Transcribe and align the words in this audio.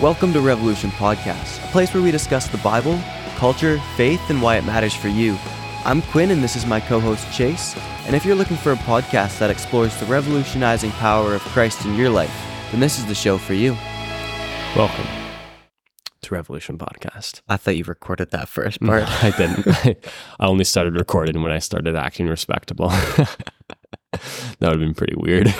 Welcome 0.00 0.32
to 0.32 0.40
Revolution 0.40 0.90
Podcast, 0.92 1.62
a 1.62 1.72
place 1.72 1.92
where 1.92 2.02
we 2.02 2.10
discuss 2.10 2.48
the 2.48 2.56
Bible, 2.56 2.98
culture, 3.36 3.78
faith, 3.98 4.30
and 4.30 4.40
why 4.40 4.56
it 4.56 4.64
matters 4.64 4.94
for 4.94 5.08
you. 5.08 5.36
I'm 5.84 6.00
Quinn, 6.00 6.30
and 6.30 6.42
this 6.42 6.56
is 6.56 6.64
my 6.64 6.80
co 6.80 7.00
host 7.00 7.30
Chase. 7.34 7.76
And 8.06 8.16
if 8.16 8.24
you're 8.24 8.34
looking 8.34 8.56
for 8.56 8.72
a 8.72 8.76
podcast 8.76 9.38
that 9.40 9.50
explores 9.50 9.94
the 10.00 10.06
revolutionizing 10.06 10.90
power 10.92 11.34
of 11.34 11.42
Christ 11.42 11.84
in 11.84 11.96
your 11.96 12.08
life, 12.08 12.34
then 12.70 12.80
this 12.80 12.98
is 12.98 13.04
the 13.04 13.14
show 13.14 13.36
for 13.36 13.52
you. 13.52 13.72
Welcome 14.74 15.06
to 16.22 16.34
Revolution 16.34 16.78
Podcast. 16.78 17.42
I 17.46 17.58
thought 17.58 17.76
you 17.76 17.84
recorded 17.84 18.30
that 18.30 18.48
first 18.48 18.80
part. 18.80 19.02
I 19.22 19.32
didn't. 19.36 19.66
I 20.40 20.46
only 20.46 20.64
started 20.64 20.94
recording 20.94 21.42
when 21.42 21.52
I 21.52 21.58
started 21.58 21.94
acting 21.94 22.26
respectable. 22.26 22.90
that 24.58 24.60
would 24.60 24.70
have 24.72 24.78
been 24.80 24.94
pretty 24.94 25.14
weird. 25.16 25.54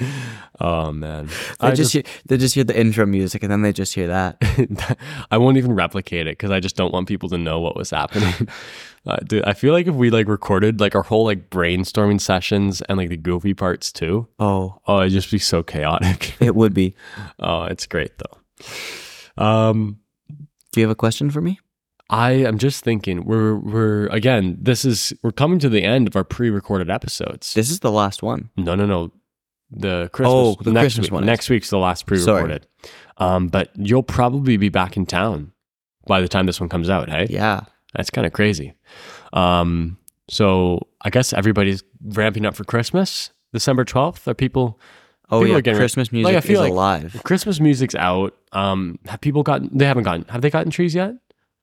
oh 0.60 0.92
man, 0.92 1.26
They 1.60 1.68
I 1.68 1.74
just, 1.74 1.92
hear, 1.92 2.02
they 2.26 2.36
just 2.36 2.54
hear 2.54 2.64
the 2.64 2.78
intro 2.78 3.06
music, 3.06 3.42
and 3.42 3.50
then 3.50 3.62
they 3.62 3.72
just 3.72 3.94
hear 3.94 4.06
that. 4.08 4.98
I 5.30 5.38
won't 5.38 5.56
even 5.56 5.72
replicate 5.74 6.26
it 6.26 6.32
because 6.38 6.50
I 6.50 6.60
just 6.60 6.76
don't 6.76 6.92
want 6.92 7.08
people 7.08 7.28
to 7.30 7.38
know 7.38 7.60
what 7.60 7.76
was 7.76 7.90
happening. 7.90 8.48
Uh, 9.06 9.16
dude, 9.24 9.44
I 9.44 9.52
feel 9.54 9.72
like 9.72 9.86
if 9.86 9.94
we 9.94 10.10
like 10.10 10.26
recorded 10.26 10.80
like 10.80 10.94
our 10.96 11.02
whole 11.02 11.24
like 11.24 11.48
brainstorming 11.48 12.20
sessions 12.20 12.82
and 12.82 12.98
like 12.98 13.08
the 13.08 13.16
goofy 13.16 13.54
parts 13.54 13.92
too, 13.92 14.26
Oh, 14.40 14.80
oh, 14.86 15.00
it'd 15.00 15.12
just 15.12 15.30
be 15.30 15.38
so 15.38 15.62
chaotic. 15.62 16.34
it 16.40 16.56
would 16.56 16.74
be. 16.74 16.94
oh, 17.38 17.62
it's 17.64 17.86
great 17.86 18.10
though. 18.18 19.42
Um, 19.42 20.00
Do 20.72 20.80
you 20.80 20.86
have 20.86 20.90
a 20.90 20.96
question 20.96 21.30
for 21.30 21.40
me? 21.40 21.60
I 22.08 22.32
am 22.32 22.58
just 22.58 22.84
thinking 22.84 23.24
we're 23.24 23.56
we're 23.56 24.06
again 24.08 24.56
this 24.60 24.84
is 24.84 25.12
we're 25.22 25.32
coming 25.32 25.58
to 25.58 25.68
the 25.68 25.82
end 25.82 26.06
of 26.06 26.14
our 26.16 26.24
pre-recorded 26.24 26.88
episodes. 26.90 27.54
This 27.54 27.70
is 27.70 27.80
the 27.80 27.90
last 27.90 28.22
one. 28.22 28.50
no, 28.56 28.74
no, 28.74 28.86
no. 28.86 29.12
The 29.72 30.08
Christmas 30.12 30.32
Oh, 30.32 30.56
the 30.62 30.70
next 30.70 30.94
Christmas 30.94 31.06
week, 31.06 31.12
one 31.12 31.22
is. 31.24 31.26
next 31.26 31.50
week's 31.50 31.70
the 31.70 31.78
last 31.78 32.06
pre-recorded. 32.06 32.68
Um, 33.16 33.48
but 33.48 33.70
you'll 33.74 34.04
probably 34.04 34.56
be 34.56 34.68
back 34.68 34.96
in 34.96 35.06
town 35.06 35.50
by 36.06 36.20
the 36.20 36.28
time 36.28 36.46
this 36.46 36.60
one 36.60 36.68
comes 36.68 36.88
out. 36.88 37.08
Hey, 37.10 37.26
Yeah. 37.28 37.62
that's 37.92 38.10
kind 38.10 38.24
of 38.26 38.32
crazy. 38.32 38.74
Um, 39.32 39.98
so 40.28 40.86
I 41.02 41.10
guess 41.10 41.32
everybody's 41.32 41.82
ramping 42.04 42.46
up 42.46 42.54
for 42.54 42.62
Christmas. 42.64 43.30
December 43.52 43.84
twelfth. 43.84 44.28
Are 44.28 44.34
people? 44.34 44.78
Oh, 45.28 45.40
People 45.40 45.56
yeah. 45.56 45.60
getting- 45.62 45.78
Christmas 45.80 46.12
music 46.12 46.26
like, 46.34 46.36
I 46.36 46.46
feel 46.46 46.56
is 46.62 46.70
like- 46.70 46.70
alive. 46.70 47.20
Christmas 47.24 47.58
music's 47.58 47.96
out. 47.96 48.36
Um, 48.52 49.00
have 49.06 49.20
people 49.20 49.42
gotten? 49.42 49.76
They 49.76 49.86
haven't 49.86 50.04
gotten. 50.04 50.24
Have 50.28 50.42
they 50.42 50.50
gotten 50.50 50.70
trees 50.70 50.94
yet? 50.94 51.16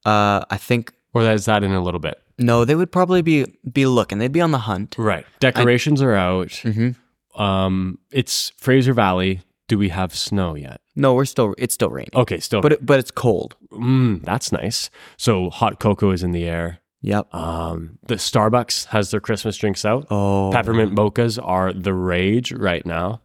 Uh, 0.06 0.44
I 0.50 0.58
think 0.58 0.94
Or 1.14 1.22
is 1.24 1.46
that 1.46 1.64
in 1.64 1.72
a 1.72 1.82
little 1.82 2.00
bit? 2.00 2.20
no, 2.40 2.66
they 2.66 2.76
would 2.76 2.92
probably 2.92 3.22
be 3.22 3.46
be 3.72 3.86
looking. 3.86 4.18
They'd 4.18 4.32
be 4.32 4.42
on 4.42 4.52
the 4.52 4.58
hunt. 4.60 4.96
Right. 4.98 5.26
Decorations 5.40 6.02
are 6.02 6.14
out. 6.16 6.50
Mm-hmm. 6.50 7.42
Um, 7.42 8.00
it's 8.12 8.52
Fraser 8.58 8.94
Valley. 8.94 9.42
Do 9.68 9.78
we 9.78 9.90
have 9.90 10.14
snow 10.16 10.56
yet? 10.56 10.82
No, 10.96 11.14
we're 11.14 11.26
still. 11.26 11.56
It's 11.58 11.74
still 11.74 11.90
raining, 11.90 12.12
Okay, 12.14 12.40
still. 12.40 12.62
but 12.62 12.74
it, 12.74 12.86
but 12.86 13.00
it's 13.00 13.12
cold. 13.12 13.56
mm, 13.72 14.22
that's 14.24 14.52
nice. 14.52 14.90
So 15.18 15.50
hot 15.50 15.80
cocoa 15.80 16.12
is 16.12 16.22
in 16.22 16.32
the 16.34 16.44
air. 16.46 16.80
Yep. 17.02 17.34
Um, 17.34 17.98
the 18.08 18.16
Starbucks 18.16 18.86
has 18.88 19.10
their 19.12 19.20
Christmas 19.20 19.58
drinks 19.58 19.84
out. 19.86 20.06
Oh, 20.12 20.52
Peppermint 20.54 20.94
mochas 20.96 21.40
are 21.42 21.74
the 21.74 21.94
rage 21.94 22.52
right 22.52 22.86
now. 22.86 23.22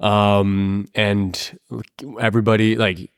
Um, 0.00 0.88
and 0.94 1.58
everybody 2.20 2.76
like 2.76 3.10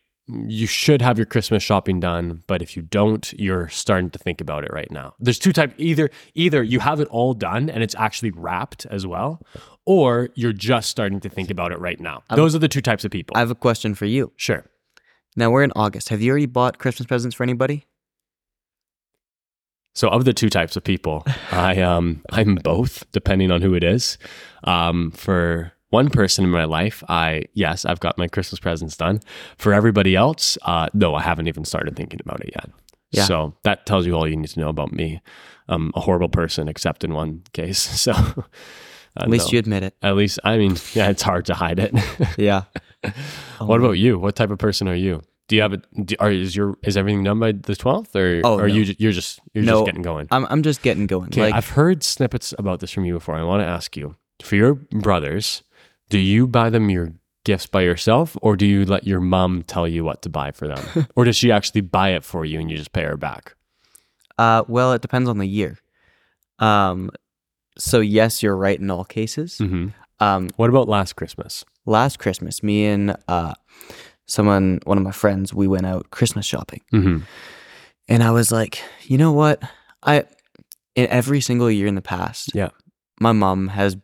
you 0.47 0.67
should 0.67 1.03
have 1.03 1.19
your 1.19 1.27
Christmas 1.27 1.62
shopping 1.62 2.00
done, 2.00 2.42
but 2.47 2.62
if 2.62 2.77
you 2.77 2.83
don't, 2.83 3.33
you're 3.33 3.69
starting 3.69 4.11
to 4.11 4.19
think 4.19 4.41
about 4.41 4.64
it 4.64 4.73
right 4.73 4.91
now. 4.91 5.14
There's 5.19 5.39
two 5.39 5.53
type 5.53 5.75
either 5.78 6.11
either 6.34 6.62
you 6.62 6.81
have 6.81 7.00
it 7.00 7.09
all 7.09 7.34
done 7.34 7.70
and 7.70 7.83
it's 7.83 7.95
actually 7.97 8.31
wrapped 8.31 8.86
as 8.86 9.06
well, 9.06 9.41
or 9.86 10.31
you're 10.34 10.53
just 10.53 10.91
starting 10.91 11.20
to 11.20 11.28
think 11.28 11.51
about 11.51 11.73
it 11.73 11.78
right 11.78 12.01
now. 12.01 12.23
Those 12.34 12.55
are 12.55 12.58
the 12.58 12.69
two 12.69 12.83
types 12.83 13.05
of 13.05 13.11
people. 13.11 13.36
I 13.36 13.41
have 13.41 13.51
a 13.51 13.55
question 13.55 13.95
for 13.95 14.06
you. 14.06 14.33
sure. 14.36 14.64
Now 15.36 15.51
we're 15.51 15.62
in 15.62 15.73
August. 15.77 16.08
Have 16.08 16.20
you 16.20 16.31
already 16.31 16.47
bought 16.47 16.78
Christmas 16.78 17.06
presents 17.06 17.36
for 17.36 17.45
anybody? 17.45 17.86
So 19.95 20.08
of 20.08 20.25
the 20.25 20.33
two 20.33 20.51
types 20.51 20.77
of 20.77 20.84
people, 20.84 21.24
I 21.52 21.80
um 21.80 22.23
I'm 22.30 22.57
both 22.57 23.11
depending 23.13 23.51
on 23.51 23.63
who 23.63 23.74
it 23.74 23.85
is. 23.85 24.19
Um 24.64 25.11
for 25.11 25.73
one 25.90 26.08
person 26.11 26.45
in 26.45 26.51
my 26.51 26.64
life, 26.64 27.02
I 27.08 27.45
yes, 27.55 27.84
I've 27.84 28.01
got 28.01 28.17
my 28.18 28.27
Christmas 28.28 28.58
presents 28.61 28.96
done. 28.96 29.20
For 29.58 29.73
everybody 29.74 30.17
else, 30.17 30.56
uh 30.62 30.89
no, 30.95 31.14
I 31.14 31.23
haven't 31.23 31.48
even 31.48 31.64
started 31.64 31.95
thinking 31.96 32.20
about 32.24 32.40
it 32.40 32.51
yet. 32.55 32.70
Yeah. 33.12 33.24
So 33.24 33.55
that 33.64 33.86
tells 33.86 34.06
you 34.06 34.14
all 34.14 34.27
you 34.28 34.36
need 34.36 34.48
to 34.51 34.61
know 34.61 34.68
about 34.68 34.92
me. 34.92 35.20
I'm 35.68 35.90
a 35.95 36.01
horrible 36.01 36.28
person 36.28 36.68
except 36.68 37.05
in 37.05 37.12
one 37.14 37.42
case. 37.52 37.80
So 38.05 38.12
At 39.17 39.28
least 39.28 39.52
you 39.52 39.58
admit 39.58 39.83
it. 39.83 39.95
at 40.02 40.14
least 40.14 40.39
I 40.45 40.56
mean, 40.56 40.77
yeah, 40.95 41.11
it's 41.11 41.23
hard 41.23 41.45
to 41.46 41.55
hide 41.55 41.78
it. 41.80 41.92
Yeah. 42.39 42.62
what 43.58 43.80
about 43.80 43.98
you? 43.98 44.18
What 44.18 44.36
type 44.36 44.51
of 44.51 44.58
person 44.58 44.86
are 44.89 44.95
you? 44.95 45.22
Do 45.48 45.57
you 45.57 45.62
have 45.62 45.72
it? 45.72 45.84
Do, 46.07 46.14
are 46.20 46.30
is 46.30 46.55
your 46.55 46.77
is 46.84 46.96
everything 46.96 47.24
done 47.24 47.40
by 47.40 47.51
the 47.52 47.74
twelfth, 47.74 48.14
or 48.14 48.40
Oh, 48.45 48.57
are 48.61 48.68
no. 48.68 48.74
you 48.74 48.95
you're 48.98 49.11
just 49.11 49.40
you're 49.52 49.64
No. 49.64 49.72
just 49.80 49.86
getting 49.86 50.02
going? 50.02 50.28
I'm 50.30 50.46
I'm 50.48 50.62
just 50.62 50.80
getting 50.83 51.08
going. 51.08 51.27
Okay, 51.30 51.40
like 51.42 51.55
I've 51.55 51.70
heard 51.70 52.05
snippets 52.05 52.55
about 52.57 52.78
this 52.78 52.92
from 52.92 53.05
you 53.05 53.14
before. 53.14 53.34
I 53.34 53.42
want 53.42 53.61
to 53.62 53.67
ask 53.67 53.96
you 53.96 54.14
for 54.42 54.55
your 54.55 54.74
brothers, 54.74 55.64
do 56.10 56.18
you 56.18 56.46
buy 56.46 56.68
them 56.70 56.90
your 56.90 57.14
gifts 57.44 57.66
by 57.66 57.80
yourself 57.80 58.36
or 58.42 58.54
do 58.56 58.66
you 58.66 58.84
let 58.84 59.06
your 59.06 59.20
mom 59.20 59.62
tell 59.62 59.88
you 59.88 60.04
what 60.04 60.20
to 60.22 60.28
buy 60.28 60.50
for 60.52 60.68
them? 60.68 61.06
or 61.16 61.24
does 61.24 61.36
she 61.36 61.50
actually 61.50 61.80
buy 61.80 62.10
it 62.10 62.22
for 62.24 62.44
you 62.44 62.60
and 62.60 62.70
you 62.70 62.76
just 62.76 62.92
pay 62.92 63.04
her 63.04 63.16
back? 63.16 63.54
uh 64.38 64.62
well, 64.68 64.92
it 64.92 65.00
depends 65.02 65.28
on 65.28 65.38
the 65.38 65.46
year. 65.48 65.78
Um 66.58 67.10
so 67.78 68.00
yes, 68.00 68.42
you're 68.42 68.56
right 68.56 68.78
in 68.78 68.90
all 68.90 69.04
cases. 69.04 69.58
hmm 69.58 69.88
Um 70.18 70.50
What 70.56 70.68
about 70.70 70.88
last 70.88 71.14
Christmas? 71.16 71.64
last 71.86 72.18
Christmas, 72.18 72.62
me 72.62 72.84
and 72.86 73.16
uh 73.27 73.54
someone 74.27 74.80
one 74.84 74.98
of 74.98 75.04
my 75.04 75.12
friends, 75.12 75.54
we 75.54 75.66
went 75.66 75.86
out 75.86 76.10
Christmas 76.10 76.44
shopping. 76.46 76.82
hmm 76.90 77.18
And 78.08 78.22
I 78.22 78.30
was 78.32 78.50
like, 78.52 78.82
you 79.02 79.16
know 79.18 79.32
what? 79.32 79.62
I 80.02 80.24
in 80.94 81.06
every 81.08 81.40
single 81.40 81.70
year 81.70 81.86
in 81.86 81.94
the 81.94 82.02
past, 82.02 82.50
Yeah. 82.54 82.70
my 83.20 83.32
mom 83.32 83.68
has 83.68 83.96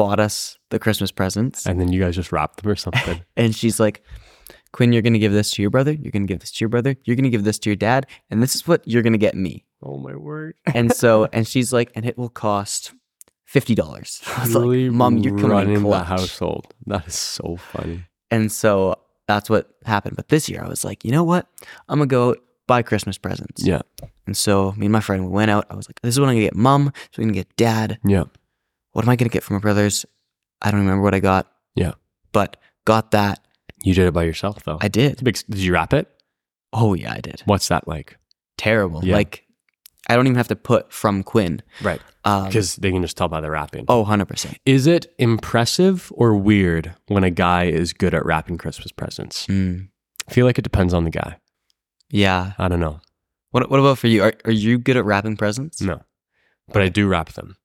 bought 0.00 0.18
us 0.20 0.58
the 0.70 0.78
Christmas 0.78 1.10
presents. 1.12 1.66
And 1.66 1.78
then 1.80 1.92
you 1.92 2.00
guys 2.00 2.14
just 2.16 2.32
wrapped 2.32 2.62
them 2.62 2.70
or 2.72 2.76
something. 2.76 3.20
And 3.36 3.54
she's 3.54 3.78
like, 3.78 4.02
Quinn, 4.72 4.92
you're 4.92 5.02
gonna 5.02 5.18
give 5.26 5.32
this 5.32 5.50
to 5.52 5.62
your 5.62 5.70
brother, 5.70 5.92
you're 5.92 6.12
gonna 6.16 6.26
give 6.32 6.40
this 6.40 6.52
to 6.52 6.64
your 6.64 6.68
brother, 6.68 6.96
you're 7.04 7.16
gonna 7.16 7.28
give 7.36 7.44
this 7.44 7.58
to 7.60 7.70
your 7.70 7.76
dad, 7.76 8.06
and 8.30 8.42
this 8.42 8.54
is 8.54 8.66
what 8.68 8.86
you're 8.86 9.02
gonna 9.02 9.18
get 9.28 9.34
me. 9.34 9.64
oh 9.82 9.98
my 9.98 10.14
word. 10.14 10.54
And 10.78 10.92
so 10.92 11.28
and 11.32 11.46
she's 11.46 11.72
like, 11.72 11.90
and 11.94 12.06
it 12.06 12.16
will 12.16 12.28
cost 12.46 12.92
fifty 13.44 13.74
dollars. 13.74 14.22
I 14.36 14.42
was 14.44 14.54
Really 14.54 14.88
like, 14.88 14.96
Mom, 14.96 15.18
you're 15.18 15.36
coming 15.36 15.50
running 15.50 15.76
in 15.76 15.82
the 15.82 16.04
household. 16.04 16.72
That 16.86 17.06
is 17.06 17.14
so 17.14 17.56
funny. 17.72 18.04
And 18.30 18.50
so 18.52 18.94
that's 19.26 19.50
what 19.50 19.64
happened. 19.84 20.16
But 20.16 20.28
this 20.28 20.48
year 20.48 20.62
I 20.64 20.68
was 20.68 20.84
like, 20.84 21.04
you 21.04 21.12
know 21.12 21.24
what? 21.24 21.46
I'm 21.88 21.98
gonna 21.98 22.06
go 22.06 22.36
buy 22.66 22.82
Christmas 22.82 23.18
presents. 23.18 23.64
Yeah. 23.64 23.82
And 24.26 24.36
so 24.36 24.72
me 24.78 24.86
and 24.86 24.92
my 24.92 25.00
friend 25.00 25.24
we 25.26 25.30
went 25.30 25.50
out. 25.50 25.66
I 25.70 25.74
was 25.74 25.88
like, 25.88 26.00
this 26.00 26.14
is 26.14 26.20
what 26.20 26.28
I'm 26.28 26.36
gonna 26.36 26.46
get 26.50 26.54
mom. 26.54 26.84
So 26.84 26.90
what 26.90 27.18
I'm 27.18 27.24
gonna 27.24 27.32
get 27.42 27.56
dad. 27.56 27.98
Yeah. 28.04 28.24
What 28.92 29.04
am 29.04 29.08
I 29.08 29.16
gonna 29.16 29.28
get 29.28 29.42
for 29.42 29.52
my 29.54 29.60
brothers? 29.60 30.04
I 30.62 30.70
don't 30.70 30.80
remember 30.80 31.02
what 31.02 31.14
I 31.14 31.20
got. 31.20 31.50
Yeah. 31.74 31.92
But 32.32 32.56
got 32.84 33.10
that. 33.12 33.40
You 33.82 33.94
did 33.94 34.06
it 34.06 34.12
by 34.12 34.24
yourself 34.24 34.62
though. 34.64 34.78
I 34.80 34.88
did. 34.88 35.22
big, 35.24 35.38
did 35.48 35.58
you 35.60 35.72
wrap 35.72 35.92
it? 35.92 36.08
Oh 36.72 36.94
yeah, 36.94 37.12
I 37.12 37.20
did. 37.20 37.42
What's 37.46 37.68
that 37.68 37.88
like? 37.88 38.16
Terrible. 38.58 39.04
Yeah. 39.04 39.14
Like 39.14 39.44
I 40.08 40.16
don't 40.16 40.26
even 40.26 40.36
have 40.36 40.48
to 40.48 40.56
put 40.56 40.92
from 40.92 41.22
Quinn. 41.22 41.62
Right. 41.82 42.00
Um, 42.24 42.46
Because 42.46 42.76
they 42.76 42.90
can 42.90 43.00
just 43.02 43.16
tell 43.16 43.28
by 43.28 43.40
the 43.40 43.50
wrapping. 43.50 43.84
oh, 43.88 44.04
100%. 44.04 44.56
Is 44.66 44.86
it 44.86 45.14
impressive 45.18 46.12
or 46.14 46.34
weird 46.36 46.94
when 47.06 47.22
a 47.24 47.30
guy 47.30 47.64
is 47.66 47.92
good 47.92 48.12
at 48.12 48.26
wrapping 48.26 48.58
Christmas 48.58 48.92
presents? 48.92 49.46
Mm, 49.46 49.88
I 50.28 50.32
feel 50.32 50.44
like 50.46 50.58
it 50.58 50.62
depends 50.62 50.92
on 50.92 51.04
the 51.04 51.10
guy. 51.10 51.38
yeah. 52.10 52.52
I 52.58 52.68
don't 52.68 52.80
know. 52.80 53.00
What 53.52 53.70
What 53.70 53.80
about 53.80 53.98
for 53.98 54.06
you? 54.08 54.22
Are 54.22 54.34
Are 54.44 54.50
you 54.52 54.78
good 54.78 54.96
at 54.96 55.04
wrapping 55.04 55.36
presents? 55.36 55.80
No. 55.80 56.02
But 56.72 56.82
I 56.82 56.88
do 56.88 57.08
wrap 57.08 57.32
them. 57.32 57.56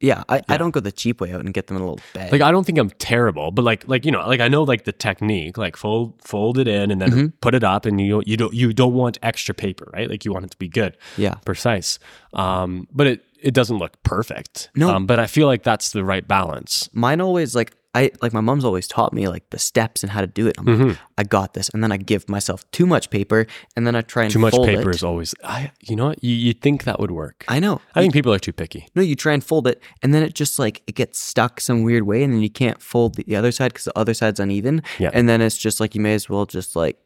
Yeah. 0.00 0.24
I, 0.28 0.42
I 0.48 0.56
don't 0.56 0.70
go 0.70 0.80
the 0.80 0.90
cheap 0.92 1.20
way 1.20 1.32
out 1.32 1.40
and 1.40 1.52
get 1.52 1.66
them 1.66 1.76
in 1.76 1.82
a 1.82 1.84
little 1.86 2.00
bag. 2.14 2.32
Like 2.32 2.40
I 2.40 2.50
don't 2.50 2.64
think 2.64 2.78
I'm 2.78 2.90
terrible, 2.90 3.50
but 3.50 3.64
like 3.64 3.86
like 3.86 4.04
you 4.06 4.10
know, 4.12 4.26
like 4.26 4.40
I 4.40 4.48
know 4.48 4.62
like 4.62 4.84
the 4.84 4.92
technique, 4.92 5.58
like 5.58 5.76
fold 5.76 6.14
fold 6.22 6.58
it 6.58 6.66
in 6.66 6.90
and 6.90 7.00
then 7.00 7.10
Mhm. 7.10 7.32
put 7.40 7.54
it 7.54 7.62
up 7.64 7.84
and 7.86 8.00
you 8.00 8.22
you 8.26 8.36
don't 8.36 8.54
you 8.54 8.72
don't 8.72 8.94
want 8.94 9.18
extra 9.22 9.54
paper, 9.54 9.90
right? 9.92 10.08
Like 10.08 10.24
you 10.24 10.32
want 10.32 10.46
it 10.46 10.50
to 10.52 10.56
be 10.58 10.68
good, 10.68 10.96
yeah. 11.16 11.34
precise. 11.44 11.98
Um 12.32 12.88
but 12.92 13.06
it 13.06 13.24
it 13.42 13.54
doesn't 13.54 13.78
look 13.78 14.02
perfect. 14.02 14.68
No. 14.74 14.90
Um, 14.90 15.06
but 15.06 15.18
I 15.18 15.26
feel 15.26 15.46
like 15.46 15.62
that's 15.62 15.92
the 15.92 16.04
right 16.04 16.26
balance. 16.28 16.88
Mine 16.92 17.20
always 17.22 17.54
like 17.54 17.72
I 17.92 18.12
like 18.22 18.32
my 18.32 18.40
mom's 18.40 18.64
always 18.64 18.86
taught 18.86 19.12
me 19.12 19.26
like 19.26 19.50
the 19.50 19.58
steps 19.58 20.04
and 20.04 20.12
how 20.12 20.20
to 20.20 20.28
do 20.28 20.46
it. 20.46 20.54
I'm 20.58 20.64
like, 20.64 20.78
Mhm. 20.78 20.98
I 21.18 21.24
got 21.24 21.54
this, 21.54 21.68
and 21.70 21.82
then 21.82 21.90
I 21.90 21.96
give 21.96 22.28
myself 22.28 22.64
too 22.70 22.86
much 22.86 23.10
paper, 23.10 23.46
and 23.74 23.84
then 23.86 23.96
I 23.96 24.02
try 24.02 24.22
and 24.24 24.32
Too 24.32 24.38
much 24.38 24.54
paper 24.54 24.90
it. 24.90 24.94
is 24.94 25.02
always 25.02 25.34
I 25.42 25.72
you 25.80 25.96
know 25.96 26.06
what? 26.10 26.22
You 26.22 26.32
you 26.34 26.52
think 26.52 26.84
that 26.84 27.00
would 27.00 27.10
work. 27.10 27.44
I 27.48 27.58
know. 27.58 27.80
I 27.96 28.00
think 28.00 28.12
people 28.12 28.32
are 28.32 28.38
too 28.38 28.52
picky. 28.52 28.86
No, 28.94 29.02
you 29.02 29.16
try 29.16 29.32
and 29.32 29.42
fold 29.42 29.66
it, 29.66 29.82
and 30.02 30.14
then 30.14 30.22
it 30.22 30.34
just 30.34 30.56
like 30.58 30.82
it 30.86 30.94
gets 30.94 31.18
stuck 31.18 31.60
some 31.60 31.82
weird 31.82 32.04
way, 32.04 32.22
and 32.22 32.32
then 32.32 32.42
you 32.42 32.50
can't 32.50 32.80
fold 32.80 33.16
the 33.16 33.34
other 33.34 33.50
side 33.50 33.72
because 33.72 33.86
the 33.86 33.98
other 33.98 34.14
side's 34.14 34.38
uneven. 34.38 34.82
Yeah. 35.00 35.10
And 35.12 35.28
then 35.28 35.40
it's 35.40 35.58
just 35.58 35.80
like 35.80 35.94
you 35.96 36.00
may 36.00 36.14
as 36.14 36.28
well 36.28 36.46
just 36.46 36.76
like 36.76 36.96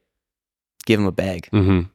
give 0.84 1.00
them 1.00 1.06
a 1.06 1.12
bag, 1.12 1.48
Mm-hmm. 1.50 1.88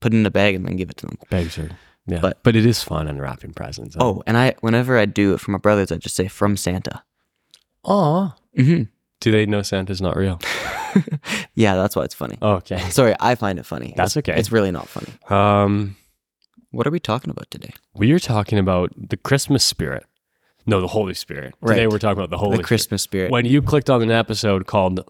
put 0.00 0.14
it 0.14 0.16
in 0.16 0.24
a 0.24 0.30
bag, 0.30 0.54
and 0.54 0.64
then 0.64 0.76
give 0.76 0.88
it 0.88 0.96
to 0.98 1.06
them. 1.06 1.18
Bags 1.28 1.58
are 1.58 1.68
yeah. 2.06 2.20
But- 2.22 2.42
But, 2.42 2.56
it 2.56 2.64
is 2.64 2.82
fun 2.82 3.06
unwrapping 3.06 3.52
presents. 3.52 3.96
Oh, 4.00 4.22
and 4.26 4.38
I 4.38 4.54
whenever 4.62 4.96
I 4.96 5.04
do 5.04 5.34
it 5.34 5.40
for 5.40 5.50
my 5.50 5.58
brothers, 5.58 5.92
I 5.92 5.98
just 5.98 6.16
say 6.16 6.26
from 6.26 6.56
Santa. 6.56 7.02
Aw. 7.84 8.34
Mm-hmm. 8.58 8.82
Do 9.20 9.30
they 9.32 9.46
know 9.46 9.62
Santa's 9.62 10.00
not 10.00 10.16
real? 10.16 10.40
Yeah, 11.54 11.76
that's 11.76 11.94
why 11.94 12.02
it's 12.02 12.14
funny. 12.14 12.36
Oh, 12.42 12.54
okay. 12.54 12.78
Sorry, 12.90 13.14
I 13.20 13.34
find 13.36 13.58
it 13.60 13.66
funny. 13.66 13.92
That's 13.96 14.16
It's- 14.16 14.28
okay. 14.32 14.38
It's 14.38 14.50
really 14.50 14.72
not 14.72 14.88
funny. 14.88 15.12
Um, 15.28 15.94
What 16.72 16.84
are 16.86 16.90
we 16.90 16.98
talking 16.98 17.30
about 17.30 17.48
today? 17.50 17.72
we 17.94 18.10
are 18.12 18.18
talking 18.18 18.58
about 18.58 18.90
the 18.96 19.16
Christmas 19.16 19.62
spirit. 19.62 20.04
No, 20.66 20.80
the 20.80 20.88
Holy 20.88 21.14
Spirit. 21.14 21.54
Today 21.64 21.86
we're 21.86 21.98
talking 21.98 22.18
about 22.18 22.30
the 22.30 22.38
Holy 22.38 22.56
the 22.56 22.62
Christmas 22.64 23.02
spirit. 23.02 23.26
Spirit. 23.28 23.32
When 23.32 23.44
you 23.46 23.62
clicked 23.62 23.88
on 23.90 24.02
an 24.02 24.10
episode 24.10 24.66
called, 24.66 25.08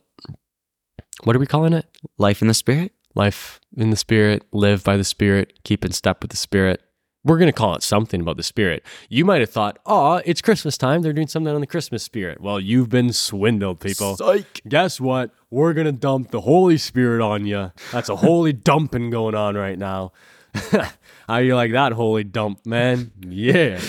what 1.25 1.35
are 1.37 1.39
we 1.39 1.47
calling 1.47 1.73
it? 1.73 1.87
Life 2.19 2.43
in 2.43 2.49
the 2.49 2.55
Spirit? 2.55 2.93
Life 3.15 3.59
in 3.77 3.89
the 3.91 3.97
Spirit, 3.97 4.45
live 4.53 4.85
by 4.85 4.97
the 4.97 5.05
Spirit, 5.05 5.59
keep 5.65 5.85
in 5.85 5.93
step 5.93 6.23
with 6.23 6.31
the 6.31 6.37
Spirit. 6.37 6.83
We're 7.23 7.37
going 7.37 7.49
to 7.49 7.53
call 7.53 7.75
it 7.75 7.83
something 7.83 8.21
about 8.21 8.39
the 8.39 8.43
Spirit. 8.43 8.83
You 9.11 9.27
might 9.27 9.41
have 9.41 9.51
thought, 9.51 9.79
oh, 9.85 10.23
it's 10.25 10.41
Christmas 10.41 10.79
time. 10.79 11.03
They're 11.03 11.13
doing 11.13 11.27
something 11.27 11.55
on 11.55 11.61
the 11.61 11.67
Christmas 11.67 12.03
Spirit. 12.03 12.41
Well, 12.41 12.59
you've 12.59 12.89
been 12.89 13.13
swindled, 13.13 13.81
people. 13.81 14.17
Psych. 14.17 14.63
Guess 14.67 15.01
what? 15.01 15.31
We're 15.51 15.75
going 15.75 15.85
to 15.87 15.93
dump 15.93 16.31
the 16.31 16.41
Holy 16.41 16.79
Spirit 16.79 17.23
on 17.23 17.45
you. 17.45 17.73
That's 17.93 18.09
a 18.09 18.17
holy 18.17 18.53
dumping 18.55 19.11
going 19.11 19.35
on 19.35 19.55
right 19.55 19.79
now. 19.79 20.13
How 21.29 21.39
you 21.39 21.55
like 21.55 21.73
that 21.73 21.93
holy 21.93 22.25
dump, 22.25 22.65
man? 22.67 23.13
Yeah. 23.21 23.81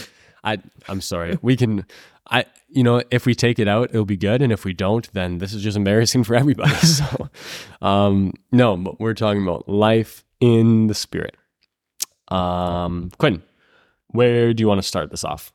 I 0.44 0.57
I'm 0.88 1.01
sorry. 1.01 1.38
We 1.42 1.56
can 1.56 1.86
I 2.30 2.45
you 2.69 2.83
know, 2.83 3.04
if 3.12 3.25
we 3.25 3.36
take 3.36 3.60
it 3.60 3.68
out, 3.68 3.89
it'll 3.89 4.06
be 4.06 4.18
good 4.18 4.42
and 4.42 4.51
if 4.51 4.63
we 4.66 4.74
don't, 4.74 5.12
then 5.13 5.39
this 5.39 5.54
is 5.54 5.62
just 5.63 5.78
embarrassing 5.78 6.24
for 6.24 6.36
everybody. 6.36 6.75
So 6.81 7.30
um 7.81 8.33
no, 8.51 8.78
but 8.78 9.00
we're 9.00 9.13
talking 9.13 9.44
about 9.44 9.68
life 9.68 10.24
in 10.39 10.88
the 10.88 10.94
spirit. 10.95 11.36
Um 12.31 13.12
Quinn, 13.18 13.44
where 14.07 14.54
do 14.54 14.62
you 14.62 14.68
want 14.68 14.80
to 14.81 14.88
start 14.88 15.12
this 15.12 15.24
off? 15.24 15.51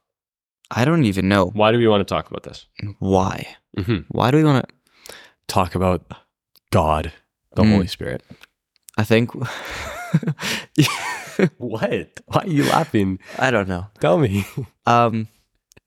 I 0.70 0.84
don't 0.84 1.04
even 1.04 1.28
know 1.28 1.46
Why 1.46 1.72
do 1.72 1.78
we 1.78 1.86
want 1.88 2.00
to 2.06 2.14
talk 2.14 2.28
about 2.30 2.42
this? 2.42 2.66
why. 2.98 3.46
Mhm. 3.78 4.04
Why 4.08 4.30
do 4.30 4.36
we 4.38 4.44
want 4.44 4.68
to? 4.68 4.74
Talk 5.48 5.74
about 5.76 6.02
God, 6.70 7.12
the 7.54 7.62
Mm. 7.62 7.70
Holy 7.72 7.86
Spirit. 7.86 8.22
I 8.98 9.04
think. 9.04 9.30
What? 11.58 12.20
Why 12.26 12.40
are 12.42 12.46
you 12.48 12.64
laughing? 12.64 13.18
I 13.38 13.50
don't 13.50 13.68
know. 13.68 13.86
Tell 14.00 14.16
me. 14.18 14.46
Um, 14.86 15.28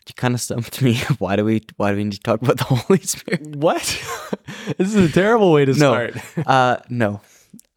you 0.07 0.13
kind 0.15 0.35
of 0.35 0.41
stumped 0.41 0.79
me. 0.81 0.95
Why 1.17 1.35
do 1.35 1.43
we? 1.45 1.61
Why 1.77 1.89
do 1.91 1.97
we 1.97 2.03
need 2.03 2.13
to 2.13 2.19
talk 2.19 2.41
about 2.41 2.57
the 2.57 2.63
Holy 2.75 2.99
Spirit? 3.01 3.55
What? 3.55 3.81
this 4.77 4.93
is 4.93 4.95
a 4.95 5.09
terrible 5.11 5.51
way 5.51 5.65
to 5.65 5.73
No. 5.73 5.77
start. 6.11 6.13
Uh, 6.45 6.77
no. 6.89 7.21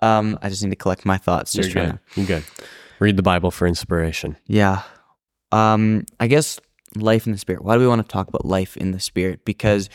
Um, 0.00 0.38
I 0.43 0.50
just 0.50 0.62
need 0.62 0.70
to 0.70 0.76
collect 0.76 1.06
my 1.06 1.17
thoughts. 1.17 1.53
Just 1.53 1.70
You're 1.70 1.85
trying 1.85 1.99
good. 2.14 2.17
You're 2.17 2.26
good. 2.26 2.44
Read 3.02 3.16
the 3.16 3.22
Bible 3.22 3.50
for 3.50 3.66
inspiration. 3.66 4.37
Yeah. 4.46 4.82
Um, 5.50 6.06
I 6.20 6.28
guess 6.28 6.60
life 6.94 7.26
in 7.26 7.32
the 7.32 7.38
spirit. 7.38 7.64
Why 7.64 7.75
do 7.75 7.81
we 7.81 7.88
want 7.88 8.00
to 8.00 8.06
talk 8.06 8.28
about 8.28 8.44
life 8.44 8.76
in 8.76 8.93
the 8.93 9.00
spirit? 9.00 9.44
Because 9.44 9.90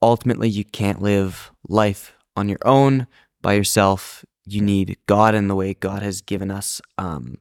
ultimately 0.00 0.48
you 0.48 0.64
can't 0.64 1.02
live 1.02 1.50
life 1.68 2.14
on 2.36 2.48
your 2.48 2.60
own 2.64 3.08
by 3.42 3.54
yourself. 3.54 4.24
You 4.44 4.60
need 4.60 4.96
God 5.06 5.34
in 5.34 5.48
the 5.48 5.56
way 5.56 5.74
God 5.74 6.02
has 6.02 6.20
given 6.20 6.52
us 6.52 6.80
um, 6.98 7.38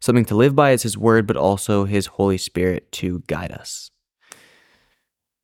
something 0.00 0.24
to 0.24 0.34
live 0.34 0.56
by 0.56 0.70
is 0.70 0.84
His 0.84 0.96
Word, 0.96 1.26
but 1.26 1.36
also 1.36 1.84
His 1.84 2.06
Holy 2.06 2.38
Spirit 2.38 2.90
to 2.92 3.22
guide 3.26 3.52
us. 3.52 3.90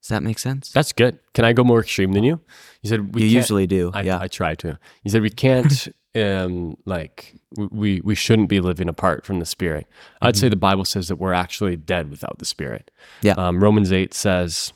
Does 0.01 0.09
that 0.09 0.23
make 0.23 0.39
sense? 0.39 0.73
That's 0.73 0.95
good. 0.95 1.19
Can 1.35 1.45
I 1.45 1.53
go 1.53 1.65
more 1.65 1.81
extreme 1.81 2.13
than 2.13 2.25
you? 2.25 2.41
You 2.81 2.89
said 2.89 3.15
we 3.15 3.25
you 3.25 3.29
usually 3.29 3.67
do. 3.67 3.91
I, 3.93 4.03
yeah. 4.03 4.19
I 4.19 4.29
try 4.29 4.55
to. 4.55 4.79
You 5.05 5.11
said 5.11 5.21
we 5.21 5.31
can't. 5.31 5.89
um, 6.15 6.77
like 6.85 7.35
we 7.57 8.01
we 8.03 8.15
shouldn't 8.15 8.49
be 8.49 8.61
living 8.61 8.89
apart 8.89 9.25
from 9.25 9.39
the 9.39 9.47
Spirit. 9.47 9.87
I'd 10.21 10.37
say 10.37 10.49
the 10.49 10.57
Bible 10.57 10.85
says 10.85 11.09
that 11.09 11.17
we're 11.17 11.33
actually 11.33 11.77
dead 11.77 12.11
without 12.11 12.39
the 12.39 12.45
Spirit. 12.45 12.91
Yeah. 13.23 13.35
Um, 13.35 13.63
Romans 13.63 13.93
eight 13.93 14.15
says. 14.15 14.73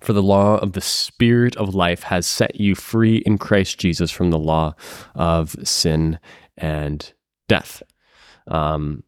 For 0.00 0.14
the 0.14 0.22
law 0.22 0.56
of 0.56 0.72
the 0.72 0.80
Spirit 0.80 1.54
of 1.56 1.74
life 1.74 2.04
has 2.04 2.26
set 2.26 2.58
you 2.58 2.74
free 2.74 3.18
in 3.18 3.38
Christ 3.38 3.78
Jesus 3.78 4.10
from 4.10 4.30
the 4.30 4.38
law 4.38 4.74
of 5.14 5.54
sin 5.62 6.18
and 6.56 7.12
death. 7.46 7.82
Um, 8.48 9.04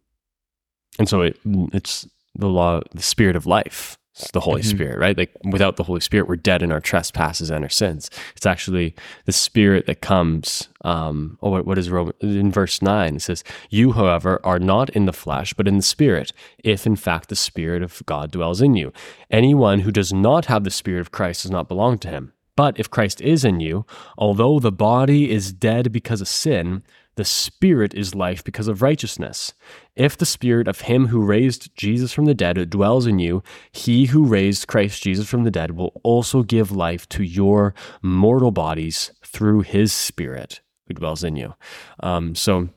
and 0.98 1.08
so 1.08 1.22
it, 1.22 1.40
it's 1.72 2.06
the 2.36 2.48
law, 2.48 2.82
the 2.94 3.02
Spirit 3.02 3.34
of 3.34 3.46
life. 3.46 3.98
It's 4.16 4.30
the 4.30 4.40
Holy 4.40 4.62
Mhm. 4.62 4.66
Spirit, 4.66 4.98
right? 5.00 5.18
Like 5.18 5.32
without 5.44 5.74
the 5.76 5.82
Holy 5.82 6.00
Spirit, 6.00 6.28
we're 6.28 6.36
dead 6.36 6.62
in 6.62 6.70
our 6.70 6.80
trespasses 6.80 7.50
and 7.50 7.64
our 7.64 7.68
sins. 7.70 8.10
It's 8.36 8.46
actually 8.46 8.94
the 9.24 9.32
Spirit 9.32 9.86
that 9.86 10.00
comes. 10.00 10.68
Um, 10.84 11.36
oh, 11.42 11.50
what, 11.50 11.66
what 11.66 11.78
is 11.78 11.90
Roman 11.90 12.12
in 12.20 12.52
verse 12.52 12.80
nine? 12.80 13.16
It 13.16 13.22
says, 13.22 13.42
"You, 13.70 13.92
however, 13.92 14.40
are 14.44 14.60
not 14.60 14.88
in 14.90 15.06
the 15.06 15.12
flesh, 15.12 15.52
but 15.54 15.66
in 15.66 15.76
the 15.78 15.82
Spirit. 15.82 16.32
If 16.62 16.86
in 16.86 16.94
fact 16.94 17.28
the 17.28 17.34
Spirit 17.36 17.82
of 17.82 18.02
God 18.06 18.30
dwells 18.30 18.62
in 18.62 18.76
you, 18.76 18.92
anyone 19.32 19.80
who 19.80 19.90
does 19.90 20.12
not 20.12 20.46
have 20.46 20.62
the 20.62 20.70
Spirit 20.70 21.00
of 21.00 21.10
Christ 21.10 21.42
does 21.42 21.50
not 21.50 21.66
belong 21.68 21.98
to 21.98 22.08
Him. 22.08 22.32
But 22.56 22.78
if 22.78 22.88
Christ 22.88 23.20
is 23.20 23.44
in 23.44 23.58
you, 23.58 23.84
although 24.16 24.60
the 24.60 24.70
body 24.70 25.28
is 25.32 25.52
dead 25.52 25.90
because 25.90 26.20
of 26.20 26.28
sin, 26.28 26.84
the 27.16 27.24
spirit 27.24 27.94
is 27.94 28.14
life 28.14 28.42
because 28.42 28.68
of 28.68 28.82
righteousness. 28.82 29.54
If 29.94 30.16
the 30.16 30.26
spirit 30.26 30.66
of 30.66 30.82
him 30.82 31.08
who 31.08 31.22
raised 31.22 31.74
Jesus 31.76 32.12
from 32.12 32.24
the 32.24 32.34
dead 32.34 32.70
dwells 32.70 33.06
in 33.06 33.18
you, 33.18 33.42
he 33.70 34.06
who 34.06 34.24
raised 34.24 34.66
Christ 34.66 35.02
Jesus 35.02 35.28
from 35.28 35.44
the 35.44 35.50
dead 35.50 35.72
will 35.72 36.00
also 36.02 36.42
give 36.42 36.72
life 36.72 37.08
to 37.10 37.22
your 37.22 37.74
mortal 38.02 38.50
bodies 38.50 39.12
through 39.24 39.60
his 39.60 39.92
spirit 39.92 40.60
who 40.86 40.94
dwells 40.94 41.24
in 41.24 41.36
you. 41.36 41.54
Um, 42.00 42.34
so 42.34 42.68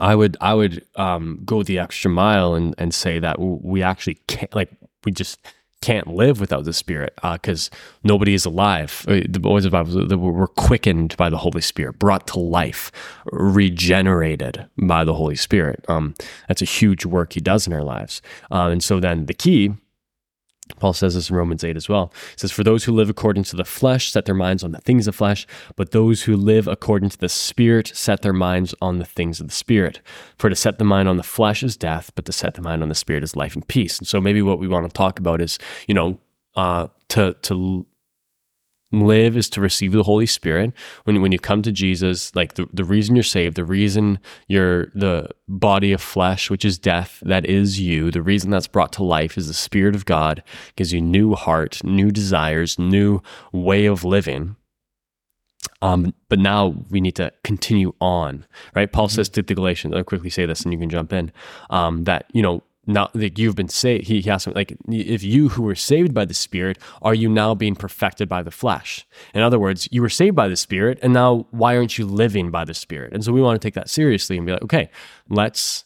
I 0.00 0.14
would 0.14 0.36
I 0.40 0.54
would 0.54 0.86
um, 0.96 1.40
go 1.44 1.62
the 1.62 1.78
extra 1.78 2.10
mile 2.10 2.54
and, 2.54 2.74
and 2.78 2.94
say 2.94 3.18
that 3.18 3.38
we 3.38 3.82
actually 3.82 4.14
can't 4.26 4.54
like 4.54 4.70
we 5.04 5.12
just 5.12 5.38
can't 5.82 6.06
live 6.06 6.40
without 6.40 6.64
the 6.64 6.72
Spirit 6.72 7.12
because 7.22 7.70
nobody 8.02 8.32
is 8.32 8.46
alive. 8.46 9.04
Uh, 9.06 9.20
The 9.28 9.40
boys 9.40 9.64
of 9.66 9.72
the 9.72 9.84
Bible 9.84 10.32
were 10.32 10.46
quickened 10.46 11.16
by 11.18 11.28
the 11.28 11.38
Holy 11.38 11.60
Spirit, 11.60 11.98
brought 11.98 12.26
to 12.28 12.38
life, 12.38 12.90
regenerated 13.32 14.66
by 14.78 15.04
the 15.04 15.14
Holy 15.14 15.36
Spirit. 15.36 15.84
Um, 15.88 16.14
that's 16.48 16.62
a 16.62 16.66
huge 16.66 17.04
work 17.04 17.34
He 17.34 17.40
does 17.40 17.66
in 17.66 17.72
our 17.72 17.84
lives. 17.84 18.22
Uh, 18.50 18.68
and 18.72 18.82
so 18.82 19.00
then 19.00 19.26
the 19.26 19.34
key. 19.34 19.74
Paul 20.80 20.92
says 20.92 21.14
this 21.14 21.30
in 21.30 21.36
Romans 21.36 21.64
8 21.64 21.76
as 21.76 21.88
well. 21.88 22.12
He 22.32 22.38
says, 22.38 22.52
For 22.52 22.64
those 22.64 22.84
who 22.84 22.92
live 22.92 23.08
according 23.10 23.44
to 23.44 23.56
the 23.56 23.64
flesh 23.64 24.10
set 24.10 24.24
their 24.24 24.34
minds 24.34 24.64
on 24.64 24.72
the 24.72 24.80
things 24.80 25.06
of 25.06 25.14
flesh, 25.14 25.46
but 25.76 25.92
those 25.92 26.22
who 26.22 26.36
live 26.36 26.66
according 26.66 27.10
to 27.10 27.18
the 27.18 27.28
Spirit 27.28 27.92
set 27.94 28.22
their 28.22 28.32
minds 28.32 28.74
on 28.80 28.98
the 28.98 29.04
things 29.04 29.40
of 29.40 29.48
the 29.48 29.52
Spirit. 29.52 30.00
For 30.38 30.48
to 30.48 30.56
set 30.56 30.78
the 30.78 30.84
mind 30.84 31.08
on 31.08 31.16
the 31.16 31.22
flesh 31.22 31.62
is 31.62 31.76
death, 31.76 32.10
but 32.14 32.24
to 32.26 32.32
set 32.32 32.54
the 32.54 32.62
mind 32.62 32.82
on 32.82 32.88
the 32.88 32.94
Spirit 32.94 33.22
is 33.22 33.36
life 33.36 33.54
and 33.54 33.66
peace. 33.66 33.98
And 33.98 34.08
so 34.08 34.20
maybe 34.20 34.42
what 34.42 34.58
we 34.58 34.68
want 34.68 34.88
to 34.88 34.92
talk 34.92 35.18
about 35.18 35.40
is, 35.40 35.58
you 35.86 35.94
know, 35.94 36.18
uh, 36.56 36.88
to 37.08 37.34
to 37.42 37.86
live 38.92 39.36
is 39.36 39.48
to 39.50 39.60
receive 39.60 39.92
the 39.92 40.02
Holy 40.02 40.26
Spirit. 40.26 40.72
When 41.04 41.22
when 41.22 41.32
you 41.32 41.38
come 41.38 41.62
to 41.62 41.72
Jesus, 41.72 42.34
like 42.36 42.54
the, 42.54 42.68
the 42.72 42.84
reason 42.84 43.16
you're 43.16 43.22
saved, 43.22 43.56
the 43.56 43.64
reason 43.64 44.18
you're 44.48 44.86
the 44.94 45.28
body 45.48 45.92
of 45.92 46.02
flesh, 46.02 46.50
which 46.50 46.64
is 46.64 46.78
death, 46.78 47.22
that 47.24 47.46
is 47.46 47.80
you, 47.80 48.10
the 48.10 48.22
reason 48.22 48.50
that's 48.50 48.66
brought 48.68 48.92
to 48.94 49.02
life 49.02 49.38
is 49.38 49.48
the 49.48 49.54
Spirit 49.54 49.94
of 49.94 50.04
God 50.04 50.42
gives 50.76 50.92
you 50.92 51.00
new 51.00 51.34
heart, 51.34 51.82
new 51.82 52.10
desires, 52.10 52.78
new 52.78 53.22
way 53.52 53.86
of 53.86 54.04
living. 54.04 54.56
Um, 55.80 56.14
but 56.28 56.38
now 56.38 56.76
we 56.90 57.00
need 57.00 57.16
to 57.16 57.32
continue 57.42 57.92
on, 58.00 58.46
right? 58.74 58.90
Paul 58.90 59.08
says 59.08 59.28
to 59.30 59.42
the 59.42 59.54
Galatians, 59.54 59.94
I'll 59.94 60.04
quickly 60.04 60.30
say 60.30 60.46
this 60.46 60.62
and 60.62 60.72
you 60.72 60.78
can 60.78 60.90
jump 60.90 61.12
in, 61.12 61.32
um, 61.70 62.04
that, 62.04 62.26
you 62.32 62.40
know, 62.40 62.62
now 62.86 63.10
like 63.14 63.38
you've 63.38 63.54
been 63.54 63.68
saved, 63.68 64.06
he, 64.06 64.20
he 64.20 64.30
asked 64.30 64.46
me, 64.46 64.54
like, 64.54 64.76
if 64.88 65.22
you 65.22 65.50
who 65.50 65.62
were 65.62 65.74
saved 65.74 66.12
by 66.12 66.24
the 66.24 66.34
Spirit, 66.34 66.78
are 67.00 67.14
you 67.14 67.28
now 67.28 67.54
being 67.54 67.76
perfected 67.76 68.28
by 68.28 68.42
the 68.42 68.50
flesh? 68.50 69.06
In 69.34 69.42
other 69.42 69.58
words, 69.58 69.88
you 69.92 70.02
were 70.02 70.08
saved 70.08 70.36
by 70.36 70.48
the 70.48 70.56
Spirit, 70.56 70.98
and 71.02 71.12
now 71.12 71.46
why 71.50 71.76
aren't 71.76 71.96
you 71.98 72.06
living 72.06 72.50
by 72.50 72.64
the 72.64 72.74
Spirit? 72.74 73.12
And 73.12 73.24
so 73.24 73.32
we 73.32 73.40
want 73.40 73.60
to 73.60 73.64
take 73.64 73.74
that 73.74 73.88
seriously 73.88 74.36
and 74.36 74.46
be 74.46 74.52
like, 74.52 74.62
okay, 74.62 74.90
let's 75.28 75.84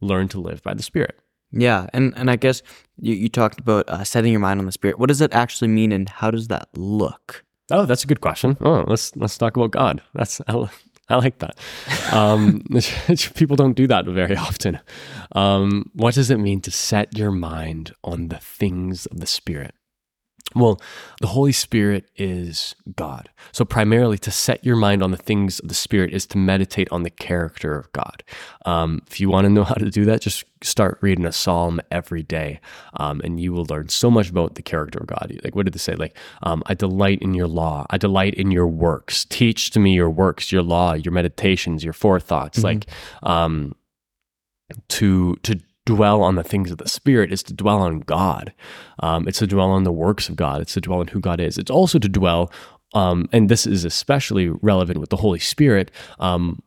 learn 0.00 0.28
to 0.28 0.40
live 0.40 0.62
by 0.62 0.74
the 0.74 0.82
Spirit. 0.82 1.18
Yeah, 1.52 1.86
and 1.92 2.14
and 2.16 2.30
I 2.30 2.36
guess 2.36 2.62
you, 2.98 3.14
you 3.14 3.28
talked 3.28 3.60
about 3.60 3.88
uh, 3.88 4.04
setting 4.04 4.32
your 4.32 4.40
mind 4.40 4.58
on 4.58 4.66
the 4.66 4.72
spirit. 4.72 4.98
What 4.98 5.08
does 5.08 5.18
that 5.18 5.34
actually 5.34 5.68
mean, 5.68 5.92
and 5.92 6.08
how 6.08 6.30
does 6.30 6.48
that 6.48 6.68
look? 6.74 7.44
Oh, 7.70 7.84
that's 7.84 8.04
a 8.04 8.06
good 8.06 8.22
question. 8.22 8.56
Oh, 8.62 8.84
let's 8.86 9.14
let's 9.16 9.36
talk 9.36 9.56
about 9.56 9.70
God. 9.70 10.00
That's 10.14 10.40
I, 11.08 11.16
like 11.16 11.38
that. 11.38 11.58
Um, 12.12 12.64
people 13.34 13.56
don't 13.56 13.74
do 13.74 13.86
that 13.86 14.06
very 14.06 14.36
often. 14.36 14.80
Um, 15.32 15.90
what 15.94 16.14
does 16.14 16.30
it 16.30 16.38
mean 16.38 16.60
to 16.62 16.70
set 16.70 17.16
your 17.16 17.30
mind 17.30 17.92
on 18.02 18.28
the 18.28 18.38
things 18.38 19.06
of 19.06 19.20
the 19.20 19.26
Spirit? 19.26 19.74
Well, 20.54 20.80
the 21.20 21.28
Holy 21.28 21.52
Spirit 21.52 22.10
is 22.16 22.74
God. 22.94 23.30
So, 23.52 23.64
primarily, 23.64 24.18
to 24.18 24.30
set 24.30 24.64
your 24.64 24.76
mind 24.76 25.02
on 25.02 25.10
the 25.10 25.16
things 25.16 25.60
of 25.60 25.68
the 25.68 25.74
Spirit 25.74 26.12
is 26.12 26.26
to 26.26 26.38
meditate 26.38 26.88
on 26.90 27.04
the 27.04 27.10
character 27.10 27.74
of 27.74 27.90
God. 27.92 28.22
Um, 28.66 29.02
if 29.06 29.20
you 29.20 29.30
want 29.30 29.46
to 29.46 29.50
know 29.50 29.64
how 29.64 29.74
to 29.74 29.90
do 29.90 30.04
that, 30.04 30.20
just 30.20 30.44
start 30.62 30.98
reading 31.00 31.24
a 31.24 31.32
psalm 31.32 31.80
every 31.90 32.22
day, 32.22 32.60
um, 32.94 33.20
and 33.24 33.40
you 33.40 33.52
will 33.52 33.66
learn 33.70 33.88
so 33.88 34.10
much 34.10 34.30
about 34.30 34.54
the 34.54 34.62
character 34.62 34.98
of 34.98 35.06
God. 35.06 35.38
Like, 35.42 35.54
what 35.54 35.64
did 35.64 35.74
they 35.74 35.78
say? 35.78 35.94
Like, 35.94 36.16
um, 36.42 36.62
I 36.66 36.74
delight 36.74 37.20
in 37.22 37.34
your 37.34 37.48
law. 37.48 37.86
I 37.90 37.96
delight 37.96 38.34
in 38.34 38.50
your 38.50 38.66
works. 38.66 39.24
Teach 39.24 39.70
to 39.70 39.80
me 39.80 39.94
your 39.94 40.10
works, 40.10 40.52
your 40.52 40.62
law, 40.62 40.92
your 40.92 41.12
meditations, 41.12 41.82
your 41.82 41.94
forethoughts. 41.94 42.62
Like, 42.62 42.86
um, 43.22 43.74
to 44.88 45.36
to 45.36 45.60
dwell 45.84 46.22
on 46.22 46.36
the 46.36 46.44
things 46.44 46.70
of 46.70 46.78
the 46.78 46.88
Spirit 46.88 47.32
is 47.32 47.42
to 47.44 47.54
dwell 47.54 47.78
on 47.78 48.00
God. 48.00 48.52
Um, 49.00 49.26
it's 49.26 49.38
to 49.40 49.46
dwell 49.46 49.70
on 49.70 49.84
the 49.84 49.92
works 49.92 50.28
of 50.28 50.36
God. 50.36 50.60
It's 50.60 50.74
to 50.74 50.80
dwell 50.80 51.00
on 51.00 51.08
who 51.08 51.20
God 51.20 51.40
is. 51.40 51.58
It's 51.58 51.70
also 51.70 51.98
to 51.98 52.08
dwell, 52.08 52.52
um, 52.94 53.28
and 53.32 53.48
this 53.48 53.66
is 53.66 53.84
especially 53.84 54.48
relevant 54.48 55.00
with 55.00 55.10
the 55.10 55.16
Holy 55.16 55.38
Spirit. 55.38 55.90
Um, 56.18 56.62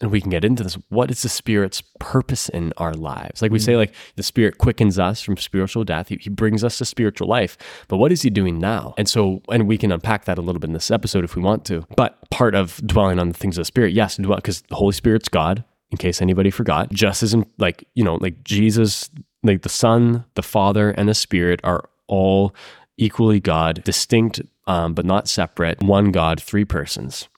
and 0.00 0.10
we 0.10 0.20
can 0.20 0.30
get 0.30 0.44
into 0.44 0.62
this. 0.62 0.76
What 0.88 1.10
is 1.10 1.22
the 1.22 1.28
Spirit's 1.28 1.82
purpose 1.98 2.48
in 2.48 2.72
our 2.76 2.92
lives? 2.94 3.40
Like 3.40 3.52
we 3.52 3.58
say, 3.58 3.76
like 3.76 3.94
the 4.16 4.22
Spirit 4.22 4.58
quickens 4.58 4.98
us 4.98 5.22
from 5.22 5.36
spiritual 5.36 5.84
death. 5.84 6.08
He, 6.08 6.16
he 6.16 6.30
brings 6.30 6.64
us 6.64 6.78
to 6.78 6.84
spiritual 6.84 7.28
life. 7.28 7.56
But 7.88 7.98
what 7.98 8.12
is 8.12 8.22
He 8.22 8.28
doing 8.28 8.58
now? 8.58 8.94
And 8.98 9.08
so, 9.08 9.40
and 9.50 9.66
we 9.68 9.78
can 9.78 9.92
unpack 9.92 10.24
that 10.24 10.36
a 10.36 10.42
little 10.42 10.60
bit 10.60 10.68
in 10.68 10.74
this 10.74 10.90
episode 10.90 11.24
if 11.24 11.36
we 11.36 11.42
want 11.42 11.64
to. 11.66 11.86
But 11.96 12.18
part 12.30 12.54
of 12.54 12.80
dwelling 12.86 13.18
on 13.18 13.28
the 13.28 13.34
things 13.34 13.56
of 13.56 13.62
the 13.62 13.66
Spirit, 13.66 13.94
yes, 13.94 14.18
because 14.18 14.62
the 14.62 14.74
Holy 14.74 14.92
Spirit's 14.92 15.28
God, 15.28 15.64
in 15.94 15.98
case 15.98 16.20
anybody 16.20 16.50
forgot. 16.50 16.90
Just 16.92 17.22
as 17.22 17.34
in, 17.34 17.46
like, 17.56 17.84
you 17.94 18.02
know, 18.02 18.16
like 18.16 18.42
Jesus, 18.42 19.10
like 19.44 19.62
the 19.62 19.68
Son, 19.68 20.24
the 20.34 20.42
Father, 20.42 20.90
and 20.90 21.08
the 21.08 21.14
Spirit 21.14 21.60
are 21.62 21.88
all 22.08 22.52
equally 22.96 23.38
God, 23.38 23.82
distinct, 23.84 24.42
um, 24.66 24.92
but 24.92 25.04
not 25.04 25.28
separate, 25.28 25.80
one 25.82 26.10
God, 26.10 26.42
three 26.42 26.64
persons. 26.64 27.28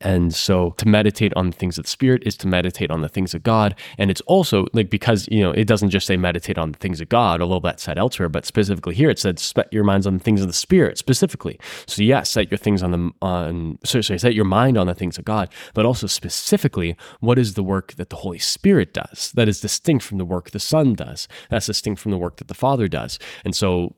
And 0.00 0.34
so 0.34 0.70
to 0.78 0.88
meditate 0.88 1.32
on 1.36 1.50
the 1.50 1.56
things 1.56 1.78
of 1.78 1.84
the 1.84 1.90
Spirit 1.90 2.22
is 2.24 2.36
to 2.38 2.46
meditate 2.46 2.90
on 2.90 3.02
the 3.02 3.08
things 3.08 3.34
of 3.34 3.42
God. 3.42 3.74
And 3.98 4.10
it's 4.10 4.20
also 4.22 4.66
like 4.72 4.90
because, 4.90 5.28
you 5.30 5.40
know, 5.40 5.50
it 5.50 5.66
doesn't 5.66 5.90
just 5.90 6.06
say 6.06 6.16
meditate 6.16 6.58
on 6.58 6.72
the 6.72 6.78
things 6.78 7.00
of 7.00 7.08
God, 7.08 7.42
although 7.42 7.60
that's 7.60 7.82
said 7.82 7.98
elsewhere, 7.98 8.28
but 8.28 8.46
specifically 8.46 8.94
here 8.94 9.10
it 9.10 9.18
said 9.18 9.38
set 9.38 9.72
your 9.72 9.84
minds 9.84 10.06
on 10.06 10.14
the 10.14 10.24
things 10.24 10.40
of 10.40 10.46
the 10.46 10.52
Spirit 10.52 10.98
specifically. 10.98 11.58
So 11.86 12.02
yes, 12.02 12.30
set 12.30 12.50
your 12.50 12.58
things 12.58 12.82
on 12.82 12.90
the 12.92 13.10
on 13.20 13.78
sorry, 13.84 14.18
set 14.18 14.34
your 14.34 14.44
mind 14.44 14.78
on 14.78 14.86
the 14.86 14.94
things 14.94 15.18
of 15.18 15.24
God, 15.24 15.50
but 15.74 15.84
also 15.84 16.06
specifically 16.06 16.96
what 17.20 17.38
is 17.38 17.54
the 17.54 17.62
work 17.62 17.94
that 17.94 18.10
the 18.10 18.16
Holy 18.16 18.38
Spirit 18.38 18.94
does 18.94 19.32
that 19.34 19.48
is 19.48 19.60
distinct 19.60 20.04
from 20.04 20.18
the 20.18 20.24
work 20.24 20.50
the 20.50 20.60
Son 20.60 20.94
does. 20.94 21.28
That's 21.50 21.66
distinct 21.66 22.00
from 22.00 22.10
the 22.10 22.18
work 22.18 22.36
that 22.36 22.48
the 22.48 22.54
Father 22.54 22.88
does. 22.88 23.18
And 23.44 23.54
so 23.54 23.94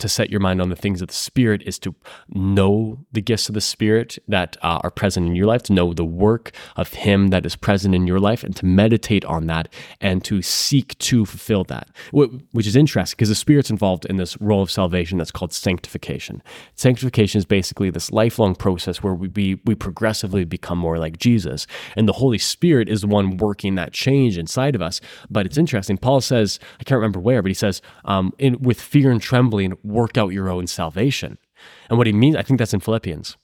to 0.00 0.08
set 0.08 0.30
your 0.30 0.40
mind 0.40 0.60
on 0.60 0.68
the 0.68 0.76
things 0.76 1.02
of 1.02 1.08
the 1.08 1.14
Spirit 1.14 1.62
is 1.64 1.78
to 1.80 1.94
know 2.28 3.04
the 3.12 3.22
gifts 3.22 3.48
of 3.48 3.54
the 3.54 3.60
Spirit 3.60 4.18
that 4.28 4.56
uh, 4.62 4.80
are 4.82 4.90
present 4.90 5.26
in 5.26 5.34
your 5.34 5.46
life, 5.46 5.62
to 5.64 5.72
know 5.72 5.92
the 5.92 6.04
work 6.04 6.52
of 6.76 6.94
Him 6.94 7.28
that 7.28 7.46
is 7.46 7.56
present 7.56 7.94
in 7.94 8.06
your 8.06 8.20
life, 8.20 8.44
and 8.44 8.54
to 8.56 8.66
meditate 8.66 9.24
on 9.24 9.46
that 9.46 9.68
and 10.00 10.24
to 10.24 10.42
seek 10.42 10.96
to 10.98 11.24
fulfill 11.24 11.64
that, 11.64 11.88
which 12.12 12.66
is 12.66 12.76
interesting 12.76 13.16
because 13.16 13.28
the 13.28 13.34
Spirit's 13.34 13.70
involved 13.70 14.04
in 14.06 14.16
this 14.16 14.40
role 14.40 14.62
of 14.62 14.70
salvation 14.70 15.18
that's 15.18 15.30
called 15.30 15.52
sanctification. 15.52 16.42
Sanctification 16.74 17.38
is 17.38 17.44
basically 17.44 17.90
this 17.90 18.10
lifelong 18.12 18.54
process 18.54 19.02
where 19.02 19.14
we, 19.14 19.28
be, 19.28 19.60
we 19.64 19.74
progressively 19.74 20.44
become 20.44 20.78
more 20.78 20.98
like 20.98 21.18
Jesus. 21.18 21.66
And 21.96 22.08
the 22.08 22.14
Holy 22.14 22.38
Spirit 22.38 22.88
is 22.88 23.00
the 23.00 23.06
one 23.06 23.36
working 23.36 23.74
that 23.76 23.92
change 23.92 24.38
inside 24.38 24.74
of 24.74 24.82
us. 24.82 25.00
But 25.30 25.46
it's 25.46 25.58
interesting. 25.58 25.98
Paul 25.98 26.20
says, 26.20 26.58
I 26.80 26.84
can't 26.84 26.98
remember 26.98 27.20
where, 27.20 27.42
but 27.42 27.50
he 27.50 27.54
says, 27.54 27.82
um, 28.04 28.32
in, 28.38 28.60
with 28.60 28.80
fear 28.80 29.10
and 29.10 29.20
trembling, 29.20 29.74
work 29.86 30.18
out 30.18 30.32
your 30.32 30.48
own 30.48 30.66
salvation. 30.66 31.38
And 31.88 31.98
what 31.98 32.06
he 32.06 32.12
means, 32.12 32.36
I 32.36 32.42
think 32.42 32.58
that's 32.58 32.74
in 32.74 32.80
Philippians. 32.80 33.36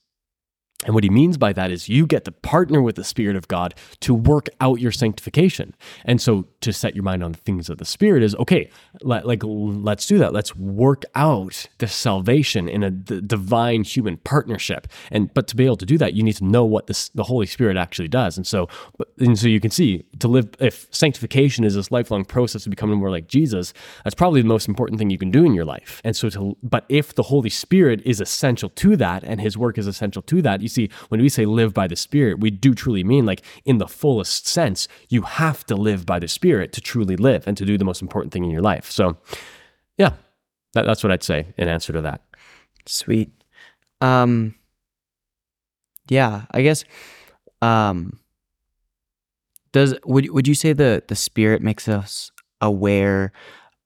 And 0.84 0.94
what 0.94 1.04
he 1.04 1.10
means 1.10 1.36
by 1.38 1.52
that 1.52 1.70
is 1.70 1.88
you 1.88 2.06
get 2.06 2.24
to 2.24 2.32
partner 2.32 2.82
with 2.82 2.96
the 2.96 3.04
Spirit 3.04 3.36
of 3.36 3.46
God 3.48 3.74
to 4.00 4.14
work 4.14 4.48
out 4.60 4.80
your 4.80 4.92
sanctification. 4.92 5.74
And 6.04 6.20
so 6.20 6.46
to 6.60 6.72
set 6.72 6.94
your 6.94 7.04
mind 7.04 7.22
on 7.22 7.32
the 7.32 7.38
things 7.38 7.68
of 7.68 7.78
the 7.78 7.84
Spirit 7.84 8.22
is 8.22 8.34
okay, 8.36 8.68
let, 9.02 9.26
like 9.26 9.42
let's 9.44 10.06
do 10.06 10.18
that. 10.18 10.32
Let's 10.32 10.56
work 10.56 11.04
out 11.14 11.68
the 11.78 11.86
salvation 11.86 12.68
in 12.68 12.82
a 12.82 12.90
d- 12.90 13.20
divine 13.20 13.84
human 13.84 14.16
partnership. 14.18 14.88
And 15.10 15.32
but 15.34 15.46
to 15.48 15.56
be 15.56 15.64
able 15.64 15.76
to 15.76 15.86
do 15.86 15.98
that, 15.98 16.14
you 16.14 16.22
need 16.22 16.36
to 16.36 16.44
know 16.44 16.64
what 16.64 16.88
this, 16.88 17.10
the 17.10 17.24
Holy 17.24 17.46
Spirit 17.46 17.76
actually 17.76 18.08
does. 18.08 18.36
And 18.36 18.46
so 18.46 18.68
and 19.18 19.38
so 19.38 19.46
you 19.46 19.60
can 19.60 19.70
see 19.70 20.04
to 20.18 20.28
live 20.28 20.48
if 20.58 20.88
sanctification 20.90 21.64
is 21.64 21.74
this 21.74 21.92
lifelong 21.92 22.24
process 22.24 22.66
of 22.66 22.70
becoming 22.70 22.98
more 22.98 23.10
like 23.10 23.28
Jesus, 23.28 23.72
that's 24.02 24.14
probably 24.14 24.42
the 24.42 24.48
most 24.48 24.66
important 24.66 24.98
thing 24.98 25.10
you 25.10 25.18
can 25.18 25.30
do 25.30 25.44
in 25.44 25.54
your 25.54 25.64
life. 25.64 26.00
And 26.04 26.16
so 26.16 26.28
to 26.30 26.56
but 26.62 26.84
if 26.88 27.14
the 27.14 27.24
Holy 27.24 27.50
Spirit 27.50 28.02
is 28.04 28.20
essential 28.20 28.68
to 28.70 28.96
that 28.96 29.22
and 29.22 29.40
his 29.40 29.56
work 29.56 29.78
is 29.78 29.86
essential 29.86 30.22
to 30.22 30.42
that, 30.42 30.60
you 30.60 30.71
see, 30.72 30.90
when 31.08 31.20
we 31.20 31.28
say 31.28 31.44
live 31.44 31.72
by 31.72 31.86
the 31.86 31.96
Spirit, 31.96 32.40
we 32.40 32.50
do 32.50 32.74
truly 32.74 33.04
mean, 33.04 33.26
like, 33.26 33.42
in 33.64 33.78
the 33.78 33.86
fullest 33.86 34.46
sense, 34.46 34.88
you 35.08 35.22
have 35.22 35.64
to 35.66 35.76
live 35.76 36.04
by 36.04 36.18
the 36.18 36.28
Spirit 36.28 36.72
to 36.72 36.80
truly 36.80 37.16
live 37.16 37.46
and 37.46 37.56
to 37.56 37.64
do 37.64 37.78
the 37.78 37.84
most 37.84 38.02
important 38.02 38.32
thing 38.32 38.44
in 38.44 38.50
your 38.50 38.62
life. 38.62 38.90
So, 38.90 39.16
yeah, 39.98 40.14
that, 40.74 40.86
that's 40.86 41.02
what 41.04 41.12
I'd 41.12 41.22
say 41.22 41.46
in 41.56 41.68
answer 41.68 41.92
to 41.92 42.00
that. 42.02 42.22
Sweet. 42.86 43.30
Um, 44.00 44.54
yeah, 46.08 46.46
I 46.50 46.62
guess. 46.62 46.84
Um, 47.60 48.18
does 49.70 49.94
would 50.04 50.28
would 50.30 50.48
you 50.48 50.54
say 50.54 50.72
the 50.72 51.02
the 51.06 51.14
Spirit 51.14 51.62
makes 51.62 51.88
us 51.88 52.32
aware 52.60 53.32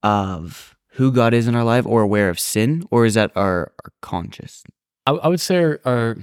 of 0.03 0.75
who 0.93 1.13
God 1.13 1.35
is 1.35 1.47
in 1.47 1.55
our 1.55 1.65
life, 1.65 1.85
or 1.85 2.01
aware 2.01 2.31
of 2.31 2.41
sin, 2.41 2.87
or 2.91 3.05
is 3.05 3.15
that 3.15 3.31
our, 3.37 3.73
our 3.85 3.93
conscious? 4.01 4.65
I, 5.07 5.13
I 5.13 5.29
would 5.29 5.41
say 5.41 5.57
our, 5.57 5.81
our 5.85 6.17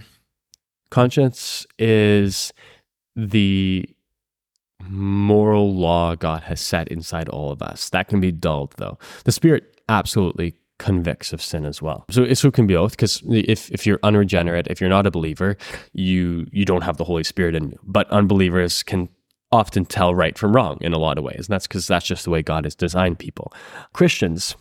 Conscience 0.93 1.65
is 1.79 2.53
the 3.15 3.89
moral 4.87 5.73
law 5.73 6.13
God 6.13 6.43
has 6.43 6.61
set 6.61 6.87
inside 6.89 7.27
all 7.29 7.51
of 7.51 7.63
us. 7.63 7.89
That 7.89 8.07
can 8.07 8.19
be 8.19 8.31
dulled, 8.31 8.75
though. 8.77 8.99
The 9.25 9.31
Spirit 9.31 9.81
absolutely 9.89 10.53
convicts 10.77 11.33
of 11.33 11.41
sin 11.41 11.65
as 11.65 11.81
well. 11.81 12.05
So, 12.11 12.21
it 12.23 12.39
can 12.53 12.67
be 12.67 12.75
both 12.75 12.91
because 12.91 13.23
if, 13.27 13.71
if 13.71 13.87
you're 13.87 13.99
unregenerate, 14.03 14.67
if 14.69 14.79
you're 14.79 14.89
not 14.91 15.07
a 15.07 15.11
believer, 15.11 15.57
you 15.93 16.45
you 16.51 16.63
don't 16.63 16.83
have 16.83 16.97
the 16.97 17.05
Holy 17.05 17.23
Spirit 17.23 17.55
in 17.55 17.71
you. 17.71 17.79
But 17.81 18.07
unbelievers 18.11 18.83
can 18.83 19.09
often 19.51 19.85
tell 19.85 20.13
right 20.13 20.37
from 20.37 20.55
wrong 20.55 20.77
in 20.79 20.93
a 20.93 20.99
lot 20.99 21.17
of 21.17 21.23
ways. 21.23 21.47
And 21.47 21.47
that's 21.47 21.65
because 21.65 21.87
that's 21.87 22.05
just 22.05 22.23
the 22.23 22.29
way 22.29 22.43
God 22.43 22.65
has 22.65 22.75
designed 22.75 23.17
people. 23.17 23.51
Christians 23.93 24.55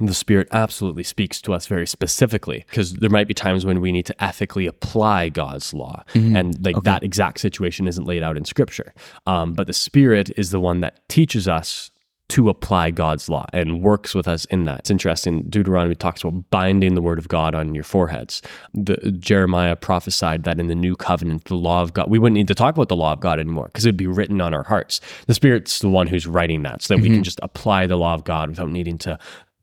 the 0.00 0.14
Spirit 0.14 0.48
absolutely 0.52 1.02
speaks 1.02 1.42
to 1.42 1.52
us 1.52 1.66
very 1.66 1.86
specifically 1.86 2.64
because 2.68 2.94
there 2.94 3.10
might 3.10 3.28
be 3.28 3.34
times 3.34 3.66
when 3.66 3.80
we 3.80 3.92
need 3.92 4.06
to 4.06 4.24
ethically 4.24 4.66
apply 4.66 5.28
God's 5.28 5.74
law. 5.74 6.02
Mm-hmm. 6.14 6.36
And 6.36 6.64
like 6.64 6.76
okay. 6.76 6.84
that 6.84 7.02
exact 7.02 7.40
situation 7.40 7.86
isn't 7.86 8.06
laid 8.06 8.22
out 8.22 8.36
in 8.36 8.44
Scripture. 8.44 8.94
Um, 9.26 9.52
but 9.52 9.66
the 9.66 9.74
Spirit 9.74 10.30
is 10.36 10.50
the 10.50 10.60
one 10.60 10.80
that 10.80 11.06
teaches 11.08 11.46
us 11.46 11.90
to 12.32 12.48
apply 12.48 12.90
God's 12.90 13.28
law 13.28 13.44
and 13.52 13.82
works 13.82 14.14
with 14.14 14.26
us 14.26 14.46
in 14.46 14.64
that. 14.64 14.78
It's 14.78 14.90
interesting. 14.90 15.42
Deuteronomy 15.50 15.94
talks 15.94 16.24
about 16.24 16.48
binding 16.48 16.94
the 16.94 17.02
word 17.02 17.18
of 17.18 17.28
God 17.28 17.54
on 17.54 17.74
your 17.74 17.84
foreheads. 17.84 18.40
The, 18.72 18.96
Jeremiah 19.18 19.76
prophesied 19.76 20.44
that 20.44 20.58
in 20.58 20.68
the 20.68 20.74
new 20.74 20.96
covenant, 20.96 21.44
the 21.44 21.56
law 21.56 21.82
of 21.82 21.92
God, 21.92 22.08
we 22.08 22.18
wouldn't 22.18 22.36
need 22.36 22.48
to 22.48 22.54
talk 22.54 22.74
about 22.74 22.88
the 22.88 22.96
law 22.96 23.12
of 23.12 23.20
God 23.20 23.38
anymore 23.38 23.66
because 23.66 23.84
it'd 23.84 23.98
be 23.98 24.06
written 24.06 24.40
on 24.40 24.54
our 24.54 24.62
hearts. 24.62 25.02
The 25.26 25.34
Spirit's 25.34 25.80
the 25.80 25.90
one 25.90 26.06
who's 26.06 26.26
writing 26.26 26.62
that 26.62 26.80
so 26.80 26.94
that 26.94 26.96
mm-hmm. 26.96 27.02
we 27.02 27.08
can 27.08 27.16
mm-hmm. 27.16 27.24
just 27.24 27.40
apply 27.42 27.86
the 27.86 27.96
law 27.96 28.14
of 28.14 28.24
God 28.24 28.48
without 28.48 28.70
needing 28.70 28.96
to 28.98 29.18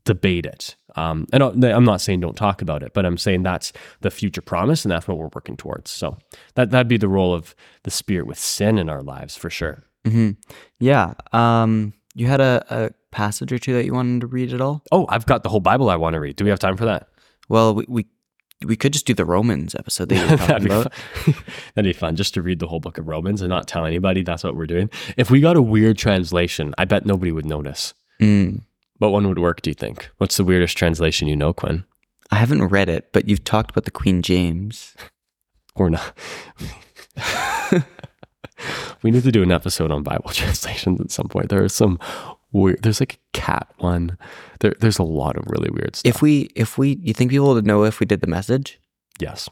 debate 0.09 0.47
it. 0.47 0.75
Um, 0.95 1.27
and 1.31 1.43
I'm 1.43 1.85
not 1.85 2.01
saying 2.01 2.21
don't 2.21 2.35
talk 2.35 2.63
about 2.63 2.81
it, 2.81 2.95
but 2.95 3.05
I'm 3.05 3.17
saying 3.17 3.43
that's 3.43 3.71
the 4.01 4.09
future 4.09 4.41
promise, 4.41 4.83
and 4.83 4.91
that's 4.91 5.07
what 5.07 5.19
we're 5.19 5.29
working 5.35 5.55
towards. 5.55 5.91
So 5.91 6.17
that 6.55 6.71
that'd 6.71 6.87
be 6.87 6.97
the 6.97 7.07
role 7.07 7.31
of 7.31 7.53
the 7.83 7.91
spirit 7.91 8.25
with 8.25 8.39
sin 8.39 8.79
in 8.79 8.89
our 8.89 9.03
lives 9.03 9.37
for 9.37 9.51
sure. 9.51 9.83
Mm-hmm. 10.05 10.31
Yeah. 10.79 11.13
Um, 11.31 11.93
you 12.15 12.25
had 12.25 12.41
a, 12.41 12.65
a, 12.71 12.89
passage 13.11 13.51
or 13.51 13.57
two 13.57 13.73
that 13.73 13.85
you 13.85 13.93
wanted 13.93 14.21
to 14.21 14.27
read 14.27 14.53
at 14.53 14.61
all? 14.61 14.83
Oh, 14.91 15.05
I've 15.09 15.25
got 15.25 15.41
the 15.43 15.49
whole 15.49 15.59
Bible 15.59 15.89
I 15.89 15.95
want 15.95 16.13
to 16.13 16.19
read. 16.19 16.35
Do 16.35 16.43
we 16.43 16.51
have 16.51 16.59
time 16.59 16.77
for 16.77 16.85
that? 16.85 17.07
Well, 17.49 17.73
we, 17.75 17.85
we 17.87 18.05
we 18.65 18.75
could 18.75 18.93
just 18.93 19.07
do 19.07 19.13
the 19.13 19.25
Romans 19.25 19.73
episode 19.73 20.09
that 20.09 20.15
you 20.15 20.21
were 20.21 20.37
talking 20.47 20.67
That'd 20.67 20.87
about. 20.87 20.93
That'd 21.75 21.89
be 21.89 21.93
fun, 21.93 22.15
just 22.15 22.33
to 22.33 22.41
read 22.41 22.59
the 22.59 22.67
whole 22.67 22.79
book 22.79 22.97
of 22.97 23.07
Romans 23.07 23.41
and 23.41 23.49
not 23.49 23.67
tell 23.67 23.85
anybody 23.85 24.23
that's 24.23 24.43
what 24.43 24.55
we're 24.55 24.67
doing. 24.67 24.89
If 25.17 25.31
we 25.31 25.39
got 25.39 25.55
a 25.55 25.61
weird 25.61 25.97
translation, 25.97 26.73
I 26.77 26.85
bet 26.85 27.05
nobody 27.05 27.31
would 27.31 27.45
notice. 27.45 27.93
Mm. 28.21 28.63
What 28.99 29.11
one 29.11 29.27
would 29.27 29.39
work, 29.39 29.61
do 29.61 29.69
you 29.69 29.73
think? 29.73 30.09
What's 30.17 30.37
the 30.37 30.43
weirdest 30.43 30.77
translation 30.77 31.27
you 31.27 31.35
know, 31.35 31.53
Quinn? 31.53 31.85
I 32.31 32.35
haven't 32.35 32.67
read 32.67 32.89
it, 32.89 33.11
but 33.11 33.27
you've 33.27 33.43
talked 33.43 33.71
about 33.71 33.85
the 33.85 33.91
Queen 33.91 34.21
James. 34.21 34.95
Or 35.75 35.89
not. 35.89 36.17
we 39.01 39.11
need 39.11 39.23
to 39.23 39.31
do 39.31 39.41
an 39.41 39.51
episode 39.51 39.91
on 39.91 40.03
Bible 40.03 40.29
translations 40.33 40.99
at 41.01 41.11
some 41.11 41.27
point. 41.27 41.49
There 41.49 41.63
are 41.63 41.69
some 41.69 41.99
weird 42.51 42.81
there's 42.83 42.99
like 42.99 43.13
a 43.13 43.37
cat 43.37 43.67
one. 43.77 44.17
There, 44.59 44.73
there's 44.79 44.99
a 44.99 45.03
lot 45.03 45.37
of 45.37 45.45
really 45.47 45.69
weird 45.69 45.95
stuff. 45.95 46.09
If 46.09 46.21
we 46.21 46.49
if 46.55 46.77
we 46.77 46.99
you 47.01 47.13
think 47.13 47.31
people 47.31 47.53
would 47.53 47.65
know 47.65 47.83
if 47.83 47.99
we 47.99 48.05
did 48.05 48.21
the 48.21 48.27
message? 48.27 48.79
Yes. 49.19 49.49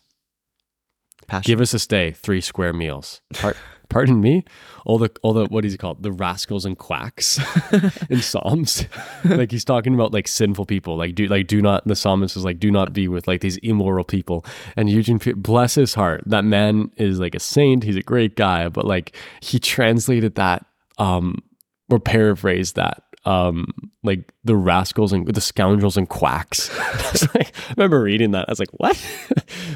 Passion. 1.28 1.50
Give 1.50 1.62
us 1.62 1.74
a 1.74 1.80
stay, 1.80 2.12
three 2.12 2.42
square 2.42 2.74
meals. 2.74 3.22
Part 3.34 3.58
pardon 3.90 4.22
me, 4.22 4.44
all 4.86 4.98
the 4.98 5.12
all 5.22 5.34
the 5.34 5.46
what 5.46 5.66
is 5.66 5.72
he 5.72 5.78
called? 5.78 6.04
The 6.04 6.12
rascals 6.12 6.66
and 6.66 6.78
quacks 6.78 7.40
in 8.10 8.22
Psalms. 8.22 8.86
like 9.26 9.52
he's 9.52 9.66
talking 9.66 9.94
about 9.94 10.14
like 10.14 10.28
sinful 10.28 10.66
people. 10.66 10.98
Like 10.98 11.16
do 11.16 11.28
like 11.28 11.48
do 11.48 11.62
not 11.62 11.86
the 11.88 11.96
psalmist 11.96 12.38
is 12.38 12.46
like 12.46 12.60
do 12.60 12.72
not 12.72 12.94
be 12.94 13.08
with 13.08 13.28
like 13.28 13.42
these 13.42 13.58
immoral 13.58 14.04
people. 14.04 14.46
And 14.76 14.90
Eugene 14.90 15.20
bless 15.36 15.76
his 15.76 15.94
heart. 15.94 16.24
That 16.26 16.46
man 16.46 16.92
is 16.98 17.20
like 17.20 17.36
a 17.36 17.40
saint. 17.40 17.84
He's 17.84 17.98
a 17.98 18.02
great 18.02 18.36
guy, 18.36 18.70
but 18.70 18.86
like 18.86 19.16
he 19.42 19.60
translated 19.60 20.36
that 20.36 20.66
um 20.98 21.44
or 21.90 22.00
paraphrased 22.00 22.76
that 22.76 23.04
um, 23.28 23.68
like 24.04 24.32
the 24.46 24.56
rascals 24.56 25.12
and 25.12 25.28
the 25.28 25.42
scoundrels 25.42 25.98
and 25.98 26.08
quacks. 26.08 26.70
I, 26.74 27.28
like, 27.38 27.56
I 27.58 27.74
remember 27.76 28.02
reading 28.02 28.32
that. 28.32 28.48
I 28.48 28.52
was 28.52 28.60
like, 28.60 28.72
what? 28.72 28.96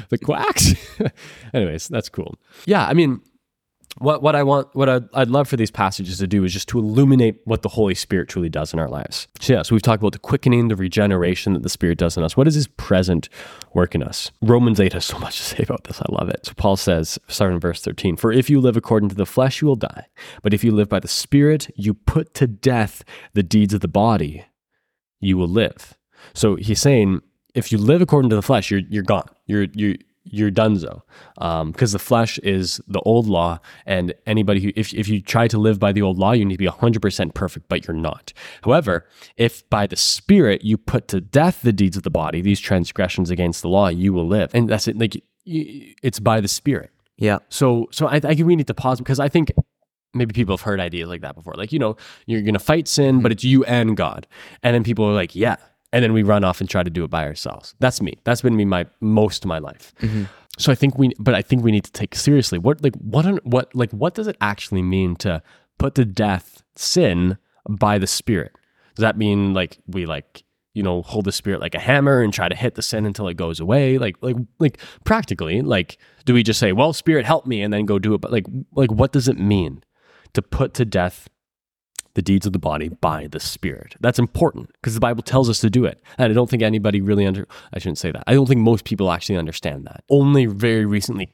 the 0.08 0.16
quacks? 0.16 0.72
Anyways, 1.52 1.88
that's 1.88 2.08
cool. 2.08 2.38
Yeah, 2.64 2.86
I 2.86 2.94
mean, 2.94 3.20
what 3.98 4.22
what 4.22 4.34
I 4.34 4.42
want, 4.42 4.68
what 4.74 4.88
I'd, 4.88 5.04
I'd 5.14 5.28
love 5.28 5.48
for 5.48 5.56
these 5.56 5.70
passages 5.70 6.18
to 6.18 6.26
do 6.26 6.44
is 6.44 6.52
just 6.52 6.68
to 6.68 6.78
illuminate 6.78 7.40
what 7.44 7.62
the 7.62 7.68
Holy 7.68 7.94
Spirit 7.94 8.28
truly 8.28 8.48
does 8.48 8.72
in 8.72 8.78
our 8.78 8.88
lives. 8.88 9.28
So 9.40 9.52
yeah, 9.52 9.62
so 9.62 9.74
we've 9.74 9.82
talked 9.82 10.02
about 10.02 10.12
the 10.12 10.18
quickening, 10.18 10.68
the 10.68 10.76
regeneration 10.76 11.52
that 11.52 11.62
the 11.62 11.68
Spirit 11.68 11.98
does 11.98 12.16
in 12.16 12.22
us. 12.22 12.36
What 12.36 12.48
is 12.48 12.54
His 12.54 12.66
present 12.68 13.28
work 13.74 13.94
in 13.94 14.02
us? 14.02 14.30
Romans 14.40 14.80
eight 14.80 14.92
has 14.92 15.04
so 15.04 15.18
much 15.18 15.36
to 15.36 15.42
say 15.56 15.62
about 15.62 15.84
this. 15.84 16.00
I 16.00 16.06
love 16.10 16.28
it. 16.28 16.46
So 16.46 16.52
Paul 16.56 16.76
says, 16.76 17.18
starting 17.28 17.56
in 17.56 17.60
verse 17.60 17.82
thirteen, 17.82 18.16
"For 18.16 18.32
if 18.32 18.48
you 18.48 18.60
live 18.60 18.76
according 18.76 19.10
to 19.10 19.14
the 19.14 19.26
flesh, 19.26 19.60
you 19.60 19.68
will 19.68 19.76
die. 19.76 20.06
But 20.42 20.54
if 20.54 20.64
you 20.64 20.72
live 20.72 20.88
by 20.88 21.00
the 21.00 21.08
Spirit, 21.08 21.70
you 21.76 21.94
put 21.94 22.34
to 22.34 22.46
death 22.46 23.04
the 23.34 23.42
deeds 23.42 23.74
of 23.74 23.80
the 23.80 23.88
body. 23.88 24.44
You 25.20 25.36
will 25.36 25.48
live." 25.48 25.96
So 26.34 26.56
he's 26.56 26.80
saying, 26.80 27.20
if 27.54 27.72
you 27.72 27.78
live 27.78 28.00
according 28.00 28.30
to 28.30 28.36
the 28.36 28.42
flesh, 28.42 28.70
you're 28.70 28.80
you're 28.88 29.02
gone. 29.02 29.28
You're 29.46 29.66
you 29.74 29.98
you're 30.24 30.50
donezo 30.50 31.02
because 31.34 31.60
um, 31.60 31.72
because 31.72 31.92
the 31.92 31.98
flesh 31.98 32.38
is 32.38 32.80
the 32.86 33.00
old 33.00 33.26
law 33.26 33.58
and 33.86 34.14
anybody 34.26 34.60
who 34.60 34.72
if, 34.76 34.94
if 34.94 35.08
you 35.08 35.20
try 35.20 35.48
to 35.48 35.58
live 35.58 35.78
by 35.78 35.92
the 35.92 36.02
old 36.02 36.18
law 36.18 36.32
you 36.32 36.44
need 36.44 36.54
to 36.54 36.58
be 36.58 36.66
100% 36.66 37.34
perfect 37.34 37.68
but 37.68 37.86
you're 37.86 37.96
not. 37.96 38.32
However 38.62 39.06
if 39.36 39.68
by 39.68 39.86
the 39.86 39.96
spirit 39.96 40.64
you 40.64 40.78
put 40.78 41.08
to 41.08 41.20
death 41.20 41.62
the 41.62 41.72
deeds 41.72 41.96
of 41.96 42.02
the 42.02 42.10
body 42.10 42.40
these 42.40 42.60
transgressions 42.60 43.30
against 43.30 43.62
the 43.62 43.68
law 43.68 43.88
you 43.88 44.12
will 44.12 44.26
live. 44.26 44.50
And 44.54 44.68
that's 44.68 44.88
it 44.88 44.98
like 44.98 45.22
it's 45.44 46.20
by 46.20 46.40
the 46.40 46.48
spirit. 46.48 46.90
Yeah. 47.16 47.38
So 47.48 47.88
so 47.90 48.06
i, 48.06 48.16
I 48.16 48.20
think 48.20 48.46
we 48.46 48.56
need 48.56 48.68
to 48.68 48.74
pause 48.74 48.98
because 48.98 49.20
i 49.20 49.28
think 49.28 49.50
maybe 50.14 50.32
people 50.32 50.56
have 50.56 50.62
heard 50.62 50.78
ideas 50.78 51.08
like 51.08 51.22
that 51.22 51.34
before. 51.34 51.54
Like 51.54 51.72
you 51.72 51.78
know 51.78 51.96
you're 52.26 52.42
gonna 52.42 52.58
fight 52.58 52.86
sin 52.86 53.22
but 53.22 53.32
it's 53.32 53.44
you 53.44 53.64
and 53.64 53.96
god. 53.96 54.26
And 54.62 54.74
then 54.74 54.84
people 54.84 55.04
are 55.04 55.14
like 55.14 55.34
yeah 55.34 55.56
and 55.92 56.02
then 56.02 56.12
we 56.12 56.22
run 56.22 56.44
off 56.44 56.60
and 56.60 56.68
try 56.68 56.82
to 56.82 56.90
do 56.90 57.04
it 57.04 57.10
by 57.10 57.24
ourselves. 57.24 57.74
That's 57.78 58.00
me. 58.00 58.14
That's 58.24 58.42
been 58.42 58.56
me 58.56 58.64
my 58.64 58.86
most 59.00 59.44
of 59.44 59.48
my 59.48 59.58
life. 59.58 59.94
Mm-hmm. 60.00 60.24
So 60.58 60.72
I 60.72 60.74
think 60.74 60.98
we, 60.98 61.12
but 61.18 61.34
I 61.34 61.42
think 61.42 61.62
we 61.62 61.70
need 61.70 61.84
to 61.84 61.92
take 61.92 62.14
seriously 62.14 62.58
what 62.58 62.82
like 62.82 62.94
what 62.96 63.44
what 63.46 63.74
like 63.74 63.90
what 63.92 64.14
does 64.14 64.26
it 64.26 64.36
actually 64.40 64.82
mean 64.82 65.16
to 65.16 65.42
put 65.78 65.94
to 65.94 66.04
death 66.04 66.62
sin 66.76 67.38
by 67.68 67.98
the 67.98 68.06
Spirit? 68.06 68.52
Does 68.94 69.02
that 69.02 69.16
mean 69.16 69.54
like 69.54 69.78
we 69.86 70.06
like 70.06 70.42
you 70.74 70.82
know 70.82 71.02
hold 71.02 71.24
the 71.24 71.32
Spirit 71.32 71.60
like 71.60 71.74
a 71.74 71.80
hammer 71.80 72.22
and 72.22 72.32
try 72.32 72.48
to 72.48 72.54
hit 72.54 72.74
the 72.74 72.82
sin 72.82 73.06
until 73.06 73.28
it 73.28 73.36
goes 73.36 73.60
away? 73.60 73.98
Like 73.98 74.16
like 74.20 74.36
like 74.58 74.78
practically, 75.04 75.62
like 75.62 75.98
do 76.24 76.34
we 76.34 76.42
just 76.42 76.60
say, 76.60 76.72
"Well, 76.72 76.92
Spirit, 76.92 77.24
help 77.26 77.46
me," 77.46 77.62
and 77.62 77.72
then 77.72 77.86
go 77.86 77.98
do 77.98 78.14
it? 78.14 78.20
But 78.20 78.32
like 78.32 78.46
like 78.74 78.90
what 78.90 79.12
does 79.12 79.28
it 79.28 79.38
mean 79.38 79.82
to 80.34 80.42
put 80.42 80.74
to 80.74 80.84
death 80.84 81.28
the 82.14 82.22
deeds 82.22 82.46
of 82.46 82.52
the 82.52 82.58
body 82.58 82.88
by 82.88 83.26
the 83.26 83.40
Spirit. 83.40 83.96
That's 84.00 84.18
important 84.18 84.70
because 84.74 84.94
the 84.94 85.00
Bible 85.00 85.22
tells 85.22 85.48
us 85.48 85.60
to 85.60 85.70
do 85.70 85.84
it. 85.84 86.02
And 86.18 86.30
I 86.30 86.34
don't 86.34 86.50
think 86.50 86.62
anybody 86.62 87.00
really 87.00 87.26
under, 87.26 87.46
I 87.72 87.78
shouldn't 87.78 87.98
say 87.98 88.10
that. 88.10 88.24
I 88.26 88.34
don't 88.34 88.46
think 88.46 88.60
most 88.60 88.84
people 88.84 89.10
actually 89.10 89.38
understand 89.38 89.86
that. 89.86 90.04
Only 90.10 90.46
very 90.46 90.84
recently 90.84 91.32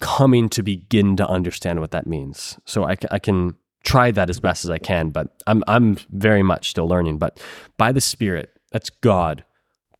coming 0.00 0.48
to 0.50 0.62
begin 0.62 1.16
to 1.16 1.26
understand 1.26 1.80
what 1.80 1.90
that 1.92 2.06
means. 2.06 2.58
So 2.64 2.84
I, 2.84 2.96
I 3.10 3.18
can 3.18 3.56
try 3.84 4.10
that 4.12 4.30
as 4.30 4.40
best 4.40 4.64
as 4.64 4.70
I 4.70 4.78
can, 4.78 5.10
but 5.10 5.28
I'm, 5.46 5.64
I'm 5.66 5.96
very 6.10 6.42
much 6.42 6.70
still 6.70 6.86
learning. 6.86 7.18
But 7.18 7.40
by 7.76 7.92
the 7.92 8.00
Spirit, 8.00 8.50
that's 8.70 8.90
God 8.90 9.44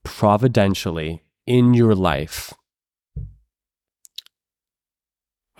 providentially 0.05 1.23
in 1.47 1.75
your 1.75 1.95
life 1.95 2.52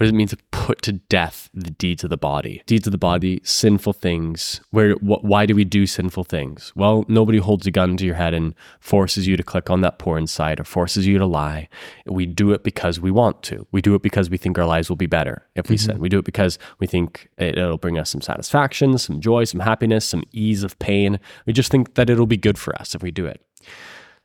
what 0.03 0.07
does 0.07 0.15
it 0.15 0.17
mean 0.17 0.27
to 0.27 0.39
put 0.51 0.83
to 0.83 0.95
death 0.95 1.49
the 1.55 1.71
deeds 1.71 2.03
of 2.03 2.11
the 2.11 2.17
body? 2.17 2.61
Deeds 2.67 2.89
of 2.89 2.91
the 2.91 2.99
body, 2.99 3.41
sinful 3.45 3.93
things. 3.93 4.61
Where? 4.73 4.95
Wh- 4.95 5.23
why 5.23 5.47
do 5.47 5.55
we 5.55 5.63
do 5.63 5.87
sinful 5.87 6.25
things? 6.25 6.73
Well, 6.75 7.05
nobody 7.07 7.39
holds 7.39 7.69
a 7.69 7.71
gun 7.71 7.97
to 7.99 8.05
your 8.05 8.17
head 8.17 8.35
and 8.35 8.53
forces 8.81 9.29
you 9.29 9.37
to 9.37 9.45
click 9.45 9.71
on 9.71 9.81
that 9.83 10.01
porn 10.01 10.27
site 10.27 10.59
or 10.59 10.65
forces 10.65 11.07
you 11.07 11.19
to 11.19 11.25
lie. 11.25 11.69
We 12.05 12.27
do 12.27 12.51
it 12.51 12.65
because 12.65 12.99
we 12.99 13.13
want 13.13 13.45
to. 13.45 13.65
We 13.71 13.81
do 13.81 13.95
it 13.95 14.03
because 14.03 14.29
we 14.29 14.39
think 14.39 14.59
our 14.59 14.67
lives 14.67 14.89
will 14.89 14.97
be 14.97 15.07
better 15.07 15.47
if 15.55 15.69
we 15.69 15.77
mm-hmm. 15.77 15.93
sin. 15.93 16.01
We 16.01 16.09
do 16.09 16.19
it 16.19 16.25
because 16.25 16.59
we 16.81 16.89
think 16.89 17.29
it'll 17.39 17.79
bring 17.79 17.97
us 17.97 18.11
some 18.11 18.23
satisfaction, 18.23 18.99
some 18.99 19.21
joy, 19.21 19.45
some 19.45 19.61
happiness, 19.61 20.05
some 20.05 20.25
ease 20.33 20.65
of 20.65 20.77
pain. 20.81 21.21
We 21.47 21.53
just 21.53 21.71
think 21.71 21.95
that 21.95 22.11
it'll 22.11 22.27
be 22.27 22.37
good 22.37 22.59
for 22.59 22.75
us 22.75 22.97
if 22.97 23.05
we 23.05 23.13
do 23.13 23.27
it. 23.27 23.41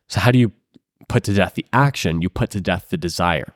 So, 0.10 0.22
how 0.22 0.32
do 0.32 0.40
you 0.40 0.54
put 1.08 1.24
to 1.26 1.36
death 1.36 1.54
the 1.54 1.68
action? 1.72 2.24
You 2.24 2.30
put 2.30 2.50
to 2.50 2.62
death 2.62 2.88
the 2.90 2.98
desire 2.98 3.54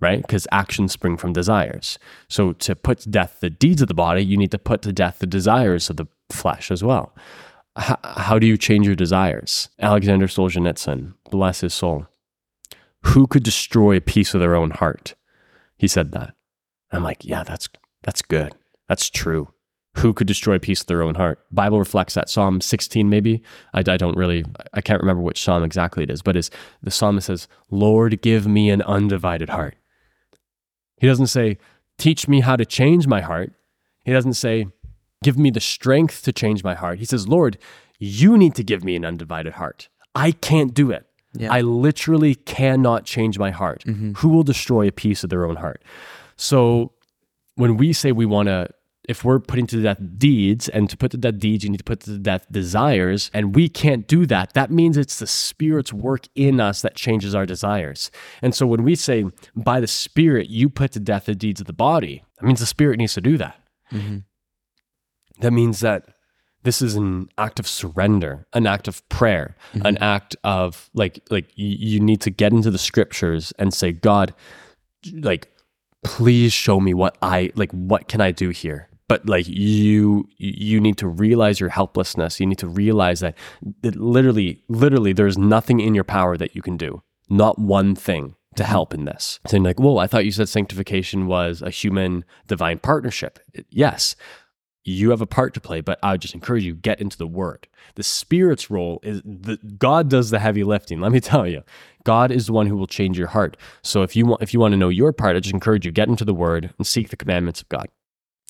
right? 0.00 0.22
Because 0.22 0.46
actions 0.52 0.92
spring 0.92 1.16
from 1.16 1.32
desires. 1.32 1.98
So 2.28 2.52
to 2.54 2.76
put 2.76 3.00
to 3.00 3.08
death 3.08 3.38
the 3.40 3.50
deeds 3.50 3.82
of 3.82 3.88
the 3.88 3.94
body, 3.94 4.24
you 4.24 4.36
need 4.36 4.50
to 4.50 4.58
put 4.58 4.82
to 4.82 4.92
death 4.92 5.18
the 5.18 5.26
desires 5.26 5.88
of 5.90 5.96
the 5.96 6.06
flesh 6.30 6.70
as 6.70 6.82
well. 6.82 7.14
H- 7.78 7.96
how 8.04 8.38
do 8.38 8.46
you 8.46 8.56
change 8.56 8.86
your 8.86 8.96
desires? 8.96 9.68
Alexander 9.80 10.26
Solzhenitsyn, 10.26 11.14
bless 11.30 11.60
his 11.60 11.74
soul. 11.74 12.06
Who 13.02 13.26
could 13.26 13.42
destroy 13.42 13.96
a 13.96 14.00
piece 14.00 14.34
of 14.34 14.40
their 14.40 14.56
own 14.56 14.70
heart? 14.70 15.14
He 15.76 15.88
said 15.88 16.12
that. 16.12 16.34
I'm 16.90 17.02
like, 17.02 17.24
yeah, 17.24 17.44
that's 17.44 17.68
that's 18.02 18.22
good. 18.22 18.54
That's 18.88 19.10
true. 19.10 19.48
Who 19.98 20.12
could 20.12 20.26
destroy 20.26 20.56
a 20.56 20.60
piece 20.60 20.82
of 20.82 20.86
their 20.86 21.02
own 21.02 21.14
heart? 21.14 21.40
Bible 21.50 21.78
reflects 21.78 22.14
that. 22.14 22.28
Psalm 22.28 22.60
16, 22.60 23.08
maybe. 23.08 23.42
I, 23.72 23.80
I 23.80 23.96
don't 23.96 24.16
really, 24.16 24.44
I 24.74 24.82
can't 24.82 25.00
remember 25.00 25.22
which 25.22 25.42
psalm 25.42 25.64
exactly 25.64 26.02
it 26.02 26.10
is, 26.10 26.20
but 26.20 26.36
is 26.36 26.50
the 26.82 26.90
psalmist 26.90 27.28
says, 27.28 27.48
"Lord, 27.70 28.20
give 28.20 28.46
me 28.46 28.70
an 28.70 28.82
undivided 28.82 29.48
heart." 29.48 29.74
He 30.96 31.06
doesn't 31.06 31.28
say, 31.28 31.58
Teach 31.98 32.28
me 32.28 32.40
how 32.40 32.56
to 32.56 32.66
change 32.66 33.06
my 33.06 33.20
heart. 33.20 33.52
He 34.04 34.12
doesn't 34.12 34.34
say, 34.34 34.68
Give 35.22 35.38
me 35.38 35.50
the 35.50 35.60
strength 35.60 36.22
to 36.22 36.32
change 36.32 36.62
my 36.62 36.74
heart. 36.74 36.98
He 36.98 37.04
says, 37.04 37.26
Lord, 37.26 37.58
you 37.98 38.36
need 38.36 38.54
to 38.56 38.62
give 38.62 38.84
me 38.84 38.96
an 38.96 39.04
undivided 39.04 39.54
heart. 39.54 39.88
I 40.14 40.32
can't 40.32 40.74
do 40.74 40.90
it. 40.90 41.06
Yeah. 41.34 41.52
I 41.52 41.60
literally 41.60 42.34
cannot 42.34 43.04
change 43.04 43.38
my 43.38 43.50
heart. 43.50 43.84
Mm-hmm. 43.86 44.12
Who 44.14 44.28
will 44.28 44.42
destroy 44.42 44.88
a 44.88 44.92
piece 44.92 45.24
of 45.24 45.30
their 45.30 45.44
own 45.44 45.56
heart? 45.56 45.82
So 46.36 46.92
when 47.56 47.76
we 47.76 47.92
say 47.92 48.12
we 48.12 48.26
want 48.26 48.48
to 48.48 48.68
if 49.08 49.24
we're 49.24 49.38
putting 49.38 49.66
to 49.68 49.82
death 49.82 50.00
deeds, 50.18 50.68
and 50.68 50.90
to 50.90 50.96
put 50.96 51.12
to 51.12 51.16
death 51.16 51.38
deeds, 51.38 51.64
you 51.64 51.70
need 51.70 51.78
to 51.78 51.84
put 51.84 52.00
to 52.00 52.18
death 52.18 52.46
desires, 52.50 53.30
and 53.32 53.54
we 53.54 53.68
can't 53.68 54.06
do 54.08 54.26
that, 54.26 54.52
that 54.54 54.70
means 54.70 54.96
it's 54.96 55.18
the 55.18 55.26
Spirit's 55.26 55.92
work 55.92 56.26
in 56.34 56.60
us 56.60 56.82
that 56.82 56.96
changes 56.96 57.34
our 57.34 57.46
desires. 57.46 58.10
And 58.42 58.54
so 58.54 58.66
when 58.66 58.82
we 58.82 58.94
say, 58.94 59.24
by 59.54 59.80
the 59.80 59.86
Spirit, 59.86 60.48
you 60.48 60.68
put 60.68 60.92
to 60.92 61.00
death 61.00 61.26
the 61.26 61.34
deeds 61.34 61.60
of 61.60 61.66
the 61.66 61.72
body, 61.72 62.24
that 62.38 62.46
means 62.46 62.60
the 62.60 62.66
Spirit 62.66 62.98
needs 62.98 63.14
to 63.14 63.20
do 63.20 63.36
that. 63.38 63.60
Mm-hmm. 63.92 64.18
That 65.40 65.52
means 65.52 65.80
that 65.80 66.08
this 66.64 66.82
is 66.82 66.96
an 66.96 67.28
act 67.38 67.60
of 67.60 67.68
surrender, 67.68 68.46
an 68.52 68.66
act 68.66 68.88
of 68.88 69.08
prayer, 69.08 69.54
mm-hmm. 69.72 69.86
an 69.86 69.98
act 69.98 70.34
of 70.42 70.90
like, 70.94 71.20
like 71.30 71.46
you 71.54 72.00
need 72.00 72.20
to 72.22 72.30
get 72.30 72.52
into 72.52 72.72
the 72.72 72.78
scriptures 72.78 73.52
and 73.58 73.72
say, 73.72 73.92
God, 73.92 74.34
like, 75.12 75.52
please 76.02 76.52
show 76.52 76.80
me 76.80 76.92
what 76.92 77.16
I 77.22 77.52
like, 77.54 77.70
what 77.70 78.08
can 78.08 78.20
I 78.20 78.32
do 78.32 78.48
here? 78.50 78.88
But 79.08 79.28
like 79.28 79.46
you 79.46 80.28
you 80.36 80.80
need 80.80 80.98
to 80.98 81.08
realize 81.08 81.60
your 81.60 81.68
helplessness. 81.70 82.40
You 82.40 82.46
need 82.46 82.58
to 82.58 82.68
realize 82.68 83.20
that, 83.20 83.36
that 83.82 83.96
literally 83.96 84.62
literally 84.68 85.12
there's 85.12 85.38
nothing 85.38 85.80
in 85.80 85.94
your 85.94 86.04
power 86.04 86.36
that 86.36 86.54
you 86.54 86.62
can 86.62 86.76
do. 86.76 87.02
Not 87.28 87.58
one 87.58 87.94
thing 87.94 88.36
to 88.56 88.64
help 88.64 88.94
in 88.94 89.04
this. 89.04 89.38
Saying 89.46 89.62
like 89.62 89.78
whoa 89.78 89.98
i 89.98 90.06
thought 90.06 90.24
you 90.24 90.32
said 90.32 90.48
sanctification 90.48 91.26
was 91.26 91.62
a 91.62 91.70
human 91.70 92.24
divine 92.46 92.78
partnership. 92.78 93.38
Yes 93.70 94.16
you 94.88 95.10
have 95.10 95.20
a 95.20 95.26
part 95.26 95.52
to 95.52 95.60
play 95.60 95.80
but 95.80 95.98
i 96.00 96.12
would 96.12 96.20
just 96.20 96.34
encourage 96.34 96.62
you 96.64 96.74
get 96.74 97.00
into 97.00 97.18
the 97.18 97.26
word. 97.26 97.68
The 97.94 98.02
spirit's 98.02 98.70
role 98.70 98.98
is 99.02 99.22
that 99.24 99.78
god 99.78 100.08
does 100.08 100.30
the 100.30 100.38
heavy 100.40 100.64
lifting 100.64 101.00
let 101.00 101.12
me 101.12 101.20
tell 101.20 101.46
you. 101.46 101.62
God 102.04 102.30
is 102.30 102.46
the 102.46 102.52
one 102.52 102.68
who 102.68 102.76
will 102.76 102.86
change 102.86 103.18
your 103.18 103.26
heart. 103.28 103.56
So 103.82 104.02
if 104.02 104.14
you 104.14 104.26
want 104.26 104.42
if 104.42 104.52
you 104.52 104.58
want 104.58 104.72
to 104.72 104.78
know 104.78 104.88
your 104.88 105.12
part 105.12 105.36
i 105.36 105.40
just 105.40 105.54
encourage 105.54 105.86
you 105.86 105.92
get 105.92 106.08
into 106.08 106.24
the 106.24 106.34
word 106.34 106.74
and 106.76 106.86
seek 106.86 107.10
the 107.10 107.16
commandments 107.16 107.60
of 107.60 107.68
god 107.68 107.88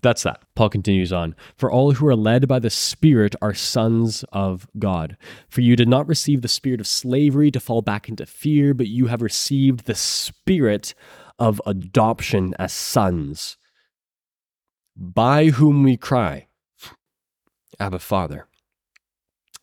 that's 0.03 0.23
that. 0.25 0.43
Paul 0.55 0.69
continues 0.69 1.13
on 1.13 1.35
For 1.57 1.71
all 1.71 1.93
who 1.93 2.07
are 2.07 2.17
led 2.17 2.47
by 2.47 2.59
the 2.59 2.71
Spirit 2.71 3.35
are 3.41 3.55
sons 3.55 4.25
of 4.33 4.69
God. 4.79 5.17
For 5.49 5.63
you 5.63 5.77
did 5.77 5.89
not 5.89 6.07
receive 6.07 6.43
the 6.43 6.49
spirit 6.49 6.81
of 6.81 6.87
slavery 6.87 7.51
to 7.51 7.61
fall 7.61 7.83
back 7.83 8.09
into 8.09 8.27
fear, 8.27 8.75
but 8.75 8.89
you 8.89 9.07
have 9.07 9.23
received 9.23 9.87
the 9.87 9.95
spirit 9.95 10.95
of 11.39 11.61
adoption 11.67 12.55
as 12.59 12.73
sons, 12.73 13.57
by 14.97 15.47
whom 15.47 15.83
we 15.83 15.97
cry, 15.97 16.47
Abba, 17.79 17.99
Father. 17.99 18.47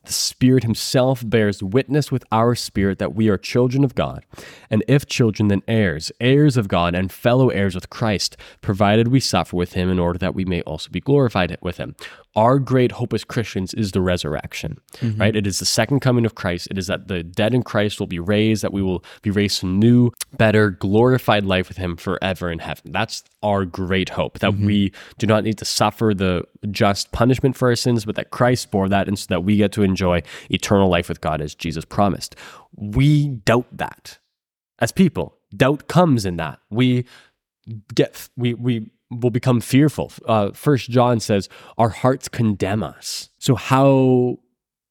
The 0.05 0.13
Spirit 0.13 0.63
Himself 0.63 1.23
bears 1.25 1.63
witness 1.63 2.11
with 2.11 2.25
our 2.31 2.55
spirit 2.55 2.99
that 2.99 3.15
we 3.15 3.29
are 3.29 3.37
children 3.37 3.83
of 3.83 3.95
God, 3.95 4.25
and 4.69 4.83
if 4.87 5.05
children, 5.05 5.47
then 5.47 5.61
heirs, 5.67 6.11
heirs 6.19 6.57
of 6.57 6.67
God, 6.67 6.93
and 6.93 7.11
fellow 7.11 7.49
heirs 7.49 7.73
with 7.73 7.89
Christ, 7.89 8.35
provided 8.59 9.07
we 9.07 9.21
suffer 9.21 9.55
with 9.55 9.73
Him 9.73 9.89
in 9.89 9.99
order 9.99 10.19
that 10.19 10.35
we 10.35 10.43
may 10.43 10.61
also 10.63 10.89
be 10.89 10.99
glorified 10.99 11.57
with 11.61 11.77
Him 11.77 11.95
our 12.35 12.57
great 12.57 12.93
hope 12.93 13.13
as 13.13 13.23
Christians 13.23 13.73
is 13.75 13.91
the 13.91 14.01
resurrection, 14.01 14.79
mm-hmm. 14.97 15.21
right? 15.21 15.35
It 15.35 15.45
is 15.45 15.59
the 15.59 15.65
second 15.65 15.99
coming 15.99 16.25
of 16.25 16.35
Christ. 16.35 16.67
It 16.71 16.77
is 16.77 16.87
that 16.87 17.07
the 17.07 17.21
dead 17.21 17.53
in 17.53 17.61
Christ 17.61 17.99
will 17.99 18.07
be 18.07 18.19
raised, 18.19 18.63
that 18.63 18.73
we 18.73 18.81
will 18.81 19.03
be 19.21 19.29
raised 19.29 19.59
to 19.59 19.67
new, 19.67 20.11
better, 20.37 20.71
glorified 20.71 21.45
life 21.45 21.67
with 21.67 21.77
Him 21.77 21.95
forever 21.95 22.51
in 22.51 22.59
heaven. 22.59 22.91
That's 22.91 23.23
our 23.43 23.65
great 23.65 24.09
hope 24.09 24.39
that 24.39 24.53
mm-hmm. 24.53 24.65
we 24.65 24.91
do 25.17 25.27
not 25.27 25.43
need 25.43 25.57
to 25.59 25.65
suffer 25.65 26.13
the 26.15 26.43
just 26.71 27.11
punishment 27.11 27.55
for 27.55 27.69
our 27.69 27.75
sins, 27.75 28.05
but 28.05 28.15
that 28.15 28.31
Christ 28.31 28.71
bore 28.71 28.89
that, 28.89 29.07
and 29.07 29.17
so 29.17 29.27
that 29.29 29.41
we 29.41 29.57
get 29.57 29.71
to 29.73 29.83
enjoy 29.83 30.23
eternal 30.49 30.89
life 30.89 31.09
with 31.09 31.21
God 31.21 31.39
as 31.41 31.53
Jesus 31.53 31.85
promised. 31.85 32.35
We 32.75 33.27
doubt 33.27 33.67
that 33.71 34.17
as 34.79 34.91
people. 34.91 35.37
Doubt 35.55 35.87
comes 35.87 36.25
in 36.25 36.37
that. 36.37 36.59
We 36.71 37.05
get, 37.93 38.29
we, 38.35 38.55
we, 38.55 38.89
will 39.19 39.29
become 39.29 39.61
fearful. 39.61 40.11
Uh, 40.27 40.51
First 40.51 40.89
John 40.89 41.19
says 41.19 41.49
our 41.77 41.89
hearts 41.89 42.27
condemn 42.27 42.83
us. 42.83 43.29
So 43.39 43.55
how 43.55 44.39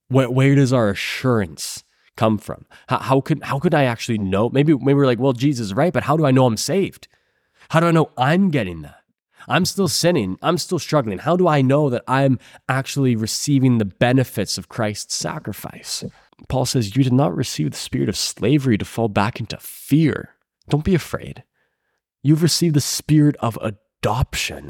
where, 0.09 0.31
where 0.31 0.55
does 0.55 0.73
our 0.73 0.91
assurance 0.91 1.85
come 2.17 2.39
from? 2.39 2.67
How, 2.89 2.99
how 2.99 3.21
could 3.21 3.43
how 3.43 3.59
could 3.59 3.75
I 3.75 3.85
actually 3.85 4.19
know? 4.19 4.49
Maybe 4.51 4.75
maybe 4.75 4.95
we're 4.95 5.07
like, 5.07 5.19
well, 5.19 5.33
Jesus 5.33 5.67
is 5.67 5.75
right, 5.75 5.93
but 5.93 6.05
how 6.05 6.17
do 6.17 6.27
I 6.27 6.31
know 6.31 6.47
I'm 6.47 6.57
saved? 6.57 7.09
How 7.71 7.81
do 7.81 7.87
I 7.87 7.91
know 7.91 8.11
I'm 8.17 8.51
getting 8.51 8.83
that? 8.83 8.97
I'm 9.49 9.65
still 9.65 9.89
sinning. 9.89 10.39
I'm 10.43 10.59
still 10.59 10.79
struggling. 10.79 11.19
How 11.19 11.37
do 11.37 11.49
I 11.49 11.63
know 11.63 11.91
that 11.91 12.05
I'm 12.07 12.39
actually 12.69 13.17
receiving 13.17 13.79
the 13.79 13.85
benefits 13.85 14.57
of 14.57 14.69
Christ's 14.69 15.15
sacrifice? 15.15 16.05
Paul 16.49 16.67
says, 16.67 16.97
You 16.97 17.03
did 17.03 17.13
not 17.13 17.35
receive 17.35 17.71
the 17.71 17.77
spirit 17.77 18.09
of 18.09 18.17
slavery 18.17 18.79
to 18.79 18.85
fall 18.85 19.09
back 19.09 19.41
into 19.41 19.57
fear. 19.59 20.35
Don't 20.69 20.85
be 20.85 20.95
afraid. 20.95 21.45
You've 22.23 22.43
received 22.43 22.77
the 22.77 22.81
spirit 22.81 23.37
of 23.41 23.57
adoption 23.57 23.79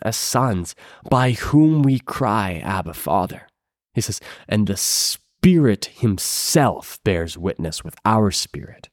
as 0.02 0.16
sons, 0.16 0.74
by 1.08 1.32
whom 1.32 1.82
we 1.82 1.98
cry, 1.98 2.60
Abba, 2.64 2.94
Father. 2.94 3.48
He 3.94 4.00
says, 4.00 4.20
And 4.48 4.66
the 4.66 4.76
Spirit 4.76 5.86
Himself 5.96 6.98
bears 7.04 7.36
witness 7.36 7.82
with 7.84 7.94
our 8.04 8.30
spirit 8.30 8.88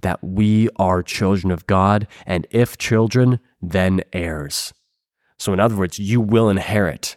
that 0.00 0.22
we 0.22 0.68
are 0.76 1.02
children 1.02 1.50
of 1.52 1.66
God, 1.66 2.06
and 2.26 2.46
if 2.50 2.76
children, 2.76 3.40
then 3.60 4.02
heirs. 4.12 4.72
So, 5.38 5.52
in 5.52 5.60
other 5.60 5.76
words, 5.76 5.98
you 5.98 6.20
will 6.20 6.48
inherit 6.48 7.16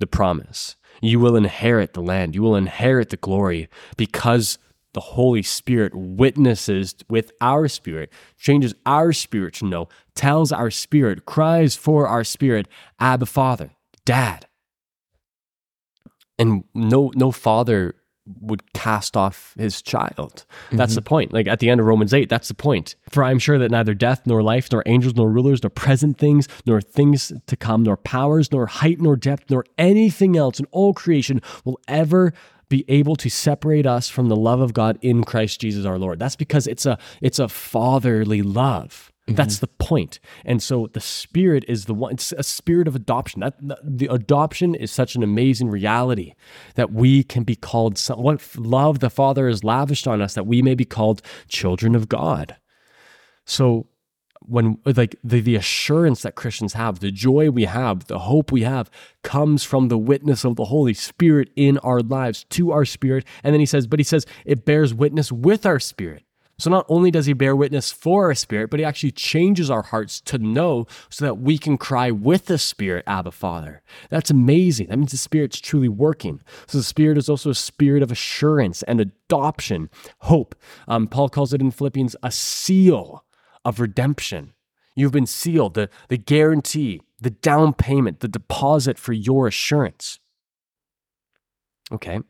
the 0.00 0.06
promise. 0.06 0.76
You 1.00 1.20
will 1.20 1.36
inherit 1.36 1.94
the 1.94 2.02
land. 2.02 2.34
You 2.34 2.42
will 2.42 2.56
inherit 2.56 3.10
the 3.10 3.16
glory 3.16 3.68
because 3.96 4.58
the 4.94 5.00
Holy 5.00 5.42
Spirit 5.42 5.94
witnesses 5.94 6.94
with 7.08 7.32
our 7.40 7.68
spirit, 7.68 8.12
changes 8.36 8.74
our 8.86 9.12
spirit 9.12 9.54
to 9.54 9.66
know, 9.66 9.88
tells 10.14 10.52
our 10.52 10.70
spirit, 10.70 11.24
cries 11.24 11.74
for 11.74 12.06
our 12.06 12.24
spirit, 12.24 12.68
Abba, 13.00 13.26
Father, 13.26 13.70
Dad. 14.04 14.46
And 16.38 16.64
no, 16.74 17.12
no 17.14 17.30
father 17.30 17.94
would 18.40 18.72
cast 18.72 19.16
off 19.16 19.54
his 19.58 19.82
child. 19.82 20.44
That's 20.70 20.92
mm-hmm. 20.92 20.96
the 20.96 21.02
point. 21.02 21.32
Like 21.32 21.48
at 21.48 21.58
the 21.58 21.70
end 21.70 21.80
of 21.80 21.86
Romans 21.86 22.14
8, 22.14 22.28
that's 22.28 22.48
the 22.48 22.54
point. 22.54 22.94
For 23.10 23.24
I 23.24 23.30
am 23.30 23.38
sure 23.38 23.58
that 23.58 23.70
neither 23.70 23.94
death, 23.94 24.22
nor 24.26 24.42
life, 24.42 24.68
nor 24.70 24.82
angels, 24.86 25.14
nor 25.14 25.30
rulers, 25.30 25.62
nor 25.62 25.70
present 25.70 26.18
things, 26.18 26.48
nor 26.66 26.80
things 26.80 27.32
to 27.46 27.56
come, 27.56 27.82
nor 27.82 27.96
powers, 27.96 28.52
nor 28.52 28.66
height, 28.66 29.00
nor 29.00 29.16
depth, 29.16 29.50
nor 29.50 29.64
anything 29.76 30.36
else 30.36 30.60
in 30.60 30.66
all 30.70 30.94
creation 30.94 31.40
will 31.64 31.80
ever 31.88 32.32
be 32.72 32.84
able 32.88 33.16
to 33.16 33.28
separate 33.28 33.84
us 33.84 34.08
from 34.08 34.30
the 34.30 34.36
love 34.36 34.60
of 34.60 34.72
God 34.72 34.98
in 35.02 35.24
Christ 35.24 35.60
Jesus 35.60 35.84
our 35.84 35.98
Lord. 35.98 36.18
That's 36.18 36.36
because 36.36 36.66
it's 36.66 36.86
a 36.86 36.98
it's 37.20 37.38
a 37.38 37.46
fatherly 37.46 38.40
love. 38.40 39.12
Mm-hmm. 39.28 39.36
That's 39.36 39.58
the 39.58 39.68
point. 39.68 40.18
And 40.46 40.62
so 40.62 40.88
the 40.94 41.00
spirit 41.00 41.64
is 41.68 41.84
the 41.84 41.92
one, 41.92 42.14
it's 42.14 42.32
a 42.32 42.42
spirit 42.42 42.88
of 42.88 42.96
adoption. 42.96 43.40
That 43.40 43.56
the 43.84 44.06
adoption 44.06 44.74
is 44.74 44.90
such 44.90 45.14
an 45.14 45.22
amazing 45.22 45.68
reality 45.68 46.32
that 46.74 46.90
we 46.90 47.22
can 47.22 47.44
be 47.44 47.56
called 47.56 47.98
some, 47.98 48.22
what 48.22 48.40
love 48.56 49.00
the 49.00 49.10
Father 49.10 49.48
has 49.48 49.62
lavished 49.62 50.08
on 50.08 50.22
us 50.22 50.32
that 50.32 50.46
we 50.46 50.62
may 50.62 50.74
be 50.74 50.86
called 50.86 51.20
children 51.48 51.94
of 51.94 52.08
God. 52.08 52.56
So 53.44 53.86
when 54.46 54.78
like 54.84 55.16
the, 55.22 55.40
the 55.40 55.56
assurance 55.56 56.22
that 56.22 56.34
Christians 56.34 56.74
have, 56.74 57.00
the 57.00 57.10
joy 57.10 57.50
we 57.50 57.64
have, 57.64 58.06
the 58.06 58.20
hope 58.20 58.52
we 58.52 58.62
have 58.62 58.90
comes 59.22 59.64
from 59.64 59.88
the 59.88 59.98
witness 59.98 60.44
of 60.44 60.56
the 60.56 60.66
Holy 60.66 60.94
Spirit 60.94 61.50
in 61.56 61.78
our 61.78 62.00
lives 62.00 62.44
to 62.50 62.72
our 62.72 62.84
spirit. 62.84 63.24
And 63.42 63.52
then 63.52 63.60
he 63.60 63.66
says, 63.66 63.86
but 63.86 63.98
he 63.98 64.04
says 64.04 64.26
it 64.44 64.64
bears 64.64 64.94
witness 64.94 65.30
with 65.32 65.66
our 65.66 65.78
spirit. 65.78 66.24
So 66.58 66.70
not 66.70 66.86
only 66.88 67.10
does 67.10 67.26
he 67.26 67.32
bear 67.32 67.56
witness 67.56 67.90
for 67.90 68.26
our 68.26 68.34
spirit, 68.34 68.70
but 68.70 68.78
he 68.78 68.84
actually 68.84 69.10
changes 69.10 69.68
our 69.68 69.82
hearts 69.82 70.20
to 70.20 70.38
know 70.38 70.86
so 71.08 71.24
that 71.24 71.38
we 71.38 71.58
can 71.58 71.76
cry 71.76 72.12
with 72.12 72.46
the 72.46 72.56
spirit, 72.56 73.02
Abba 73.06 73.32
Father. 73.32 73.82
That's 74.10 74.30
amazing. 74.30 74.86
That 74.86 74.98
means 74.98 75.10
the 75.10 75.16
spirit's 75.16 75.60
truly 75.60 75.88
working. 75.88 76.40
So 76.68 76.78
the 76.78 76.84
spirit 76.84 77.18
is 77.18 77.28
also 77.28 77.50
a 77.50 77.54
spirit 77.56 78.00
of 78.00 78.12
assurance 78.12 78.84
and 78.84 79.00
adoption, 79.00 79.90
hope. 80.20 80.54
Um, 80.86 81.08
Paul 81.08 81.30
calls 81.30 81.52
it 81.52 81.60
in 81.60 81.72
Philippians 81.72 82.14
a 82.22 82.30
seal 82.30 83.24
of 83.64 83.80
redemption. 83.80 84.52
You've 84.94 85.12
been 85.12 85.26
sealed, 85.26 85.74
the, 85.74 85.88
the 86.08 86.18
guarantee, 86.18 87.00
the 87.20 87.30
down 87.30 87.72
payment, 87.72 88.20
the 88.20 88.28
deposit 88.28 88.98
for 88.98 89.12
your 89.12 89.46
assurance. 89.46 90.18
Okay. 91.90 92.20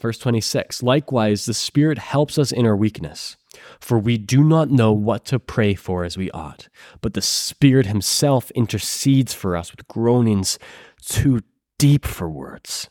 Verse 0.00 0.18
26 0.18 0.82
Likewise, 0.82 1.46
the 1.46 1.54
Spirit 1.54 1.98
helps 1.98 2.38
us 2.38 2.52
in 2.52 2.66
our 2.66 2.76
weakness, 2.76 3.36
for 3.80 3.98
we 3.98 4.16
do 4.16 4.42
not 4.42 4.70
know 4.70 4.92
what 4.92 5.24
to 5.26 5.38
pray 5.38 5.74
for 5.74 6.04
as 6.04 6.16
we 6.16 6.30
ought, 6.30 6.68
but 7.00 7.14
the 7.14 7.22
Spirit 7.22 7.86
Himself 7.86 8.50
intercedes 8.52 9.34
for 9.34 9.56
us 9.56 9.70
with 9.70 9.86
groanings 9.88 10.58
too 11.02 11.40
deep 11.78 12.06
for 12.06 12.28
words. 12.28 12.88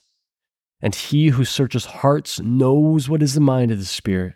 And 0.82 0.94
He 0.94 1.30
who 1.30 1.46
searches 1.46 1.86
hearts 1.86 2.40
knows 2.40 3.10
what 3.10 3.24
is 3.24 3.34
the 3.34 3.42
mind 3.42 3.72
of 3.72 3.80
the 3.80 3.86
Spirit, 3.86 4.36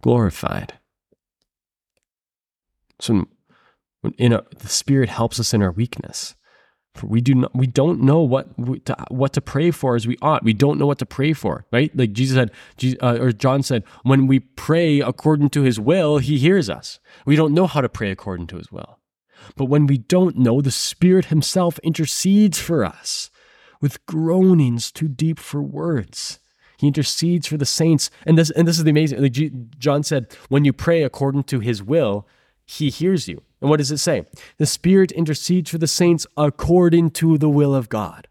glorified. 0.00 0.74
So, 3.00 3.26
in 4.18 4.32
a, 4.32 4.42
the 4.58 4.68
Spirit 4.68 5.08
helps 5.08 5.40
us 5.40 5.54
in 5.54 5.62
our 5.62 5.72
weakness. 5.72 6.34
For 6.94 7.06
we 7.06 7.20
do 7.20 7.34
not, 7.34 7.54
we 7.54 7.66
don't 7.66 8.02
know 8.02 8.20
what 8.20 8.56
to, 8.86 8.96
what 9.10 9.32
to 9.34 9.40
pray 9.40 9.70
for 9.70 9.94
as 9.94 10.08
we 10.08 10.16
ought. 10.20 10.42
We 10.42 10.52
don't 10.52 10.78
know 10.78 10.86
what 10.86 10.98
to 10.98 11.06
pray 11.06 11.32
for, 11.32 11.64
right? 11.70 11.94
Like 11.96 12.12
Jesus 12.12 12.36
said, 12.36 12.98
uh, 13.00 13.18
or 13.20 13.32
John 13.32 13.62
said, 13.62 13.84
when 14.02 14.26
we 14.26 14.40
pray 14.40 15.00
according 15.00 15.50
to 15.50 15.62
His 15.62 15.78
will, 15.78 16.18
He 16.18 16.38
hears 16.38 16.68
us. 16.68 16.98
We 17.24 17.36
don't 17.36 17.54
know 17.54 17.68
how 17.68 17.80
to 17.80 17.88
pray 17.88 18.10
according 18.10 18.48
to 18.48 18.56
His 18.56 18.72
will, 18.72 18.98
but 19.56 19.66
when 19.66 19.86
we 19.86 19.98
don't 19.98 20.36
know, 20.36 20.60
the 20.60 20.72
Spirit 20.72 21.26
Himself 21.26 21.78
intercedes 21.80 22.58
for 22.58 22.84
us 22.84 23.30
with 23.80 24.04
groanings 24.06 24.90
too 24.90 25.08
deep 25.08 25.38
for 25.38 25.62
words. 25.62 26.40
He 26.80 26.86
intercedes 26.86 27.46
for 27.46 27.58
the 27.58 27.66
saints, 27.66 28.10
and 28.24 28.38
this 28.38 28.50
and 28.50 28.66
this 28.66 28.78
is 28.78 28.84
the 28.84 28.90
amazing. 28.90 29.20
Like 29.20 29.78
John 29.78 30.02
said, 30.02 30.34
when 30.48 30.64
you 30.64 30.72
pray 30.72 31.02
according 31.02 31.42
to 31.44 31.60
His 31.60 31.82
will, 31.82 32.26
He 32.64 32.88
hears 32.88 33.28
you. 33.28 33.42
And 33.60 33.68
what 33.68 33.76
does 33.76 33.90
it 33.90 33.98
say? 33.98 34.24
The 34.56 34.64
Spirit 34.64 35.12
intercedes 35.12 35.70
for 35.70 35.76
the 35.76 35.86
saints 35.86 36.26
according 36.38 37.10
to 37.10 37.36
the 37.36 37.50
will 37.50 37.74
of 37.74 37.90
God. 37.90 38.28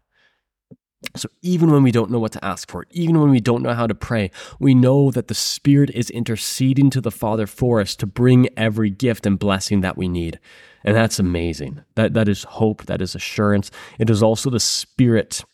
So 1.14 1.28
even 1.42 1.70
when 1.70 1.84
we 1.84 1.92
don't 1.92 2.10
know 2.10 2.18
what 2.18 2.32
to 2.32 2.44
ask 2.44 2.68
for, 2.68 2.86
even 2.90 3.20
when 3.20 3.30
we 3.30 3.40
don't 3.40 3.62
know 3.62 3.72
how 3.72 3.86
to 3.86 3.94
pray, 3.94 4.32
we 4.58 4.74
know 4.74 5.12
that 5.12 5.28
the 5.28 5.34
Spirit 5.34 5.90
is 5.90 6.10
interceding 6.10 6.90
to 6.90 7.00
the 7.00 7.12
Father 7.12 7.46
for 7.46 7.80
us 7.80 7.94
to 7.96 8.06
bring 8.06 8.48
every 8.56 8.90
gift 8.90 9.26
and 9.26 9.38
blessing 9.38 9.80
that 9.80 9.96
we 9.96 10.08
need. 10.08 10.40
And 10.82 10.96
that's 10.96 11.20
amazing. 11.20 11.82
That, 11.94 12.14
that 12.14 12.28
is 12.28 12.42
hope, 12.42 12.86
that 12.86 13.00
is 13.00 13.14
assurance. 13.14 13.70
It 14.00 14.10
is 14.10 14.24
also 14.24 14.50
the 14.50 14.58
Spirit. 14.58 15.44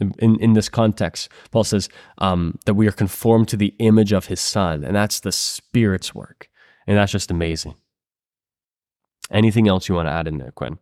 In, 0.00 0.38
in 0.40 0.52
this 0.52 0.68
context, 0.68 1.28
Paul 1.50 1.64
says 1.64 1.88
um, 2.18 2.58
that 2.66 2.74
we 2.74 2.86
are 2.86 2.92
conformed 2.92 3.48
to 3.48 3.56
the 3.56 3.74
image 3.78 4.12
of 4.12 4.26
his 4.26 4.40
Son, 4.40 4.84
and 4.84 4.94
that's 4.94 5.20
the 5.20 5.32
Spirit's 5.32 6.14
work. 6.14 6.48
And 6.86 6.96
that's 6.96 7.12
just 7.12 7.30
amazing. 7.30 7.74
Anything 9.30 9.68
else 9.68 9.88
you 9.88 9.94
want 9.94 10.06
to 10.06 10.12
add 10.12 10.28
in 10.28 10.38
there, 10.38 10.52
Quinn? 10.52 10.78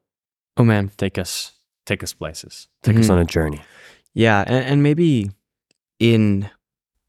Oh 0.56 0.64
man, 0.64 0.90
take 0.96 1.18
us 1.18 1.52
take 1.84 2.02
us 2.02 2.12
places. 2.12 2.68
Take 2.82 2.94
mm-hmm. 2.94 3.02
us 3.02 3.10
on 3.10 3.18
a 3.18 3.24
journey. 3.24 3.60
Yeah, 4.14 4.44
and, 4.46 4.64
and 4.64 4.82
maybe 4.82 5.30
in 5.98 6.50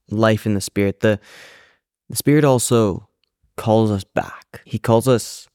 life 0.10 0.46
in 0.46 0.54
the 0.54 0.62
spirit, 0.62 1.02
the 1.02 1.20
the 2.10 2.16
spirit 2.16 2.44
also 2.44 3.10
calls 3.58 3.92
us 3.92 4.04
back. 4.04 4.62
He 4.66 4.80
calls 4.80 5.08
us 5.08 5.48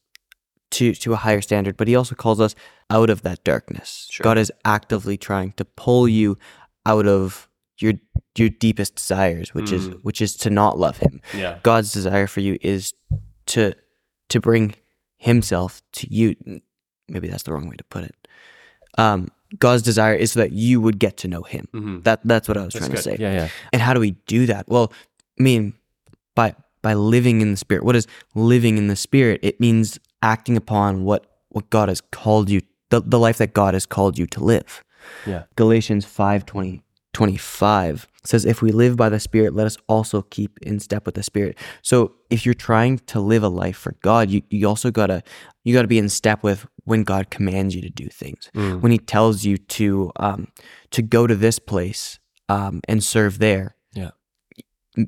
to 0.73 0.95
to 0.95 1.13
a 1.13 1.17
higher 1.17 1.41
standard, 1.41 1.77
but 1.77 1.89
he 1.89 1.97
also 1.97 2.15
calls 2.15 2.41
us 2.41 2.55
out 2.91 3.11
of 3.11 3.23
that 3.23 3.45
darkness. 3.45 4.09
Sure. 4.11 4.25
God 4.25 4.39
is 4.39 4.53
actively 4.65 5.17
trying 5.17 5.53
to 5.53 5.65
pull 5.65 6.09
you 6.09 6.39
out 6.85 7.07
of 7.07 7.49
your 7.79 7.95
your 8.37 8.49
deepest 8.49 8.97
desires, 8.97 9.55
which 9.55 9.71
mm. 9.71 9.75
is 9.75 9.89
which 10.03 10.21
is 10.21 10.37
to 10.39 10.51
not 10.51 10.79
love 10.79 10.99
him. 10.99 11.21
Yeah. 11.35 11.59
God's 11.63 11.93
desire 11.93 12.27
for 12.27 12.41
you 12.41 12.59
is 12.61 12.95
to 13.47 13.75
to 14.29 14.41
bring 14.41 14.75
himself 15.17 15.83
to 15.93 16.13
you. 16.13 16.35
Maybe 17.09 17.29
that's 17.29 17.45
the 17.45 17.53
wrong 17.53 17.69
way 17.69 17.77
to 17.77 17.85
put 17.85 18.05
it. 18.05 18.29
Um, 18.99 19.29
God's 19.59 19.83
desire 19.83 20.15
is 20.15 20.33
so 20.33 20.41
that 20.41 20.53
you 20.53 20.81
would 20.81 20.99
get 20.99 21.19
to 21.19 21.29
know 21.29 21.43
Him. 21.43 21.69
Mm-hmm. 21.73 22.01
That 22.01 22.21
that's 22.25 22.49
what 22.49 22.57
I 22.57 22.65
was 22.65 22.75
that's 22.75 22.87
trying 22.87 22.97
good. 22.97 22.97
to 22.97 23.03
say. 23.03 23.17
Yeah, 23.19 23.33
yeah. 23.33 23.49
And 23.73 23.83
how 23.83 23.95
do 23.95 24.01
we 24.01 24.13
do 24.27 24.47
that? 24.47 24.67
Well, 24.69 24.93
I 25.39 25.43
mean, 25.43 25.75
by 26.35 26.55
by 26.83 26.95
living 26.95 27.41
in 27.41 27.51
the 27.51 27.57
Spirit. 27.57 27.85
What 27.85 27.97
is 27.97 28.07
living 28.35 28.79
in 28.79 28.89
the 28.89 28.97
Spirit? 28.97 29.41
It 29.43 29.61
means 29.61 29.99
acting 30.23 30.57
upon 30.57 31.05
what 31.05 31.27
what 31.53 31.69
God 31.71 31.89
has 31.89 32.01
called 32.01 32.49
you, 32.51 32.63
the, 32.91 33.01
the 33.01 33.19
life 33.19 33.39
that 33.39 33.53
God 33.53 33.75
has 33.75 33.87
called 33.87 34.19
you 34.19 34.27
to 34.29 34.43
live. 34.43 34.83
Yeah. 35.27 35.45
Galatians 35.57 36.05
5 36.05 36.47
20, 36.47 36.83
25 37.13 38.09
says, 38.25 38.45
If 38.45 38.63
we 38.63 38.73
live 38.73 38.97
by 38.97 39.09
the 39.09 39.21
Spirit, 39.21 39.55
let 39.55 39.67
us 39.67 39.77
also 39.87 40.23
keep 40.23 40.59
in 40.63 40.81
step 40.81 41.07
with 41.07 41.15
the 41.15 41.23
Spirit. 41.23 41.59
So 41.83 42.15
if 42.31 42.47
you're 42.47 42.55
trying 42.55 42.99
to 43.01 43.21
live 43.21 43.43
a 43.43 43.49
life 43.49 43.77
for 43.77 43.97
God, 44.03 44.31
you, 44.31 44.43
you 44.51 44.67
also 44.67 44.91
gotta 44.91 45.23
you 45.65 45.75
gotta 45.75 45.89
be 45.89 45.99
in 45.99 46.09
step 46.09 46.43
with 46.43 46.67
when 46.85 47.05
God 47.05 47.31
commands 47.31 47.75
you 47.75 47.83
to 47.83 47.91
do 47.91 48.09
things. 48.09 48.51
Mm. 48.55 48.81
When 48.81 48.93
He 48.93 48.99
tells 48.99 49.45
you 49.45 49.59
to 49.59 50.13
um 50.17 50.49
to 50.91 51.03
go 51.03 51.27
to 51.27 51.35
this 51.35 51.59
place 51.59 52.19
um 52.49 52.81
and 52.89 53.03
serve 53.03 53.39
there. 53.39 53.77
Yeah. 53.93 54.11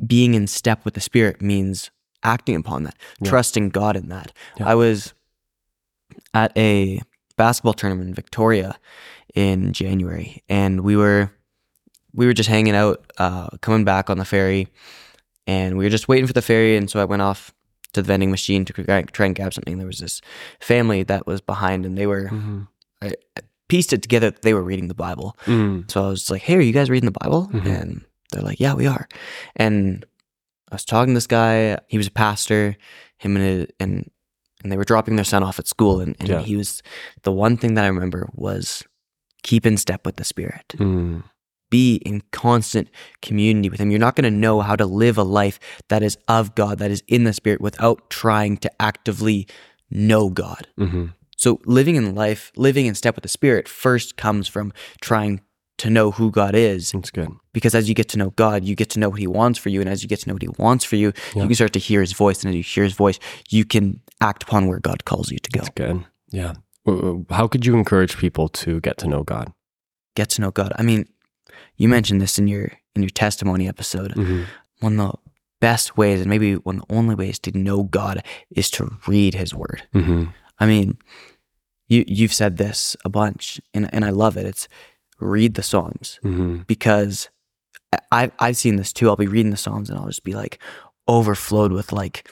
Being 0.07 0.35
in 0.35 0.47
step 0.47 0.85
with 0.85 0.95
the 0.95 1.01
Spirit 1.01 1.41
means 1.41 1.91
acting 2.25 2.57
upon 2.57 2.83
that, 2.85 2.97
Yeah. 3.21 3.31
trusting 3.31 3.69
God 3.71 3.97
in 3.97 4.09
that. 4.09 4.33
Yeah. 4.59 4.69
I 4.69 4.75
was 4.75 5.15
at 6.33 6.57
a 6.57 7.01
basketball 7.37 7.73
tournament 7.75 8.09
in 8.09 8.15
Victoria 8.15 8.77
in 9.35 9.73
January, 9.73 10.43
and 10.49 10.81
we 10.81 10.97
were 10.97 11.31
we 12.17 12.27
were 12.27 12.33
just 12.33 12.49
hanging 12.49 12.77
out, 12.77 13.05
uh, 13.19 13.49
coming 13.61 13.85
back 13.85 14.09
on 14.09 14.19
the 14.19 14.25
ferry, 14.25 14.69
and 15.49 15.77
we 15.77 15.85
were 15.85 15.91
just 15.91 16.07
waiting 16.07 16.29
for 16.29 16.33
the 16.33 16.43
ferry. 16.43 16.77
And 16.77 16.89
so 16.89 17.01
I 17.01 17.05
went 17.05 17.23
off 17.23 17.53
to 17.93 18.03
the 18.03 18.07
vending 18.07 18.31
machine 18.31 18.65
to 18.67 18.73
try 19.13 19.27
and 19.27 19.35
grab 19.37 19.53
something. 19.53 19.79
There 19.79 19.87
was 19.89 19.99
this 19.99 20.21
family 20.61 21.03
that 21.03 21.27
was 21.27 21.41
behind, 21.41 21.85
and 21.85 21.99
they 21.99 22.07
were 22.07 22.29
Mhm. 22.29 22.69
I, 23.03 23.09
I 23.37 23.41
pieced 23.69 23.93
it 23.93 24.01
together. 24.03 24.31
that 24.31 24.43
They 24.43 24.55
were 24.55 24.63
reading 24.63 24.87
the 24.87 24.95
Bible, 24.95 25.37
Mm. 25.47 25.91
so 25.91 26.05
I 26.05 26.09
was 26.11 26.31
like, 26.31 26.43
"Hey, 26.43 26.55
are 26.55 26.61
you 26.61 26.73
guys 26.73 26.89
reading 26.89 27.11
the 27.11 27.19
Bible?" 27.21 27.49
Mhm. 27.53 27.67
And 27.67 28.05
they're 28.31 28.43
like, 28.43 28.61
"Yeah, 28.61 28.75
we 28.75 28.87
are." 28.87 29.09
And 29.57 30.05
I 30.75 30.77
was 30.77 30.85
talking 30.85 31.15
to 31.15 31.17
this 31.17 31.27
guy. 31.29 31.79
He 31.89 31.97
was 31.99 32.09
a 32.09 32.11
pastor. 32.11 32.77
Him 33.19 33.37
and 33.37 33.73
and 33.79 34.11
and 34.63 34.73
they 34.73 34.77
were 34.77 34.85
dropping 34.85 35.17
their 35.17 35.25
son 35.25 35.43
off 35.43 35.59
at 35.59 35.69
school. 35.69 36.01
And, 36.01 36.17
and 36.19 36.29
Yeah. 36.29 36.41
he 36.41 36.57
was 36.57 36.83
the 37.23 37.31
one 37.33 37.57
thing 37.57 37.75
that 37.75 37.85
I 37.85 37.89
remember 37.89 38.29
was 38.35 38.83
keep 39.43 39.67
in 39.67 39.77
step 39.77 40.05
with 40.07 40.17
the 40.17 40.25
Spirit. 40.25 40.65
Mm. 40.77 41.23
Be 41.71 41.97
in 41.97 42.23
constant 42.33 42.89
community 43.23 43.69
with 43.69 43.79
Him. 43.81 43.91
You're 43.91 44.01
not 44.01 44.17
going 44.17 44.25
to 44.33 44.37
know 44.37 44.61
how 44.63 44.75
to 44.77 44.87
live 44.87 45.19
a 45.19 45.23
life 45.23 45.59
that 45.89 46.03
is 46.03 46.17
of 46.29 46.55
God, 46.55 46.79
that 46.79 46.91
is 46.91 47.03
in 47.09 47.25
the 47.25 47.33
Spirit, 47.33 47.61
without 47.61 48.11
trying 48.11 48.57
to 48.59 48.71
actively 48.83 49.47
know 49.91 50.31
God. 50.31 50.67
Mhm. 50.79 51.13
So 51.37 51.61
living 51.67 51.97
in 51.97 52.15
life, 52.15 52.51
living 52.57 52.87
in 52.87 52.95
step 52.95 53.17
with 53.17 53.23
the 53.23 53.29
Spirit, 53.29 53.69
first 53.69 54.17
comes 54.17 54.49
from 54.49 54.73
trying 55.01 55.41
to 55.79 55.91
know 55.91 56.11
who 56.13 56.31
God 56.31 56.55
is 56.55 56.93
That's 56.93 57.11
good. 57.11 57.29
because 57.53 57.75
as 57.75 57.89
you 57.89 57.95
get 57.95 58.09
to 58.11 58.19
know 58.19 58.31
God, 58.31 58.65
you 58.65 58.75
get 58.77 58.91
to 58.91 58.99
know 59.01 59.09
what 59.09 59.19
He 59.21 59.27
wants 59.27 59.59
for 59.59 59.71
you, 59.71 59.81
and 59.81 59.89
as 59.91 60.03
you 60.03 60.09
get 60.09 60.21
to 60.21 60.29
know 60.29 60.35
what 60.35 60.43
He 60.43 60.49
wants 60.59 60.85
for 60.85 60.97
you, 60.97 61.13
Yeah. 61.35 61.43
you 61.43 61.49
can 61.49 61.55
start 61.55 61.73
to 61.73 61.79
hear 61.81 62.01
His 62.01 62.13
voice, 62.13 62.43
and 62.45 62.51
as 62.51 62.57
you 62.57 62.63
hear 62.63 62.85
His 62.85 62.93
voice, 62.95 63.19
you 63.51 63.65
can 63.65 64.01
act 64.21 64.45
upon 64.45 64.67
where 64.69 64.79
God 64.79 65.05
calls 65.05 65.31
you 65.31 65.39
to 65.39 65.51
go. 65.51 65.61
That's 65.61 65.71
good. 65.75 66.05
Yeah. 66.31 66.55
How 67.31 67.49
could 67.49 67.65
you 67.67 67.75
encourage 67.77 68.17
people 68.17 68.49
to 68.51 68.81
get 68.81 68.99
to 68.99 69.09
know 69.09 69.23
God? 69.25 69.53
Get 70.15 70.29
to 70.31 70.43
know 70.43 70.51
God. 70.51 70.73
I 70.79 70.83
mean, 70.83 71.09
you 71.77 71.89
mentioned 71.89 72.21
this 72.21 72.39
in 72.39 72.47
your 72.49 72.71
in 72.95 73.03
your 73.03 73.11
testimony 73.11 73.67
episode. 73.67 74.13
Mhm. 74.15 74.45
One 74.81 75.01
of 75.01 75.13
the 75.13 75.19
best 75.61 75.97
ways, 75.97 76.21
and 76.21 76.29
maybe 76.31 76.55
one 76.55 76.81
of 76.81 76.87
the 76.89 76.95
only 76.95 77.15
ways 77.17 77.39
to 77.41 77.51
know 77.59 77.83
God 77.85 78.23
is 78.51 78.71
to 78.73 78.97
read 79.09 79.35
His 79.35 79.53
Word. 79.55 79.83
Mhm. 79.95 80.33
I 80.61 80.67
mean, 80.67 80.99
you 81.89 82.05
you've 82.07 82.33
said 82.35 82.59
this 82.59 82.97
a 83.05 83.09
bunch, 83.09 83.61
and 83.73 83.93
and 83.93 84.05
I 84.05 84.11
love 84.11 84.37
it. 84.37 84.47
It's 84.47 84.69
read 85.25 85.55
the 85.55 85.63
Psalms 85.63 86.19
Mhm. 86.25 86.67
because 86.67 87.29
I 88.13 88.31
I've 88.39 88.57
seen 88.57 88.77
this 88.77 88.93
too. 88.93 89.09
I'll 89.09 89.17
be 89.17 89.27
reading 89.27 89.51
the 89.51 89.57
Psalms 89.57 89.89
and 89.91 89.99
I'll 89.99 90.07
just 90.07 90.25
be 90.25 90.35
like 90.35 90.61
overflowed 91.09 91.73
with 91.73 91.93
like 91.93 92.29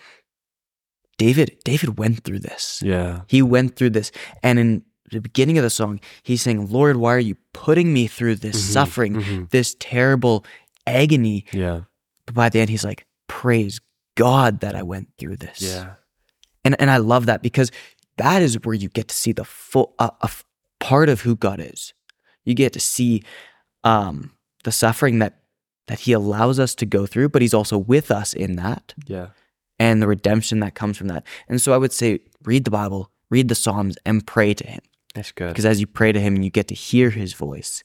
David. 1.19 1.57
David 1.65 1.99
went 1.99 2.25
through 2.25 2.41
this. 2.41 2.81
Yeah. 2.85 3.23
He 3.29 3.43
went 3.43 3.77
through 3.77 3.91
this, 3.91 4.11
and 4.43 4.59
in 4.59 4.83
the 5.11 5.21
beginning 5.21 5.59
of 5.59 5.63
the 5.65 5.71
song, 5.71 6.01
he's 6.23 6.43
saying, 6.43 6.71
"Lord, 6.71 6.97
why 6.97 7.15
are 7.15 7.19
you 7.19 7.37
putting 7.53 7.93
me 7.93 8.07
through 8.07 8.37
this 8.37 8.57
Mhm. 8.57 8.73
suffering, 8.73 9.15
Mhm. 9.15 9.51
this 9.51 9.77
terrible 9.79 10.45
agony?" 10.87 11.45
Yeah. 11.53 11.83
But 12.27 12.35
by 12.35 12.49
the 12.49 12.61
end, 12.61 12.71
he's 12.71 12.85
like, 12.85 13.07
"Praise 13.29 13.81
God 14.17 14.61
that 14.61 14.75
I 14.75 14.83
went 14.83 15.09
through 15.19 15.37
this." 15.37 15.61
Yeah. 15.61 15.95
and 16.65 16.81
and 16.81 16.91
I 16.93 16.99
love 16.99 17.27
that 17.27 17.43
because 17.43 17.73
that 18.19 18.41
is 18.41 18.55
where 18.63 18.75
you 18.75 18.89
get 18.89 19.09
to 19.09 19.15
see 19.17 19.33
the 19.33 19.45
full 19.45 19.95
uh, 19.99 20.11
a 20.21 20.31
part 20.79 21.09
of 21.09 21.23
who 21.23 21.35
God 21.35 21.59
is. 21.61 21.93
You 22.45 22.55
get 22.55 22.73
to 22.75 22.81
see 22.81 23.23
um, 23.85 24.33
the 24.65 24.73
suffering 24.73 25.19
that 25.21 25.39
that 25.89 26.01
He 26.01 26.13
allows 26.13 26.59
us 26.61 26.75
to 26.77 26.87
go 26.87 27.07
through, 27.07 27.29
but 27.31 27.43
He's 27.43 27.55
also 27.55 27.77
with 27.79 28.11
us 28.11 28.33
in 28.35 28.57
that, 28.57 28.95
Yeah. 29.07 29.29
and 29.79 30.01
the 30.01 30.07
redemption 30.07 30.61
that 30.61 30.75
comes 30.77 30.97
from 30.97 31.09
that. 31.09 31.25
And 31.49 31.61
so 31.61 31.73
I 31.73 31.77
would 31.77 31.93
say, 31.93 32.21
read 32.45 32.65
the 32.65 32.71
Bible, 32.71 33.11
read 33.31 33.49
the 33.49 33.55
Psalms, 33.57 33.97
and 34.07 34.25
pray 34.27 34.55
to 34.55 34.65
Him, 34.67 34.81
That's 35.15 35.33
good. 35.33 35.49
because 35.49 35.67
as 35.67 35.81
you 35.81 35.87
pray 35.89 36.13
to 36.13 36.21
Him, 36.21 36.41
you 36.41 36.51
get 36.51 36.69
to 36.69 36.75
hear 36.75 37.11
His 37.11 37.33
voice, 37.35 37.83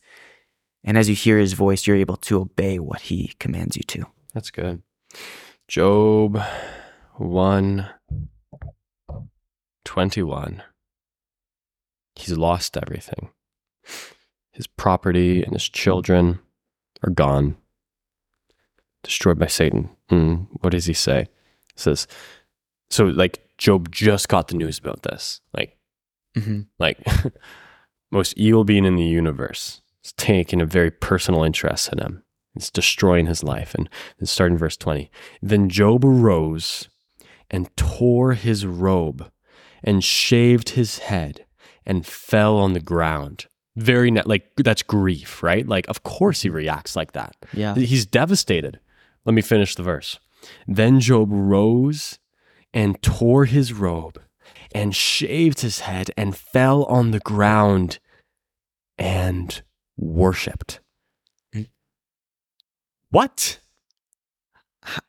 and 0.83 0.95
as 0.97 1.09
you 1.09 1.15
hear 1.15 1.39
His 1.39 1.53
voice, 1.53 1.87
you're 1.87 1.95
able 1.97 2.17
to 2.17 2.39
obey 2.39 2.77
what 2.77 3.01
He 3.01 3.33
commands 3.39 3.75
you 3.75 3.83
to. 3.83 4.05
That's 4.33 4.51
good. 4.51 4.83
Job 5.67 6.39
1 7.15 7.89
21. 9.85 10.63
He's 12.15 12.37
lost 12.37 12.77
everything. 12.77 13.29
His 14.57 14.67
property 14.67 15.41
and 15.43 15.53
his 15.53 15.69
children 15.69 16.39
are 17.03 17.11
gone, 17.11 17.55
destroyed 19.03 19.37
by 19.39 19.47
Satan. 19.47 19.89
Hmm, 20.09 20.33
what 20.61 20.71
does 20.71 20.85
he 20.85 20.93
say? 20.93 21.27
He 21.75 21.79
says, 21.79 22.07
so 22.89 23.05
like 23.05 23.47
Job 23.57 23.91
just 23.91 24.27
got 24.29 24.47
the 24.47 24.55
news 24.57 24.79
about 24.79 25.03
this. 25.03 25.41
Like, 25.53 25.73
Mm-hmm. 26.35 26.61
like 26.77 26.99
most 28.11 28.37
evil 28.37 28.63
being 28.63 28.85
in 28.85 28.95
the 28.95 29.03
universe 29.03 29.81
is 30.03 30.13
taking 30.13 30.61
a 30.61 30.67
very 30.67 30.91
personal 30.91 31.43
interest 31.43 31.91
in 31.91 31.97
him. 31.99 32.23
It's 32.55 32.69
destroying 32.69 33.25
his 33.25 33.43
life. 33.43 33.73
And 33.73 33.89
it's 34.19 34.31
starting 34.31 34.53
in 34.55 34.59
verse 34.59 34.77
20. 34.77 35.09
Then 35.41 35.67
Job 35.69 36.05
arose 36.05 36.89
and 37.49 37.75
tore 37.75 38.33
his 38.33 38.65
robe 38.67 39.31
and 39.83 40.03
shaved 40.03 40.69
his 40.69 40.99
head 40.99 41.45
and 41.87 42.05
fell 42.05 42.57
on 42.57 42.73
the 42.73 42.79
ground. 42.79 43.47
Very 43.77 44.09
net, 44.09 44.27
like 44.27 44.51
that's 44.57 44.81
grief, 44.81 45.43
right? 45.43 45.67
Like, 45.67 45.87
of 45.87 46.01
course 46.03 46.41
he 46.41 46.49
mm-hmm. 46.49 46.57
reacts 46.57 46.95
like 46.95 47.11
that. 47.13 47.35
Yeah. 47.53 47.75
He's 47.75 48.05
devastated. 48.05 48.79
Let 49.23 49.33
me 49.33 49.41
finish 49.41 49.75
the 49.75 49.83
verse. 49.83 50.19
Then 50.67 50.99
Job 50.99 51.29
rose 51.31 52.17
and 52.73 53.01
tore 53.01 53.45
his 53.45 53.73
robe 53.73 54.19
and 54.73 54.95
shaved 54.95 55.61
his 55.61 55.81
head 55.81 56.11
and 56.17 56.35
fell 56.35 56.85
on 56.85 57.11
the 57.11 57.19
ground 57.19 57.99
and 58.97 59.61
worshiped. 59.95 60.79
What? 63.09 63.59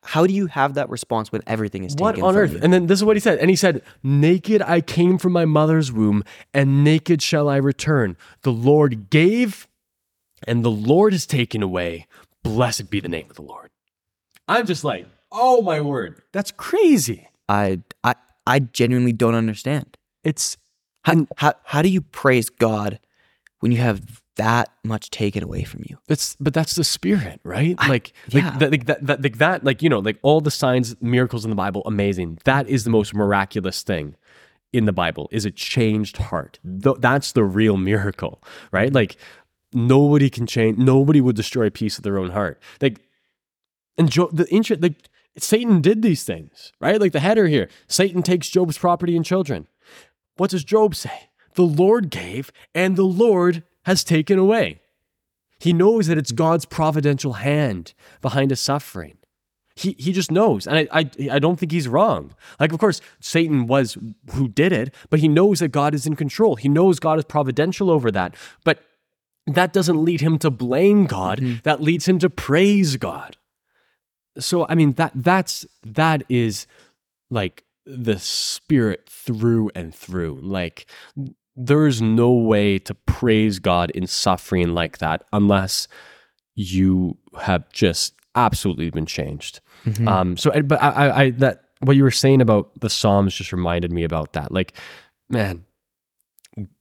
How 0.03 0.27
do 0.27 0.33
you 0.33 0.47
have 0.47 0.75
that 0.75 0.89
response 0.91 1.31
when 1.31 1.43
everything 1.47 1.85
is 1.85 1.95
What 1.97 2.13
taken 2.13 2.25
on 2.25 2.35
from 2.35 2.43
earth? 2.43 2.53
you? 2.53 2.61
And 2.63 2.73
then 2.73 2.87
this 2.87 2.99
is 2.99 3.05
what 3.05 3.17
he 3.17 3.21
said. 3.21 3.39
And 3.39 3.51
he 3.51 3.57
said, 3.57 3.83
Naked 4.03 4.63
I 4.63 4.81
came 4.81 5.19
from 5.19 5.33
my 5.33 5.45
mother's 5.45 5.93
womb, 5.93 6.25
and 6.53 6.83
naked 6.85 7.23
shall 7.23 7.49
I 7.49 7.57
return. 7.57 8.17
The 8.43 8.53
Lord 8.53 9.11
gave, 9.11 9.69
and 10.47 10.65
the 10.65 10.71
Lord 10.71 11.13
has 11.13 11.27
taken 11.27 11.63
away. 11.63 12.07
Blessed 12.43 12.91
be 12.91 13.01
the 13.01 13.09
name 13.09 13.27
of 13.31 13.37
the 13.37 13.43
Lord. 13.43 13.71
I'm 14.47 14.67
just 14.67 14.85
like, 14.85 15.07
oh 15.31 15.61
my 15.63 15.81
word. 15.81 16.23
That's 16.33 16.51
crazy. 16.51 17.29
I 17.49 17.81
I 18.03 18.15
I 18.47 18.61
genuinely 18.61 19.13
don't 19.13 19.35
understand. 19.35 19.97
It's 20.25 20.57
How, 21.05 21.27
how 21.37 21.53
how 21.65 21.83
do 21.83 21.89
you 21.89 22.01
praise 22.01 22.49
God 22.49 22.99
when 23.61 23.73
you 23.73 23.79
have 23.79 24.23
that 24.39 24.71
much 24.83 25.11
taken 25.11 25.45
away 25.45 25.63
from 25.63 25.83
you? 25.87 25.99
It's 26.09 26.37
but 26.41 26.55
that's 26.55 26.75
the 26.75 26.85
spirit, 26.85 27.41
right? 27.45 27.77
I- 27.79 27.89
like, 27.89 28.13
yeah. 28.29 28.45
like 28.45 28.59
that, 28.59 28.71
like 28.71 28.87
that, 28.87 29.07
that, 29.07 29.23
like 29.23 29.39
that, 29.39 29.65
like 29.65 29.83
you 29.83 29.89
know, 29.89 30.01
like 30.01 30.19
all 30.23 30.41
the 30.41 30.51
signs, 30.51 30.97
miracles 31.01 31.45
in 31.45 31.51
the 31.51 31.57
Bible, 31.57 31.83
amazing. 31.87 32.39
That 32.45 32.69
is 32.69 32.85
the 32.85 32.91
most 32.91 33.15
miraculous 33.15 33.83
thing 33.83 34.17
in 34.73 34.87
the 34.87 34.93
Bible. 34.93 35.29
Is 35.31 35.45
a 35.45 35.51
changed 35.51 36.17
heart. 36.17 36.59
Th- 36.65 36.97
that's 36.99 37.33
the 37.33 37.45
real 37.45 37.77
miracle, 37.77 38.43
right? 38.73 38.93
Like 38.93 39.17
nobody 39.73 40.31
can 40.31 40.47
change. 40.47 40.79
Nobody 40.79 41.21
would 41.21 41.37
destroy 41.37 41.67
a 41.67 41.71
piece 41.71 41.99
of 41.99 42.05
their 42.05 42.19
own 42.19 42.31
heart. 42.31 42.61
Like 42.81 43.01
and 43.99 44.11
Job, 44.11 44.31
the 44.35 44.49
interest, 44.49 44.81
like 44.81 44.95
Satan 45.37 45.81
did 45.81 46.03
these 46.03 46.25
things, 46.25 46.73
right? 46.81 47.01
Like 47.01 47.13
the 47.13 47.21
header 47.21 47.49
here, 47.49 47.69
Satan 47.89 48.23
takes 48.23 48.49
Job's 48.49 48.79
property 48.79 49.17
and 49.17 49.25
children. 49.25 49.67
What 50.37 50.51
does 50.51 50.65
Job 50.65 50.95
say? 50.95 51.31
The 51.55 51.65
Lord 51.65 52.11
gave, 52.11 52.53
and 52.75 52.97
the 52.97 53.03
Lord 53.03 53.65
has 53.89 54.05
taken 54.05 54.39
away. 54.39 54.83
He 55.59 55.73
knows 55.73 56.09
that 56.09 56.19
it's 56.19 56.31
God's 56.31 56.67
providential 56.67 57.33
hand 57.33 57.95
behind 58.21 58.51
his 58.51 58.61
suffering. 58.61 59.17
He, 59.77 59.97
he 59.99 60.13
just 60.13 60.31
knows. 60.31 60.67
And 60.67 60.77
I, 60.79 60.89
I, 60.93 61.11
I 61.33 61.39
don't 61.39 61.59
think 61.59 61.73
he's 61.73 61.89
wrong. 61.89 62.35
Like, 62.61 62.71
of 62.75 62.79
course, 62.79 63.01
Satan 63.19 63.67
was 63.67 63.97
who 64.33 64.47
did 64.47 64.73
it, 64.73 64.95
but 65.09 65.21
he 65.21 65.29
knows 65.29 65.61
that 65.61 65.69
God 65.69 65.95
is 65.95 66.07
in 66.07 66.17
control. 66.17 66.57
He 66.57 66.69
knows 66.69 67.01
God 67.01 67.19
is 67.19 67.25
providential 67.25 67.91
over 67.91 68.11
that. 68.11 68.37
But 68.63 68.81
that 69.47 69.73
doesn't 69.73 70.05
lead 70.05 70.21
him 70.21 70.39
to 70.41 70.51
blame 70.51 71.07
God. 71.07 71.41
Mm-hmm. 71.41 71.61
That 71.63 71.81
leads 71.81 72.07
him 72.07 72.19
to 72.19 72.29
praise 72.29 72.97
God. 72.97 73.39
So, 74.39 74.67
I 74.69 74.75
mean, 74.75 74.93
that 74.95 75.13
that's 75.15 75.65
that 75.83 76.25
is 76.29 76.67
like 77.31 77.65
the 77.87 78.19
spirit 78.19 79.09
through 79.09 79.71
and 79.75 79.95
through. 79.95 80.41
Like 80.43 80.85
there 81.59 81.87
is 81.87 82.01
no 82.01 82.33
way 82.33 82.79
to 82.79 82.95
praise 82.95 83.59
God 83.59 83.91
in 83.91 84.07
suffering 84.07 84.75
like 84.75 84.99
that 84.99 85.25
unless 85.33 85.89
you 86.55 87.17
have 87.41 87.71
just 87.73 88.15
absolutely 88.35 88.91
been 88.91 89.07
changed. 89.07 89.61
Mm-hmm. 89.85 90.09
Um, 90.09 90.37
so, 90.37 90.51
but 90.63 90.81
I, 90.83 91.11
I, 91.25 91.31
that 91.33 91.65
what 91.81 91.97
you 91.97 92.05
were 92.05 92.11
saying 92.11 92.41
about 92.41 92.71
the 92.81 92.89
Psalms 92.89 93.35
just 93.35 93.53
reminded 93.53 93.93
me 93.93 94.05
about 94.05 94.35
that. 94.35 94.53
Like, 94.53 94.75
man, 95.29 95.65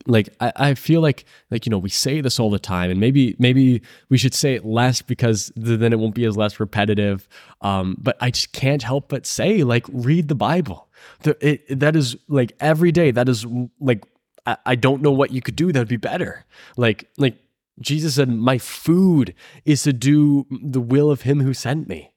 like 0.05 0.29
I, 0.39 0.53
I 0.55 0.73
feel 0.73 1.01
like 1.01 1.25
like 1.51 1.65
you 1.65 1.69
know 1.69 1.77
we 1.77 1.89
say 1.89 2.21
this 2.21 2.39
all 2.39 2.49
the 2.49 2.59
time 2.59 2.89
and 2.89 2.99
maybe 2.99 3.35
maybe 3.39 3.81
we 4.09 4.17
should 4.17 4.33
say 4.33 4.55
it 4.55 4.65
less 4.65 5.01
because 5.01 5.51
then 5.55 5.93
it 5.93 5.99
won't 5.99 6.15
be 6.15 6.25
as 6.25 6.35
less 6.35 6.59
repetitive 6.59 7.27
um 7.61 7.95
but 7.99 8.17
i 8.19 8.31
just 8.31 8.53
can't 8.53 8.81
help 8.81 9.07
but 9.07 9.27
say 9.27 9.63
like 9.63 9.85
read 9.89 10.29
the 10.29 10.35
bible 10.35 10.89
the, 11.21 11.37
it, 11.47 11.79
that 11.79 11.95
is 11.95 12.15
like 12.27 12.53
every 12.59 12.91
day 12.91 13.11
that 13.11 13.29
is 13.29 13.45
like 13.79 14.03
I, 14.47 14.57
I 14.65 14.75
don't 14.75 15.03
know 15.03 15.11
what 15.11 15.31
you 15.31 15.41
could 15.41 15.55
do 15.55 15.71
that 15.71 15.79
would 15.79 15.87
be 15.87 15.97
better 15.97 16.45
like 16.75 17.09
like 17.17 17.37
jesus 17.79 18.15
said 18.15 18.29
my 18.29 18.57
food 18.57 19.35
is 19.65 19.83
to 19.83 19.93
do 19.93 20.47
the 20.49 20.81
will 20.81 21.11
of 21.11 21.21
him 21.21 21.41
who 21.41 21.53
sent 21.53 21.87
me 21.87 22.11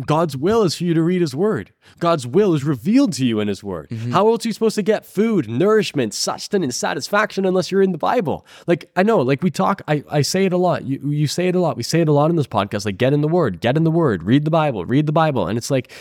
God's 0.00 0.36
will 0.36 0.64
is 0.64 0.74
for 0.74 0.84
you 0.84 0.94
to 0.94 1.02
read 1.02 1.20
His 1.20 1.36
Word. 1.36 1.72
God's 2.00 2.26
will 2.26 2.52
is 2.54 2.64
revealed 2.64 3.12
to 3.14 3.24
you 3.24 3.38
in 3.38 3.46
His 3.46 3.62
Word. 3.62 3.88
Mm-hmm. 3.90 4.10
How 4.10 4.26
else 4.28 4.44
are 4.44 4.48
you 4.48 4.52
supposed 4.52 4.74
to 4.74 4.82
get 4.82 5.06
food, 5.06 5.48
nourishment, 5.48 6.14
sustenance, 6.14 6.76
satisfaction 6.76 7.44
unless 7.44 7.70
you're 7.70 7.82
in 7.82 7.92
the 7.92 7.98
Bible? 7.98 8.44
Like 8.66 8.90
I 8.96 9.04
know, 9.04 9.20
like 9.20 9.42
we 9.42 9.50
talk, 9.50 9.82
I, 9.86 10.02
I 10.10 10.22
say 10.22 10.46
it 10.46 10.52
a 10.52 10.56
lot. 10.56 10.84
You 10.84 11.00
you 11.04 11.28
say 11.28 11.46
it 11.46 11.54
a 11.54 11.60
lot. 11.60 11.76
We 11.76 11.84
say 11.84 12.00
it 12.00 12.08
a 12.08 12.12
lot 12.12 12.30
in 12.30 12.36
this 12.36 12.48
podcast. 12.48 12.84
Like 12.84 12.98
get 12.98 13.12
in 13.12 13.20
the 13.20 13.28
Word, 13.28 13.60
get 13.60 13.76
in 13.76 13.84
the 13.84 13.90
Word, 13.90 14.24
read 14.24 14.44
the 14.44 14.50
Bible, 14.50 14.84
read 14.84 15.06
the 15.06 15.12
Bible, 15.12 15.46
and 15.46 15.56
it's 15.56 15.70
like 15.70 15.92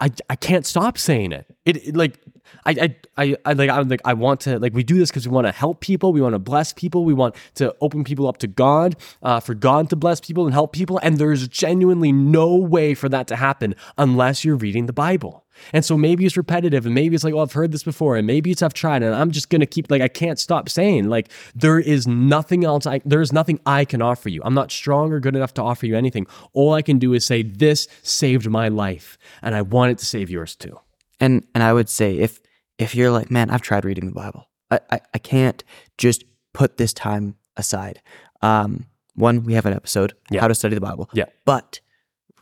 I 0.00 0.10
I 0.28 0.36
can't 0.36 0.66
stop 0.66 0.98
saying 0.98 1.32
it. 1.32 1.46
It, 1.64 1.88
it 1.88 1.96
like 1.96 2.18
I, 2.64 2.94
I, 3.16 3.36
I, 3.44 3.52
like, 3.52 3.70
I'm 3.70 3.88
like, 3.88 4.00
I 4.04 4.14
want 4.14 4.40
to, 4.40 4.58
like, 4.58 4.74
we 4.74 4.82
do 4.82 4.98
this 4.98 5.10
because 5.10 5.28
we 5.28 5.34
want 5.34 5.46
to 5.46 5.52
help 5.52 5.80
people. 5.80 6.12
We 6.12 6.20
want 6.20 6.34
to 6.34 6.38
bless 6.38 6.72
people. 6.72 7.04
We 7.04 7.14
want 7.14 7.34
to 7.54 7.74
open 7.80 8.04
people 8.04 8.26
up 8.26 8.38
to 8.38 8.46
God, 8.46 8.96
uh, 9.22 9.40
for 9.40 9.54
God 9.54 9.90
to 9.90 9.96
bless 9.96 10.20
people 10.20 10.44
and 10.44 10.54
help 10.54 10.72
people. 10.72 10.98
And 11.02 11.18
there's 11.18 11.48
genuinely 11.48 12.12
no 12.12 12.56
way 12.56 12.94
for 12.94 13.08
that 13.08 13.26
to 13.28 13.36
happen 13.36 13.74
unless 13.96 14.44
you're 14.44 14.56
reading 14.56 14.86
the 14.86 14.92
Bible. 14.92 15.44
And 15.72 15.84
so 15.84 15.96
maybe 15.96 16.26
it's 16.26 16.36
repetitive 16.36 16.86
and 16.86 16.94
maybe 16.94 17.14
it's 17.14 17.24
like, 17.24 17.34
oh, 17.34 17.40
I've 17.40 17.52
heard 17.52 17.72
this 17.72 17.82
before 17.82 18.16
and 18.16 18.26
maybe 18.26 18.50
it's 18.50 18.62
I've 18.62 18.74
tried 18.74 19.02
and 19.02 19.14
I'm 19.14 19.30
just 19.30 19.50
going 19.50 19.60
to 19.60 19.66
keep, 19.66 19.90
like, 19.90 20.02
I 20.02 20.08
can't 20.08 20.38
stop 20.38 20.68
saying, 20.68 21.08
like, 21.08 21.30
there 21.54 21.78
is 21.78 22.06
nothing 22.06 22.64
else. 22.64 22.86
I, 22.86 23.00
there's 23.04 23.32
nothing 23.32 23.60
I 23.66 23.84
can 23.84 24.02
offer 24.02 24.28
you. 24.28 24.40
I'm 24.44 24.54
not 24.54 24.70
strong 24.70 25.12
or 25.12 25.20
good 25.20 25.36
enough 25.36 25.54
to 25.54 25.62
offer 25.62 25.86
you 25.86 25.96
anything. 25.96 26.26
All 26.52 26.72
I 26.72 26.82
can 26.82 26.98
do 26.98 27.12
is 27.14 27.24
say, 27.24 27.42
this 27.42 27.88
saved 28.02 28.48
my 28.48 28.68
life 28.68 29.18
and 29.42 29.54
I 29.54 29.62
want 29.62 29.92
it 29.92 29.98
to 29.98 30.06
save 30.06 30.30
yours 30.30 30.56
too. 30.56 30.78
And 31.20 31.46
and 31.54 31.64
I 31.64 31.72
would 31.72 31.88
say 31.88 32.18
if 32.18 32.40
if 32.78 32.94
you're 32.94 33.10
like, 33.10 33.30
man, 33.30 33.50
I've 33.50 33.62
tried 33.62 33.84
reading 33.84 34.06
the 34.06 34.12
Bible, 34.12 34.48
I 34.70 34.80
I, 34.90 35.00
I 35.14 35.18
can't 35.18 35.64
just 35.96 36.24
put 36.52 36.76
this 36.76 36.92
time 36.92 37.34
aside. 37.56 38.00
Um, 38.40 38.86
one, 39.14 39.42
we 39.42 39.54
have 39.54 39.66
an 39.66 39.74
episode 39.74 40.14
yeah. 40.30 40.40
how 40.40 40.48
to 40.48 40.54
study 40.54 40.76
the 40.76 40.80
Bible. 40.80 41.10
Yeah, 41.12 41.24
but 41.44 41.80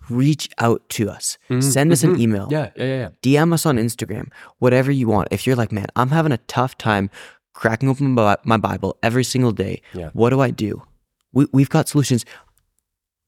reach 0.09 0.49
out 0.59 0.88
to 0.90 1.11
us. 1.11 1.38
Mm-hmm. 1.51 1.61
Send 1.61 1.92
us 1.92 2.03
mm-hmm. 2.03 2.14
an 2.14 2.21
email. 2.21 2.49
Yeah, 2.51 2.71
yeah, 2.77 2.85
yeah. 2.85 3.09
DM 3.23 3.53
us 3.53 3.66
on 3.66 3.77
Instagram. 3.77 4.31
Whatever 4.59 4.90
you 4.90 5.09
want. 5.09 5.29
If 5.31 5.47
you're 5.47 5.57
like, 5.57 5.73
man, 5.73 5.87
I'm 5.97 6.11
having 6.11 6.33
a 6.33 6.38
tough 6.38 6.79
time 6.79 7.11
cracking 7.53 7.88
open 7.88 8.12
my 8.12 8.57
Bible 8.57 8.99
every 9.03 9.25
single 9.25 9.53
day. 9.53 9.83
Yeah. 9.95 10.11
What 10.12 10.31
do 10.31 10.40
I 10.40 10.51
do? 10.51 10.83
We 11.33 11.47
we've 11.53 11.71
got 11.71 11.88
solutions. 11.88 12.25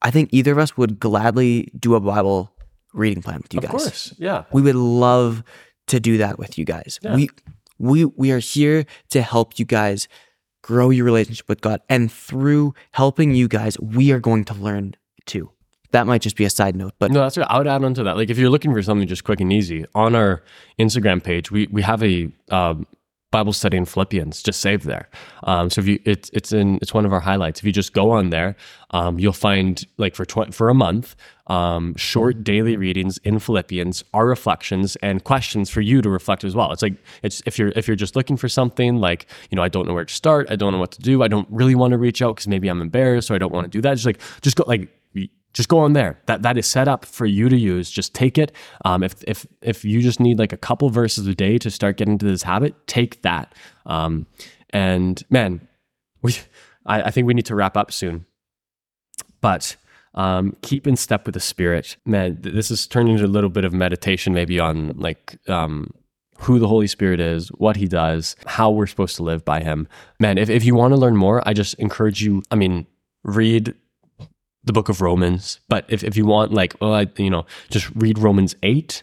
I 0.03 0.11
think 0.11 0.31
either 0.33 0.53
of 0.53 0.59
us 0.59 0.77
would 0.77 1.01
gladly 1.01 1.73
do 1.79 1.95
a 1.95 2.01
Bible 2.01 2.53
reading 2.95 3.23
plan 3.23 3.41
with 3.43 3.53
you 3.53 3.59
of 3.59 3.64
guys. 3.64 3.75
Of 3.75 3.81
course, 3.81 4.14
yeah. 4.19 4.45
We 4.53 4.62
would 4.62 4.77
love 4.77 5.43
to 5.88 5.99
do 5.99 6.19
that 6.19 6.38
with 6.38 6.59
you 6.59 6.64
guys. 6.64 7.01
Yeah. 7.03 7.14
We 7.14 7.31
we 7.79 8.05
we 8.05 8.31
are 8.31 8.38
here 8.38 8.87
to 9.11 9.23
help 9.23 9.59
you 9.59 9.64
guys 9.64 10.09
grow 10.62 10.91
your 10.91 11.05
relationship 11.05 11.49
with 11.49 11.61
God, 11.61 11.81
and 11.88 12.12
through 12.12 12.75
helping 12.93 13.35
you 13.35 13.49
guys, 13.49 13.79
we 13.81 14.12
are 14.12 14.21
going 14.21 14.45
to 14.47 14.55
learn 14.55 14.95
too. 15.27 15.51
That 15.92 16.07
might 16.07 16.20
just 16.20 16.37
be 16.37 16.44
a 16.44 16.51
side 16.51 16.77
note, 16.77 16.94
but 16.98 17.11
no, 17.11 17.20
that's 17.20 17.38
right. 17.38 17.46
I 17.48 17.59
would 17.59 17.66
add 17.66 17.83
on 17.83 17.94
to 17.94 18.03
that. 18.05 18.16
Like 18.16 18.31
if 18.31 18.38
you're 18.38 18.51
looking 18.51 18.72
for 18.74 18.83
something 18.83 19.09
just 19.09 19.24
quick 19.24 19.40
and 19.40 19.53
easy, 19.53 19.87
on 19.94 20.14
our 20.14 20.42
Instagram 20.79 21.22
page, 21.22 21.51
we 21.51 21.66
we 21.68 21.83
have 21.83 22.03
a 22.03 22.31
um, 22.51 22.87
Bible 23.31 23.53
study 23.53 23.77
in 23.77 23.85
Philippians 23.85 24.42
just 24.42 24.61
saved 24.61 24.87
there. 24.87 25.07
Um, 25.44 25.68
so 25.68 25.83
if 25.83 25.87
you, 25.87 26.01
it's 26.07 26.31
it's 26.33 26.51
in 26.53 26.77
it's 26.81 26.94
one 26.94 27.05
of 27.05 27.12
our 27.12 27.20
highlights. 27.20 27.61
If 27.61 27.66
you 27.66 27.72
just 27.72 27.92
go 27.92 28.11
on 28.11 28.31
there, 28.31 28.57
um, 28.92 29.18
you'll 29.18 29.35
find 29.35 29.85
like 29.98 30.14
for 30.14 30.24
tw- 30.24 30.55
for 30.55 30.70
a 30.70 30.74
month, 30.74 31.14
um, 31.48 31.94
short 31.96 32.42
daily 32.42 32.79
readings 32.79 33.18
in 33.18 33.38
Philippians, 33.38 34.03
our 34.14 34.27
reflections 34.27 34.96
and 34.96 35.24
questions 35.24 35.68
for 35.68 35.83
you 35.83 36.01
to 36.01 36.09
reflect 36.09 36.42
as 36.42 36.55
well. 36.55 36.72
It's 36.72 36.81
like 36.81 36.94
it's 37.22 37.42
if 37.44 37.59
you're 37.59 37.68
if 37.77 37.87
you're 37.87 37.96
just 37.96 38.16
looking 38.16 38.38
for 38.38 38.48
something 38.48 38.96
like 38.96 39.27
you 39.51 39.57
know 39.57 39.62
I 39.62 39.68
don't 39.68 39.87
know 39.87 39.92
where 39.92 40.07
to 40.07 40.14
start, 40.14 40.51
I 40.51 40.57
don't 40.57 40.72
know 40.72 40.79
what 40.79 40.92
to 40.92 41.03
do, 41.03 41.22
I 41.22 41.29
don't 41.29 41.48
really 41.51 41.74
want 41.74 41.90
to 41.90 41.98
reach 41.98 42.22
out 42.22 42.37
because 42.37 42.48
maybe 42.48 42.68
I'm 42.68 42.81
embarrassed 42.81 43.31
or 43.31 43.35
I 43.35 43.38
don't 43.38 43.53
want 43.53 43.66
to 43.66 43.70
do 43.70 43.83
that. 43.83 43.92
Just 43.94 44.07
like 44.07 44.20
just 44.40 44.57
go 44.57 44.64
like 44.66 44.88
just 45.59 45.68
go 45.68 45.81
on 45.81 45.92
there. 45.92 46.21
That 46.27 46.42
that 46.42 46.57
is 46.57 46.68
set 46.68 46.87
up 46.87 47.05
for 47.05 47.27
you 47.27 47.49
to 47.49 47.57
use. 47.57 47.90
Just 47.90 48.14
take 48.14 48.38
it. 48.38 48.53
Um, 48.85 49.03
if 49.03 49.25
if 49.27 49.44
if 49.61 49.85
you 49.85 50.01
just 50.01 50.21
need 50.21 50.38
like 50.38 50.53
a 50.53 50.57
couple 50.57 50.88
verses 50.88 51.27
a 51.27 51.35
day 51.35 51.59
to 51.59 51.68
start 51.68 51.97
getting 51.97 52.12
into 52.12 52.27
this 52.27 52.44
habit, 52.44 52.87
take 52.87 53.23
that. 53.23 53.57
Um, 53.85 54.29
and 54.71 55.21
man, 55.31 55.66
we 56.23 56.37
I, 56.87 57.03
I 57.03 57.11
think 57.11 57.27
we 57.27 57.35
need 57.35 57.47
to 57.47 57.57
wrap 57.57 57.77
up 57.77 57.90
soon. 57.90 58.25
But 59.40 59.75
um, 60.14 60.55
keep 60.62 60.87
in 60.87 60.94
step 60.94 61.27
with 61.27 61.35
the 61.35 61.40
spirit. 61.40 61.97
Man, 62.07 62.38
this 62.40 62.71
is 62.71 62.87
turning 62.87 63.14
into 63.14 63.27
a 63.27 63.27
little 63.27 63.51
bit 63.51 63.64
of 63.64 63.73
meditation, 63.73 64.33
maybe 64.33 64.61
on 64.61 64.97
like 64.97 65.40
um, 65.49 65.92
who 66.38 66.61
the 66.61 66.68
Holy 66.68 66.87
Spirit 66.87 67.18
is, 67.18 67.49
what 67.49 67.75
he 67.75 67.88
does, 67.88 68.37
how 68.47 68.71
we're 68.71 68.87
supposed 68.87 69.16
to 69.16 69.25
live 69.25 69.44
by 69.44 69.61
him. 69.61 69.88
Man, 70.21 70.38
if, 70.38 70.49
if 70.49 70.64
you 70.64 70.77
want 70.77 70.92
to 70.92 71.01
learn 71.01 71.16
more, 71.16 71.42
I 71.49 71.53
just 71.53 71.75
encourage 71.81 72.23
you, 72.23 72.44
I 72.53 72.55
mean, 72.55 72.87
read 73.25 73.75
the 74.68 74.72
book 74.72 74.88
of 74.88 75.00
Romans. 75.00 75.59
But 75.68 75.85
if, 75.88 76.04
if 76.04 76.16
you 76.16 76.24
want, 76.24 76.52
like, 76.52 76.76
well, 76.81 76.94
I, 76.94 77.09
you 77.16 77.31
know, 77.31 77.44
just 77.70 77.90
read 77.96 78.18
Romans 78.18 78.54
8 78.62 79.02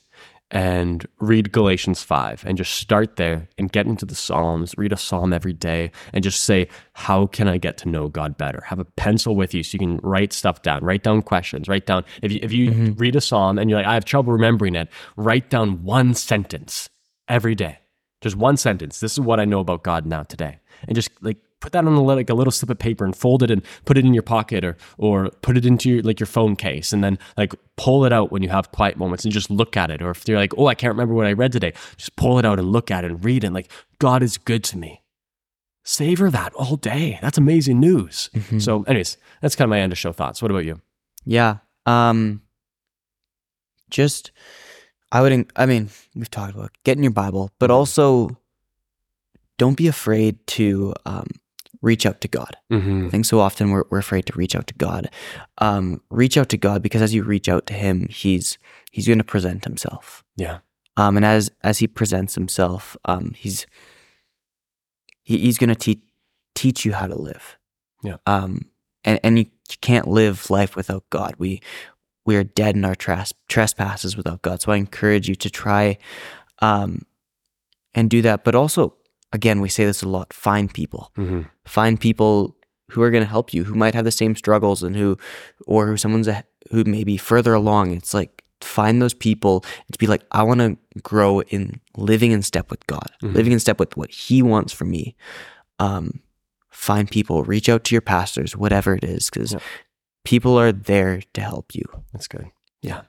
and 0.52 1.06
read 1.20 1.52
Galatians 1.52 2.04
5 2.04 2.46
and 2.46 2.58
just 2.58 2.76
start 2.76 3.18
there 3.18 3.50
and 3.58 3.72
get 3.72 3.88
into 3.88 4.06
the 4.06 4.16
Psalms, 4.16 4.76
read 4.78 4.94
a 4.94 4.98
psalm 4.98 5.34
every 5.34 5.54
day 5.54 5.92
and 6.14 6.24
just 6.24 6.42
say, 6.46 6.70
How 6.94 7.26
can 7.26 7.48
I 7.48 7.58
get 7.58 7.78
to 7.80 7.90
know 7.90 8.08
God 8.08 8.38
better? 8.38 8.62
Have 8.68 8.80
a 8.80 8.86
pencil 8.86 9.36
with 9.36 9.54
you 9.54 9.64
so 9.64 9.76
you 9.76 9.80
can 9.80 9.98
write 9.98 10.32
stuff 10.32 10.62
down, 10.62 10.84
write 10.84 11.04
down 11.04 11.24
questions, 11.24 11.68
write 11.68 11.86
down. 11.86 12.06
If 12.22 12.32
you, 12.32 12.40
if 12.42 12.54
you 12.54 12.72
mm-hmm. 12.72 12.94
read 12.94 13.16
a 13.16 13.22
psalm 13.22 13.58
and 13.58 13.70
you're 13.70 13.80
like, 13.80 13.88
I 13.88 13.96
have 13.96 14.06
trouble 14.06 14.32
remembering 14.32 14.76
it, 14.76 14.88
write 15.18 15.50
down 15.50 15.84
one 15.84 16.14
sentence 16.14 16.90
every 17.28 17.56
day. 17.56 17.80
Just 18.22 18.36
one 18.36 18.58
sentence. 18.58 19.00
This 19.00 19.14
is 19.14 19.20
what 19.20 19.40
I 19.40 19.46
know 19.46 19.60
about 19.60 19.84
God 19.84 20.06
now 20.06 20.24
today. 20.24 20.60
And 20.88 20.96
just 20.96 21.10
like 21.22 21.38
put 21.66 21.72
that 21.72 21.84
on 21.84 21.94
a, 21.94 22.04
like 22.04 22.30
a 22.30 22.34
little 22.36 22.52
slip 22.52 22.70
of 22.70 22.78
paper 22.78 23.04
and 23.04 23.16
fold 23.16 23.42
it 23.42 23.50
and 23.50 23.64
put 23.86 23.98
it 23.98 24.06
in 24.06 24.14
your 24.14 24.22
pocket 24.22 24.64
or 24.64 24.78
or 25.00 25.32
put 25.42 25.58
it 25.58 25.66
into 25.66 25.90
your 25.90 26.04
like 26.04 26.20
your 26.20 26.28
phone 26.28 26.56
case 26.56 26.94
and 26.94 27.04
then 27.04 27.18
like 27.38 27.56
pull 27.76 28.06
it 28.06 28.14
out 28.14 28.32
when 28.32 28.44
you 28.44 28.50
have 28.50 28.72
quiet 28.72 28.98
moments 28.98 29.26
and 29.26 29.34
just 29.34 29.50
look 29.50 29.76
at 29.76 29.90
it. 29.90 30.00
Or 30.00 30.12
if 30.12 30.28
you're 30.28 30.38
like 30.38 30.54
oh 30.60 30.68
I 30.68 30.76
can't 30.76 30.94
remember 30.94 31.16
what 31.16 31.26
I 31.26 31.34
read 31.34 31.52
today 31.52 31.74
just 31.98 32.16
pull 32.18 32.38
it 32.38 32.46
out 32.46 32.60
and 32.60 32.72
look 32.72 32.92
at 32.92 33.04
it 33.04 33.10
and 33.10 33.26
read 33.26 33.44
it 33.44 33.48
and 33.48 33.56
like 33.56 33.72
God 33.98 34.22
is 34.22 34.38
good 34.38 34.64
to 34.66 34.78
me. 34.78 35.02
Savor 35.84 36.30
that 36.30 36.54
all 36.54 36.76
day. 36.78 37.18
That's 37.22 37.40
amazing 37.40 37.80
news. 37.80 38.30
Mm-hmm. 38.36 38.60
so 38.60 38.84
anyways 38.84 39.18
that's 39.42 39.56
kind 39.56 39.66
of 39.66 39.72
my 39.72 39.80
end 39.80 39.92
of 39.92 39.98
show 39.98 40.12
thoughts. 40.12 40.44
What 40.44 40.52
about 40.52 40.66
you? 40.66 40.82
Yeah 41.26 41.58
um 41.88 42.44
just 43.90 44.32
I 45.12 45.24
wouldn't 45.24 45.52
I 45.56 45.66
mean 45.66 45.90
we've 46.14 46.30
talked 46.30 46.54
about 46.54 46.74
getting 46.84 47.04
your 47.04 47.12
Bible 47.12 47.50
but 47.58 47.72
mm-hmm. 47.72 47.78
also 47.78 48.38
don't 49.58 49.78
be 49.78 49.88
afraid 49.88 50.46
to 50.48 50.94
um, 51.06 51.28
reach 51.86 52.06
out 52.06 52.20
to 52.22 52.28
God. 52.28 52.58
Mm-hmm. 52.72 53.08
I 53.08 53.10
think 53.10 53.26
so 53.26 53.40
often 53.40 53.70
we're, 53.70 53.84
we're 53.90 54.00
afraid 54.00 54.26
to 54.26 54.34
reach 54.34 54.56
out 54.56 54.66
to 54.68 54.74
God. 54.74 55.10
Um, 55.60 56.02
reach 56.10 56.36
out 56.36 56.50
to 56.50 56.58
God 56.58 56.82
because 56.82 57.02
as 57.02 57.14
you 57.14 57.24
reach 57.24 57.48
out 57.48 57.68
to 57.68 57.74
Him, 57.74 58.08
He's 58.10 58.58
He's 58.92 59.08
going 59.08 59.20
to 59.20 59.24
present 59.24 59.64
Himself. 59.64 60.24
Yeah. 60.36 60.60
Um, 60.98 61.16
and 61.16 61.26
as 61.26 61.52
as 61.64 61.78
He 61.78 61.88
presents 61.88 62.36
Himself, 62.36 62.98
um, 63.06 63.34
He's 63.38 63.68
he, 65.22 65.38
He's 65.38 65.60
going 65.60 65.70
to 65.70 65.76
teach 65.76 66.00
teach 66.56 66.86
you 66.86 66.94
how 66.94 67.08
to 67.08 67.16
live. 67.16 67.58
Yeah. 68.04 68.18
Um, 68.26 68.66
and 69.04 69.20
and 69.24 69.38
you 69.40 69.46
can't 69.82 70.08
live 70.08 70.50
life 70.50 70.76
without 70.76 71.08
God. 71.12 71.36
We 71.38 71.62
we 72.26 72.36
are 72.36 72.44
dead 72.44 72.76
in 72.76 72.84
our 72.84 72.96
tras- 72.96 73.34
trespasses 73.48 74.18
without 74.18 74.42
God. 74.42 74.62
So 74.62 74.72
I 74.72 74.78
encourage 74.78 75.30
you 75.30 75.36
to 75.36 75.50
try 75.52 76.00
um, 76.60 77.04
and 77.94 78.10
do 78.10 78.24
that, 78.24 78.44
but 78.44 78.56
also 78.56 78.96
again, 79.34 79.62
we 79.62 79.70
say 79.70 79.86
this 79.86 80.04
a 80.04 80.10
lot 80.10 80.34
find 80.34 80.74
people. 80.74 81.12
Mm-hmm. 81.18 81.42
Find 81.66 82.00
people 82.00 82.56
who 82.92 83.02
are 83.02 83.12
going 83.12 83.24
to 83.24 83.30
help 83.30 83.54
you, 83.54 83.64
who 83.64 83.76
might 83.76 83.96
have 83.96 84.06
the 84.06 84.12
same 84.12 84.36
struggles 84.36 84.84
and 84.84 84.96
who, 84.96 85.18
or 85.66 85.88
who 85.88 85.98
someone's 85.98 86.28
a, 86.28 86.44
who 86.72 86.84
may 86.84 87.04
be 87.04 87.18
further 87.18 87.54
along. 87.54 87.92
It's 87.92 88.14
like, 88.14 88.44
find 88.62 89.02
those 89.02 89.14
people 89.14 89.64
and 89.88 89.94
to 89.94 90.00
be 90.00 90.08
like, 90.08 90.24
I 90.32 90.44
want 90.44 90.60
to 90.62 90.78
grow 91.02 91.42
in 91.42 91.82
living 91.98 92.32
in 92.32 92.42
step 92.42 92.72
with 92.72 92.86
God, 92.88 93.12
mm-hmm. 93.22 93.36
living 93.36 93.52
in 93.52 93.60
step 93.60 93.80
with 93.80 93.96
what 93.98 94.12
He 94.12 94.42
wants 94.42 94.74
for 94.74 94.86
me. 94.86 95.16
Um, 95.80 96.22
find 96.70 97.10
people, 97.10 97.44
reach 97.44 97.70
out 97.70 97.84
to 97.86 97.96
your 97.96 98.02
pastors, 98.02 98.56
whatever 98.56 98.96
it 98.96 99.04
is, 99.04 99.30
because 99.30 99.54
yeah. 99.54 99.60
people 100.24 100.58
are 100.60 100.72
there 100.72 101.22
to 101.34 101.42
help 101.42 101.76
you. 101.76 101.84
That's 102.14 102.28
good. 102.28 102.50
Yeah. 102.82 103.02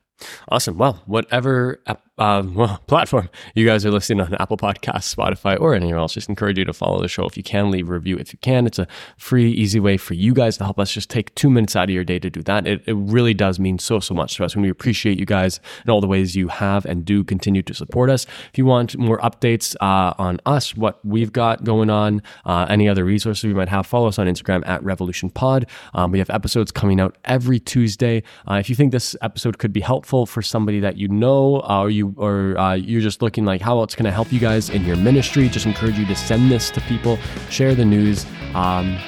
Awesome. 0.49 0.79
Well, 0.79 1.03
whatever 1.07 1.83
um, 2.19 2.55
well, 2.57 2.79
platform 2.87 3.29
you 3.55 3.67
guys 3.67 3.85
are 3.85 3.91
listening 3.91 4.21
on 4.21 4.35
Apple 4.35 4.57
Podcasts, 4.57 5.15
Spotify, 5.15 5.59
or 5.61 5.75
anywhere 5.75 5.99
else. 5.99 6.15
Just 6.15 6.29
encourage 6.29 6.59
you 6.59 6.65
to 6.65 6.73
follow 6.73 7.01
the 7.01 7.09
show 7.09 7.27
if 7.27 7.37
you 7.37 7.43
can. 7.43 7.71
Leave 7.71 7.89
a 7.89 7.93
review 7.93 8.17
if 8.17 8.33
you 8.33 8.39
can. 8.41 8.67
It's 8.67 8.79
a 8.79 8.87
free, 9.17 9.51
easy 9.51 9.81
way 9.81 9.97
for 9.97 10.15
you 10.15 10.33
guys 10.35 10.57
to 10.59 10.65
help 10.65 10.79
us 10.79 10.91
just 10.91 11.11
take 11.11 11.35
two 11.35 11.51
minutes 11.51 11.77
out 11.77 11.85
of 11.85 11.91
your 11.91 12.05
day 12.05 12.19
to 12.19 12.31
do 12.31 12.43
that. 12.43 12.67
It, 12.67 12.83
it 12.87 12.95
really 12.95 13.35
does 13.35 13.59
mean 13.59 13.79
so, 13.79 14.01
so 14.01 14.15
much 14.15 14.37
to 14.37 14.45
us. 14.45 14.55
And 14.55 14.63
we 14.63 14.71
appreciate 14.71 15.19
you 15.19 15.27
guys 15.27 15.61
and 15.83 15.91
all 15.91 16.01
the 16.01 16.07
ways 16.07 16.37
you 16.37 16.49
have 16.49 16.85
and 16.87 17.05
do 17.05 17.25
continue 17.25 17.63
to 17.63 17.75
support 17.75 18.11
us. 18.11 18.25
If 18.51 18.59
you 18.59 18.65
want 18.65 18.97
more 18.97 19.19
updates 19.19 19.77
uh, 19.81 20.15
on 20.19 20.41
us, 20.47 20.77
what 20.77 21.05
we've 21.05 21.33
got 21.33 21.65
going 21.65 21.91
on, 21.91 22.23
uh, 22.45 22.67
any 22.69 22.89
other 22.89 23.05
resources 23.05 23.45
we 23.45 23.55
might 23.55 23.69
have, 23.69 23.87
follow 23.87 24.09
us 24.09 24.19
on 24.19 24.27
Instagram 24.27 24.67
at 24.67 24.83
Revolution 24.83 25.31
Pod. 25.31 25.67
Um, 25.95 26.13
we 26.13 26.19
have 26.19 26.31
episodes 26.31 26.71
coming 26.73 27.01
out 27.01 27.17
every 27.25 27.61
Tuesday. 27.61 28.23
Uh, 28.49 28.55
if 28.55 28.69
you 28.71 28.77
think 28.77 28.93
this 28.93 29.17
episode 29.23 29.59
could 29.59 29.73
be 29.73 29.81
helpful 29.81 30.27
for 30.27 30.43
somebody 30.43 30.81
that 30.81 30.97
you 30.97 31.09
know, 31.09 31.63
uh, 31.69 31.81
or 31.83 31.91
you 31.91 32.06
or 32.17 32.59
uh, 32.59 32.75
you're 32.75 33.01
just 33.01 33.23
looking 33.23 33.45
like 33.45 33.61
how 33.61 33.83
it's 33.83 33.95
going 33.95 34.05
to 34.05 34.13
help 34.13 34.33
you 34.33 34.41
guys 34.41 34.71
in 34.71 34.85
your 34.85 34.97
ministry, 34.97 35.49
just 35.49 35.67
encourage 35.67 35.99
you 35.99 36.07
to 36.07 36.17
send 36.17 36.51
this 36.51 36.71
to 36.71 36.81
people, 36.83 37.19
share 37.51 37.75
the 37.75 37.85
news. 37.85 38.27
Um, 38.55 38.99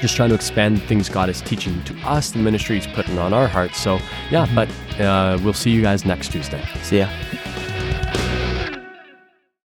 just 0.00 0.16
trying 0.16 0.28
to 0.28 0.34
expand 0.34 0.82
things 0.82 1.08
God 1.08 1.30
is 1.30 1.40
teaching 1.40 1.82
to 1.84 1.96
us, 2.00 2.32
the 2.32 2.38
ministry 2.38 2.78
He's 2.78 2.92
putting 2.94 3.18
on 3.18 3.32
our 3.32 3.48
hearts. 3.48 3.80
So, 3.80 3.98
yeah, 4.30 4.46
but 4.54 4.68
uh, 5.00 5.38
we'll 5.42 5.54
see 5.54 5.70
you 5.70 5.80
guys 5.80 6.04
next 6.04 6.30
Tuesday. 6.30 6.62
See 6.82 6.98
ya. 6.98 7.08